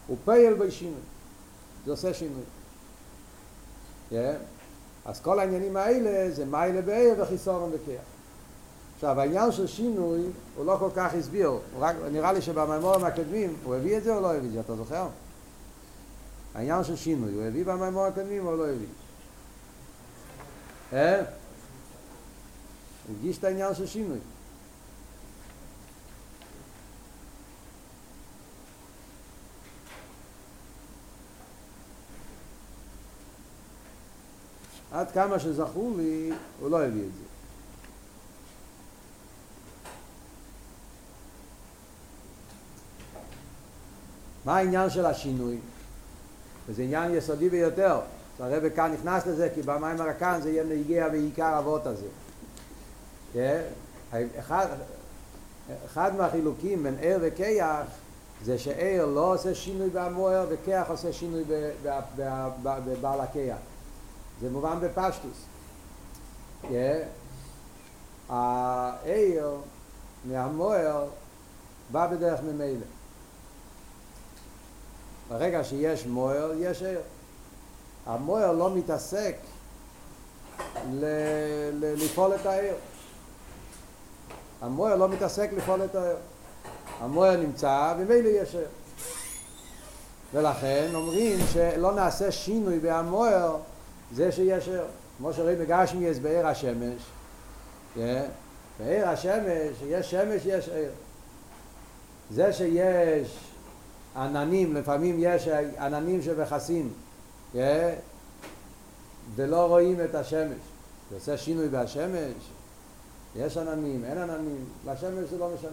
הוא 0.07 0.16
פייל 0.24 0.55
בשינוי, 0.55 1.01
זה 1.84 1.90
עושה 1.90 2.14
שינוי. 2.14 2.43
Yeah. 4.11 4.14
אז 5.05 5.20
כל 5.20 5.38
העניינים 5.38 5.76
האלה 5.76 6.30
זה 6.30 6.45
מיילה 6.45 6.82
בעיר 6.82 7.14
וחיסורם 7.18 7.70
בכיח. 7.70 8.03
עכשיו 8.95 9.20
העניין 9.20 9.53
של 9.53 9.66
שינוי 9.66 10.20
הוא 10.57 10.66
לא 10.66 10.76
כל 10.78 10.90
כך 10.97 11.14
הסביר, 11.14 11.53
רק, 11.78 11.97
נראה 12.12 12.32
לי 12.32 12.43
שבמימורים 12.43 13.05
הקדמים 13.05 13.57
הוא 13.64 13.74
הביא 13.74 13.99
את 13.99 14.05
זה 14.05 14.14
או 14.14 14.20
לא 14.20 14.34
הביא 14.34 14.49
את 14.49 14.53
זה, 14.53 14.61
אתה 14.61 14.76
זוכר? 14.76 15.07
העניין 16.55 16.84
של 16.84 16.97
שינוי, 16.97 17.32
הוא 17.32 17.43
הביא 17.43 17.64
במימור 17.64 18.05
הקדמים 18.05 18.47
או 18.47 18.57
לא 18.57 18.68
הביא? 18.68 18.86
אה? 20.93 21.18
הוא 23.09 23.16
הגיש 23.20 23.38
את 23.38 23.45
העניין 23.45 23.74
של 23.74 23.86
שינוי. 23.86 24.18
עד 34.93 35.11
כמה 35.11 35.38
שזכור 35.38 35.93
לי, 35.97 36.32
הוא 36.61 36.70
לא 36.70 36.84
הביא 36.84 37.03
את 37.03 37.14
זה. 37.14 37.24
מה 44.45 44.57
העניין 44.57 44.90
של 44.90 45.07
השינוי? 45.07 45.59
וזה 46.68 46.82
עניין 46.82 47.14
יסודי 47.14 47.49
ביותר. 47.49 48.01
הרב 48.38 48.68
כאן 48.68 48.93
נכנס 48.93 49.26
לזה, 49.26 49.49
כי 49.55 49.62
במים 49.62 50.01
הרקן 50.01 50.40
זה 50.43 50.51
יהיה 50.51 50.64
נהיגה 50.64 51.09
בעיקר 51.09 51.59
אבות 51.59 51.82
הזה. 51.86 52.07
אחד, 54.38 54.66
אחד 55.84 56.16
מהחילוקים 56.16 56.82
בין 56.82 56.97
ער 57.01 57.18
וכיח 57.20 57.86
זה 58.45 58.59
שער 58.59 59.07
לא 59.07 59.34
עושה 59.34 59.55
שינוי 59.55 59.90
במוער 59.90 60.47
וכיח 60.49 60.90
עושה 60.90 61.12
שינוי 61.12 61.45
בבעל 62.64 63.20
הכיח. 63.20 63.57
זה 64.41 64.51
מובן 64.51 64.78
בפשטוס. 64.80 65.45
העיר 68.28 69.51
מהמוער 70.24 71.05
בא 71.93 72.07
בדרך 72.07 72.41
ממילא. 72.41 72.87
ברגע 75.28 75.64
שיש 75.64 76.07
מוער, 76.07 76.53
יש 76.59 76.83
עיר. 76.83 77.01
המוער 78.07 78.53
לא 78.53 78.74
מתעסק 78.74 79.37
ל- 80.93 81.05
ל- 81.72 81.95
לפעול 82.05 82.35
את 82.35 82.47
העיר. 82.47 82.74
המוער 84.62 84.97
לא 84.97 85.09
מתעסק 85.09 85.51
לפעול 85.53 85.85
את 85.85 85.95
העיר. 85.95 86.16
המוער 87.01 87.37
נמצא, 87.37 87.95
ומילא 87.99 88.28
יש 88.28 88.55
עיר. 88.55 88.68
ולכן 90.35 90.91
אומרים 90.95 91.39
שלא 91.53 91.95
נעשה 91.95 92.33
שינוי 92.33 92.78
בהמוער 92.78 93.57
זה 94.14 94.32
שיש 94.32 94.68
עיר. 94.68 94.84
כמו 95.18 95.32
שרואים 95.32 95.58
בגשמי 95.58 96.04
יש 96.04 96.18
בעיר 96.18 96.46
השמש. 96.46 97.02
Yeah. 97.96 98.00
בעיר 98.80 99.08
השמש, 99.08 99.76
יש 99.86 100.10
שמש, 100.10 100.42
יש 100.46 100.68
עיר. 100.68 100.90
זה 102.30 102.52
שיש 102.52 103.38
עננים, 104.16 104.74
לפעמים 104.74 105.16
יש 105.18 105.48
עננים 105.78 106.22
שמכסים, 106.22 106.92
yeah, 107.54 107.58
ולא 109.34 109.66
רואים 109.66 110.00
את 110.04 110.14
השמש. 110.14 110.58
זה 111.10 111.16
עושה 111.16 111.36
שינוי 111.36 111.68
בהשמש, 111.68 112.34
יש 113.36 113.56
עננים, 113.56 114.04
אין 114.04 114.18
עננים, 114.18 114.64
לשמש 114.86 115.30
זה 115.30 115.38
לא 115.38 115.50
משנה. 115.54 115.70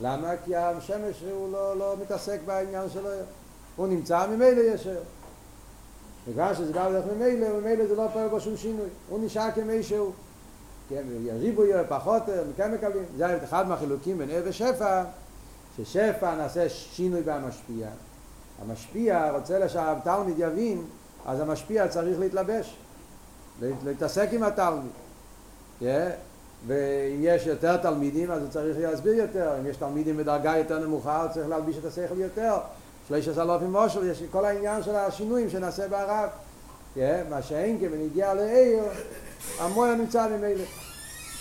למה? 0.00 0.30
כי 0.44 0.56
השמש 0.56 1.22
הוא 1.30 1.52
לא, 1.52 1.78
לא 1.78 1.96
מתעסק 2.02 2.38
בעניין 2.46 2.90
שלו, 2.90 3.10
הוא 3.76 3.88
נמצא 3.88 4.26
ממילא 4.26 4.60
יש 4.60 4.86
עיר. 4.86 5.00
בגלל 6.28 6.54
שזה 6.54 6.72
בא 6.72 6.88
בדרך 6.88 7.04
ממילא, 7.16 7.60
ממילא 7.60 7.86
זה 7.86 7.94
לא 7.94 8.08
פועל 8.12 8.28
בו 8.28 8.40
שום 8.40 8.56
שינוי, 8.56 8.88
הוא 9.08 9.24
נשאר 9.24 9.50
כמי 9.54 9.82
שהוא. 9.82 10.12
כן, 10.88 11.02
יריבו 11.24 11.64
יהיה 11.64 11.84
פחות, 11.84 12.22
מכן 12.50 12.74
מקבלים. 12.74 13.04
זה 13.16 13.44
אחד 13.44 13.68
מהחילוקים 13.68 14.18
בין 14.18 14.30
ער 14.30 14.42
ושפע, 14.44 15.04
ששפע 15.76 16.34
נעשה 16.34 16.68
שינוי 16.68 17.22
במשפיע. 17.22 17.88
המשפיע 18.62 19.30
רוצה 19.30 19.68
שהתלמיד 19.68 20.34
יבין, 20.38 20.84
אז 21.26 21.40
המשפיע 21.40 21.88
צריך 21.88 22.20
להתלבש, 22.20 22.76
להתעסק 23.60 24.28
עם 24.32 24.42
התלמיד. 24.42 24.90
Yeah. 25.80 25.84
ואם 26.66 27.20
יש 27.20 27.46
יותר 27.46 27.76
תלמידים 27.76 28.30
אז 28.30 28.42
הוא 28.42 28.50
צריך 28.50 28.78
להסביר 28.78 29.14
יותר, 29.14 29.52
אם 29.60 29.66
יש 29.66 29.76
תלמידים 29.76 30.16
בדרגה 30.16 30.56
יותר 30.56 30.78
נמוכה 30.78 31.22
הוא 31.22 31.30
צריך 31.32 31.48
להלביש 31.48 31.76
את 31.78 31.84
השכל 31.84 32.18
יותר, 32.18 32.54
שלוש 33.20 33.38
אלופים 33.38 33.72
מושל, 33.72 34.10
יש 34.10 34.22
כל 34.30 34.44
העניין 34.44 34.82
של 34.82 34.96
השינויים 34.96 35.50
שנעשה 35.50 35.88
בערב, 35.88 36.28
yeah, 36.96 37.00
מה 37.30 37.42
שאין 37.42 37.78
כבנגיע 37.80 38.34
לעיר, 38.34 38.82
המויר 39.58 39.94
נמצא 39.94 40.28
ממילא, 40.28 40.64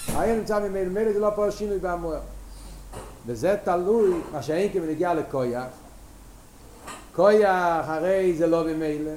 העיר 0.08 0.36
נמצא 0.36 0.60
ממילא, 0.60 0.90
ממילא 0.90 1.14
זה 1.14 1.20
לא 1.20 1.30
פה 1.36 1.52
שינוי 1.52 1.80
במויר, 1.80 2.20
וזה 3.26 3.56
תלוי, 3.64 4.22
מה 4.32 4.44
שאין 4.44 4.74
כבנגיע 4.74 5.14
לקויח, 5.14 5.68
קויח 7.16 7.90
הרי 7.90 8.34
זה 8.38 8.48
לא 8.48 8.64
ממילא, 8.64 9.12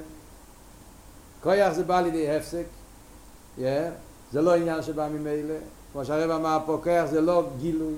קויח 1.43 1.73
זה 1.73 1.83
בא 1.83 2.01
לידי 2.01 2.35
הפסק, 2.35 2.65
זה 4.31 4.41
לא 4.41 4.55
עניין 4.55 4.81
שבא 4.81 5.07
ממילא, 5.07 5.55
כמו 5.93 6.05
שהרב 6.05 6.31
אמר 6.31 6.57
פה, 6.65 6.79
כוח 6.83 7.05
זה 7.05 7.21
לא 7.21 7.43
גילוי, 7.59 7.95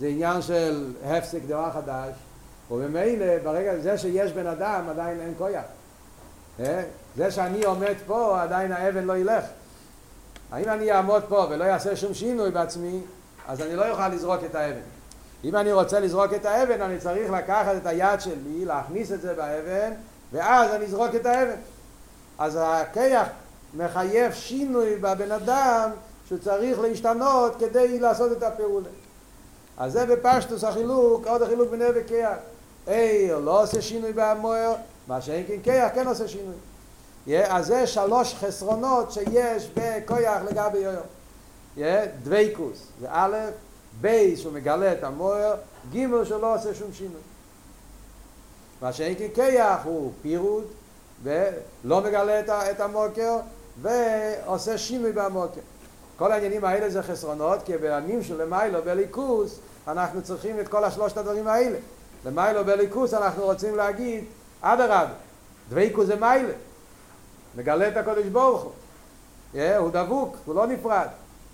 זה 0.00 0.06
עניין 0.06 0.42
של 0.42 0.92
הפסק 1.04 1.40
דבר 1.46 1.70
חדש, 1.70 2.14
וממילא 2.70 3.38
ברגע 3.44 3.78
זה 3.78 3.98
שיש 3.98 4.32
בן 4.32 4.46
אדם 4.46 4.84
עדיין 4.90 5.20
אין 5.20 5.34
כוח. 5.38 5.64
זה 7.16 7.30
שאני 7.30 7.64
עומד 7.64 7.94
פה 8.06 8.42
עדיין 8.42 8.72
האבן 8.72 9.04
לא 9.04 9.16
ילך. 9.16 9.44
האם 10.52 10.68
אני 10.68 10.92
אעמוד 10.92 11.22
פה 11.28 11.46
ולא 11.50 11.64
אעשה 11.64 11.96
שום 11.96 12.14
שינוי 12.14 12.50
בעצמי, 12.50 13.00
אז 13.48 13.62
אני 13.62 13.76
לא 13.76 13.90
אוכל 13.90 14.08
לזרוק 14.08 14.44
את 14.44 14.54
האבן. 14.54 14.80
אם 15.44 15.56
אני 15.56 15.72
רוצה 15.72 16.00
לזרוק 16.00 16.34
את 16.34 16.44
האבן, 16.44 16.82
אני 16.82 16.98
צריך 16.98 17.30
לקחת 17.30 17.76
את 17.76 17.86
היד 17.86 18.20
שלי, 18.20 18.64
להכניס 18.64 19.12
את 19.12 19.20
זה 19.20 19.34
באבן, 19.34 19.92
ואז 20.32 20.70
אני 20.74 20.84
אזרוק 20.84 21.14
את 21.14 21.26
האבן. 21.26 21.56
אז 22.38 22.58
הכיח 22.62 23.28
מחייב 23.74 24.32
שינוי 24.32 24.96
בבן 24.96 25.32
אדם 25.32 25.90
שהוא 26.28 26.38
צריך 26.38 26.78
להשתנות 26.78 27.56
כדי 27.58 27.98
לעשות 27.98 28.32
את 28.32 28.42
הפעולה. 28.42 28.88
אז 29.78 29.92
זה 29.92 30.06
בפשטוס 30.06 30.64
החילוק, 30.64 31.26
עוד 31.26 31.42
החילוק 31.42 31.70
בנר 31.70 31.90
וכיח. 31.94 32.36
איר 32.88 33.38
לא 33.38 33.62
עושה 33.62 33.82
שינוי 33.82 34.12
במוער, 34.14 34.74
מה 35.06 35.20
שאין 35.20 35.44
כן 35.48 35.62
כיח 35.62 35.88
כן 35.94 36.06
עושה 36.06 36.28
שינוי. 36.28 36.54
אז 37.44 37.66
זה 37.66 37.86
שלוש 37.86 38.34
חסרונות 38.34 39.12
שיש 39.12 39.70
בכויח 39.76 40.42
לגבי 40.42 40.78
יום. 40.78 41.88
דוויקוס, 42.22 42.86
זה 43.00 43.06
א', 43.10 43.36
בייס 44.00 44.40
שהוא 44.40 44.52
מגלה 44.52 44.92
את 44.92 45.04
המוער, 45.04 45.54
ג' 45.92 46.24
שלא 46.24 46.54
עושה 46.54 46.74
שום 46.74 46.92
שינוי. 46.92 47.20
מה 48.82 48.92
שאין 48.92 49.14
כן 49.18 49.28
כיח 49.34 49.80
הוא 49.84 50.12
פירוד, 50.22 50.64
ולא 51.22 52.00
מגלה 52.00 52.40
את 52.70 52.80
המוקר, 52.80 53.36
ועושה 53.82 54.78
שינוי 54.78 55.12
במוקר. 55.12 55.60
כל 56.16 56.32
העניינים 56.32 56.64
האלה 56.64 56.90
זה 56.90 57.02
חסרונות, 57.02 57.62
כי 57.62 57.76
בעניינים 57.76 58.22
של 58.22 58.42
למיילו 58.42 58.82
בליכוס 58.82 59.58
אנחנו 59.88 60.22
צריכים 60.22 60.60
את 60.60 60.68
כל 60.68 60.84
השלושת 60.84 61.16
הדברים 61.16 61.48
האלה. 61.48 61.78
למיילו 62.26 62.64
בליכוס 62.64 63.14
אנחנו 63.14 63.44
רוצים 63.44 63.76
להגיד, 63.76 64.24
אדרבה, 64.60 65.06
דבייקוס 65.70 66.06
זה 66.06 66.16
מיילה. 66.16 66.52
מגלה 67.56 67.88
את 67.88 67.96
הקודש 67.96 68.26
ברוך 68.26 68.62
הוא. 68.62 68.72
הוא 69.76 69.90
דבוק, 69.90 70.36
הוא 70.44 70.54
לא 70.54 70.66
נפרד. 70.66 71.06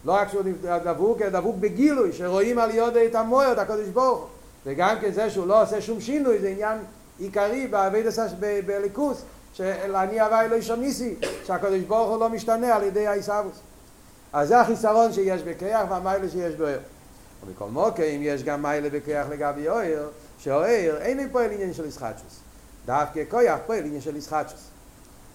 לא 0.04 0.12
רק 0.12 0.28
שהוא 0.28 0.42
דבוק, 0.84 1.22
אלא 1.22 1.28
דבוק 1.28 1.56
בגילוי, 1.60 2.12
שרואים 2.12 2.58
על 2.58 2.70
יודי 2.70 3.06
את 3.06 3.14
המויר, 3.14 3.52
את 3.52 3.58
הקודש 3.58 3.88
ברוך 3.88 4.18
הוא. 4.18 4.28
וגם 4.66 4.96
כן 5.00 5.12
זה 5.12 5.30
שהוא 5.30 5.46
לא 5.46 5.62
עושה 5.62 5.80
שום 5.80 6.00
שינוי, 6.00 6.38
זה 6.38 6.48
עניין 6.48 6.78
עיקרי 7.18 7.66
בעבידס 7.66 8.18
בליכוס, 8.66 9.22
שאני 9.52 10.20
הווי 10.20 10.60
לא 10.68 10.76
ניסי, 10.76 11.14
שהקודש 11.44 11.80
ברוך 11.80 12.10
הוא 12.10 12.20
לא 12.20 12.28
משתנה 12.28 12.76
על 12.76 12.82
ידי 12.82 13.06
העיסאוויס. 13.06 13.56
אז 14.32 14.48
זה 14.48 14.60
החיסרון 14.60 15.12
שיש 15.12 15.42
בכיח 15.42 15.80
והמיילה 15.90 16.28
שיש 16.28 16.54
באויר. 16.54 16.78
ובכל 17.46 17.68
מוקר, 17.68 18.02
אם 18.02 18.20
יש 18.22 18.42
גם 18.42 18.62
מיילה 18.62 18.88
בכיח 18.90 19.26
לגבי 19.30 19.68
אויר, 19.68 20.08
שאויר 20.38 20.96
אין 20.96 21.28
פועל 21.32 21.52
עניין 21.52 21.74
של 21.74 21.86
ישחטשוס. 21.86 22.40
דווקא 22.86 23.20
כיח 23.30 23.58
פועל 23.66 23.84
עניין 23.84 24.00
של 24.00 24.16
ישחטשוס. 24.16 24.68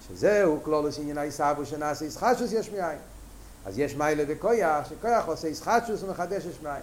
שזהו 0.07 0.59
כלולוס 0.63 0.99
עניין 0.99 1.17
העיסאוו 1.17 1.65
שנעשה 1.65 2.05
ישחטשוס 2.05 2.51
יש 2.51 2.69
מאין. 2.69 2.97
אז 3.65 3.79
יש 3.79 3.95
מיילה 3.95 4.25
בכיח, 4.25 4.89
שכיח 4.89 5.25
עושה 5.25 5.47
ישחטשוס 5.47 6.03
ומחדש 6.03 6.45
יש 6.45 6.59
מאין. 6.63 6.81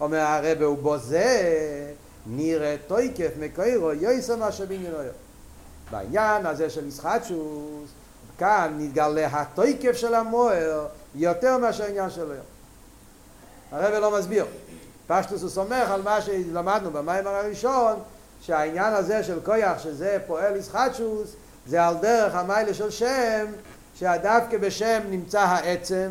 אומר 0.00 0.18
הרבה 0.18 0.64
הוא 0.64 0.78
בוזה, 0.78 1.92
נראה 2.26 2.76
תויקף 2.86 3.30
מקוירו 3.40 3.92
יויסר 3.92 4.36
מה 4.36 4.52
שבעניין 4.52 4.94
אויר. 4.94 5.12
בעניין 5.90 6.46
הזה 6.46 6.70
של 6.70 6.86
ישחטשוס, 6.86 7.90
כאן 8.38 8.74
נתגלה 8.78 9.26
התויקף 9.32 9.92
של 9.92 10.14
המוער 10.14 10.86
יותר 11.14 11.58
מאשר 11.58 11.84
העניין 11.84 12.10
של 12.10 12.32
היום. 12.32 12.44
הרב 13.72 13.94
לא 13.94 14.18
מסביר. 14.18 14.46
פשטוס 15.08 15.42
הוא 15.42 15.50
סומך 15.50 15.90
על 15.90 16.02
מה 16.02 16.20
שלמדנו 16.20 16.90
במיימר 16.90 17.30
הראשון, 17.30 17.96
שהעניין 18.40 18.94
הזה 18.94 19.22
של 19.22 19.40
כויח, 19.44 19.78
שזה 19.78 20.18
פועל 20.26 20.56
ישחטשוס, 20.56 21.34
זה 21.66 21.84
על 21.86 21.94
דרך 22.00 22.34
המיילה 22.34 22.74
של 22.74 22.90
שם, 22.90 23.46
שדווקא 23.94 24.58
בשם 24.58 25.00
נמצא 25.10 25.40
העצם, 25.40 26.08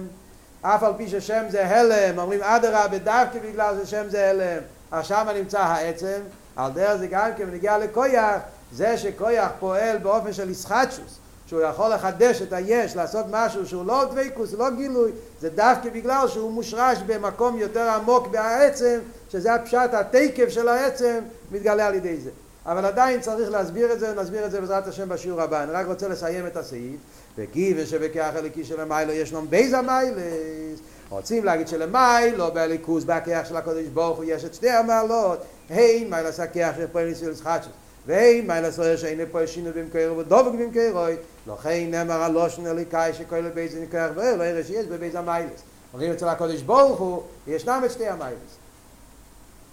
אף 0.62 0.84
על 0.84 0.94
פי 0.98 1.10
ששם 1.10 1.44
זה 1.50 1.68
הלם, 1.68 2.20
אומרים 2.20 2.44
אדרבה, 2.44 2.98
דווקא 2.98 3.40
בגלל 3.40 3.86
ששם 3.86 4.10
זה 4.10 4.30
הלם, 4.30 4.62
אז 4.92 5.06
שם 5.06 5.28
נמצא 5.36 5.60
העצם, 5.60 6.20
על 6.56 6.72
דרך 6.72 6.96
זה 6.96 7.08
גם 7.08 7.30
כן 7.38 7.50
נגיע 7.52 7.78
לכויח, 7.78 8.42
זה 8.72 8.98
שכויח 8.98 9.50
פועל 9.60 9.98
באופן 9.98 10.34
של 10.34 10.50
ישחטשוס, 10.50 11.20
שהוא 11.48 11.62
יכול 11.62 11.94
לחדש 11.94 12.42
את 12.42 12.54
היש, 12.54 12.96
לעשות 12.96 13.26
משהו 13.32 13.68
שהוא 13.68 13.86
לא 13.86 14.06
דוויקוס, 14.06 14.54
לא 14.54 14.70
גילוי, 14.70 15.12
זה 15.42 15.50
דווקא 15.50 15.90
בגלל 15.90 16.28
שהוא 16.28 16.52
מושרש 16.52 16.98
במקום 17.06 17.58
יותר 17.58 17.90
עמוק 17.90 18.28
בעצם, 18.28 19.00
שזה 19.32 19.54
הפשט, 19.54 19.94
התקף 19.94 20.50
של 20.50 20.68
העצם, 20.68 21.20
מתגלה 21.52 21.88
על 21.88 21.96
ידי 21.96 22.18
זה. 22.18 22.30
אבל 22.66 22.86
עדיין 22.86 23.22
צריך 23.22 23.52
להסביר 23.52 23.94
את 23.94 24.00
זה, 24.00 24.14
נסביר 24.14 24.46
את 24.46 24.52
זה 24.52 24.62
בעזרת 24.62 24.88
השם 24.88 25.10
בשיעור 25.10 25.42
הבא. 25.42 25.64
אני 25.64 25.72
רק 25.72 25.88
רוצה 25.88 26.08
לסיים 26.08 26.48
את 26.48 26.58
הסעיף. 26.58 27.00
וגיבה 27.38 27.86
שבכך 27.86 28.32
הליקי 28.36 28.64
של 28.64 28.80
המיילו 28.80 29.14
ישנם 29.14 29.46
בייז 29.50 29.74
המיילס. 29.74 30.80
רוצים 31.10 31.46
להגיד 31.46 31.68
שלמיילו 31.68 32.52
בליכוס 32.54 33.04
בהכיח 33.04 33.50
של 33.50 33.58
הקודש 33.58 33.88
ברוך 33.88 34.18
הוא 34.18 34.26
יש 34.28 34.46
את 34.46 34.54
שתי 34.54 34.70
המעלות. 34.70 35.40
הן 35.70 36.10
מיילס 36.10 36.40
הכיח 36.40 36.76
של 36.76 37.08
ישראל 37.08 37.36
חדשת. 37.36 37.70
ואין 38.08 38.48
מה 38.48 38.62
לעשות 38.62 38.86
שאין 38.98 39.20
פה 39.32 39.48
שינו 39.48 39.70
במקרו 39.76 40.18
ודובק 40.18 40.60
במקרו 40.60 41.06
לכן 41.48 41.88
נאמר 41.92 42.24
הלושן 42.24 42.68
אליקאי 42.68 43.14
שכל 43.14 43.50
בייז 43.50 43.76
נקרח 43.76 44.12
ולא 44.16 44.44
יראה 44.44 44.64
שיש 44.64 44.86
בבייז 44.86 45.16
המיילס. 45.16 45.62
אומרים 45.94 46.12
אצל 46.12 46.28
הקודש 46.28 46.62
ברוך 46.62 47.00
הוא 47.00 47.24
ישנם 47.48 47.82
את 47.86 47.92
שתי 47.92 48.08
המיילס. 48.08 48.58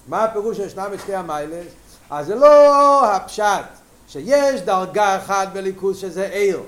מה 0.08 0.24
הפירוש 0.24 0.56
שישנם 0.56 0.90
את 0.94 1.00
שתי 1.00 1.14
המיילס? 1.14 1.66
אז 2.10 2.26
זה 2.26 2.34
לא 2.34 3.06
הפשט 3.06 3.64
שיש 4.08 4.60
דרגה 4.60 5.16
אחת 5.16 5.48
בליכוז 5.52 5.98
שזה 5.98 6.28
עיר 6.28 6.60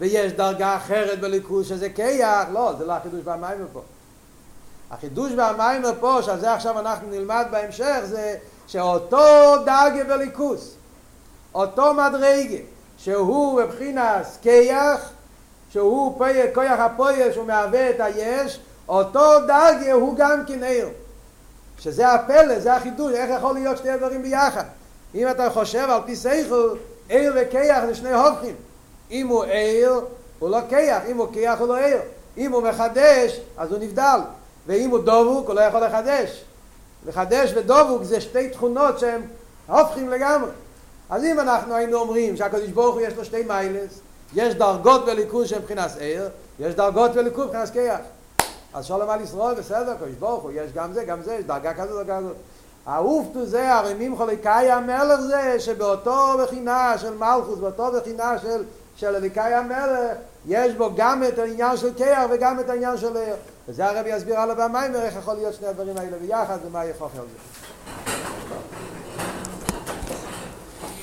ויש 0.00 0.32
דרגה 0.32 0.76
אחרת 0.76 1.20
בליכוז 1.20 1.68
שזה 1.68 1.90
קייח. 1.90 2.48
לא, 2.52 2.74
זה 2.78 2.86
לא 2.86 2.92
החידוש 2.92 3.20
והמיימר 3.24 3.66
פה. 3.72 3.82
החידוש 4.90 5.32
והמיימר 5.36 5.92
פה 6.00 6.18
שעל 6.22 6.40
זה 6.40 6.54
עכשיו 6.54 6.80
אנחנו 6.80 7.10
נלמד 7.10 7.46
בהמשך 7.50 7.98
זה 8.04 8.36
שאותו 8.66 9.56
דאגה 9.64 10.04
בליכוס 10.04 10.74
אותו 11.54 11.94
מדרגה 11.94 12.58
שהוא 12.98 13.62
בבחינס 13.62 14.38
קייח 14.42 15.10
שהוא 15.70 16.18
פויה, 16.18 16.54
כויח 16.54 16.80
הפויה 16.80 17.32
שהוא 17.32 17.46
מהווה 17.46 17.90
את 17.90 18.00
היש 18.00 18.60
אותו 18.88 19.46
דאגה 19.46 19.92
הוא 19.92 20.16
גם 20.16 20.42
כן 20.46 20.62
עיר. 20.62 20.88
שזה 21.78 22.08
הפלא, 22.08 22.58
זה 22.58 22.74
החידוש, 22.74 23.12
איך 23.12 23.30
יכול 23.38 23.54
להיות 23.54 23.78
שני 23.78 23.90
הדברים 23.90 24.22
ביחד? 24.22 24.64
אם 25.14 25.30
אתה 25.30 25.50
חושב 25.50 25.90
על 25.90 26.00
פי 26.06 26.16
סייכל 26.16 26.76
עיר 27.08 27.32
וקייח 27.36 27.84
זה 27.86 27.94
שני 27.94 28.12
הופכים. 28.12 28.54
אם 29.10 29.28
הוא 29.28 29.44
עיר 29.44 30.00
הוא 30.38 30.50
לא 30.50 30.58
קייח, 30.68 31.02
אם 31.08 31.16
הוא 31.16 31.32
קייח 31.32 31.58
הוא 31.58 31.68
לא 31.68 31.76
עיר. 31.76 32.00
אם 32.36 32.52
הוא 32.52 32.62
מחדש 32.62 33.40
אז 33.56 33.72
הוא 33.72 33.78
נבדל. 33.78 34.20
ואם 34.66 34.90
הוא 34.90 34.98
דבוק 34.98 35.46
הוא 35.46 35.54
לא 35.54 35.60
יכול 35.60 35.84
לחדש. 35.84 36.44
לחדש 37.06 37.52
ודבוק 37.56 38.02
זה 38.02 38.20
שתי 38.20 38.48
תכונות 38.48 38.98
שהן 38.98 39.20
הופכים 39.66 40.08
לגמרי 40.08 40.50
אז 41.10 41.24
אם 41.24 41.40
אנחנו 41.40 41.74
היינו 41.74 41.98
אומרים 41.98 42.36
שהקדוש 42.36 42.68
ברוך 42.70 42.94
הוא 42.94 43.00
יש 43.00 43.14
לו 43.16 43.24
שתי 43.24 43.42
מיילס, 43.42 44.00
יש 44.34 44.54
דרגות 44.54 45.06
בליכוז 45.06 45.48
של 45.48 45.58
מבחינת 45.58 45.90
עיר, 45.98 46.28
יש 46.60 46.74
דרגות 46.74 47.14
בליכוז 47.14 47.46
מבחינת 47.46 47.70
כיח. 47.70 48.00
אז 48.74 48.86
שולם 48.86 49.10
על 49.10 49.20
ישראל 49.20 49.54
בסדר, 49.54 49.94
קדוש 49.94 50.14
ברוך 50.18 50.42
הוא, 50.42 50.50
יש 50.54 50.72
גם 50.72 50.92
זה, 50.92 51.04
גם 51.04 51.22
זה, 51.22 51.34
יש 51.34 51.44
דרגה 51.44 51.74
כזאת, 51.74 51.96
דרגה 51.96 52.18
כזאת. 52.18 52.36
האופטו 52.86 53.46
זה, 53.46 53.74
הרי 53.74 53.94
ממחוליקאי 53.98 54.70
המלך 54.70 55.20
זה, 55.20 55.60
שבאותו 55.60 56.38
בחינה 56.42 56.98
של 56.98 57.14
מלכוס, 57.14 57.58
באותו 57.58 57.92
בחינה 57.92 58.38
של, 58.38 58.64
של 58.96 59.16
אליקאי 59.16 59.54
המלך, 59.54 60.16
יש 60.46 60.74
בו 60.74 60.90
גם 60.96 61.24
את 61.24 61.38
העניין 61.38 61.76
של 61.76 61.94
כיח 61.96 62.22
וגם 62.30 62.60
את 62.60 62.70
העניין 62.70 62.96
של 62.96 63.16
עיר. 63.16 63.36
וזה 63.68 63.86
הרבי 63.86 64.10
יסביר 64.10 64.40
על 64.40 64.50
הבמיימר 64.50 65.02
איך 65.02 65.16
יכול 65.16 65.34
להיות 65.34 65.54
שני 65.54 65.66
הדברים 65.66 65.96
האלה 65.96 66.16
ביחד 66.18 66.58
ומה 66.66 66.84
יחוך 66.84 67.10
על 67.18 67.24
זה. 67.24 68.07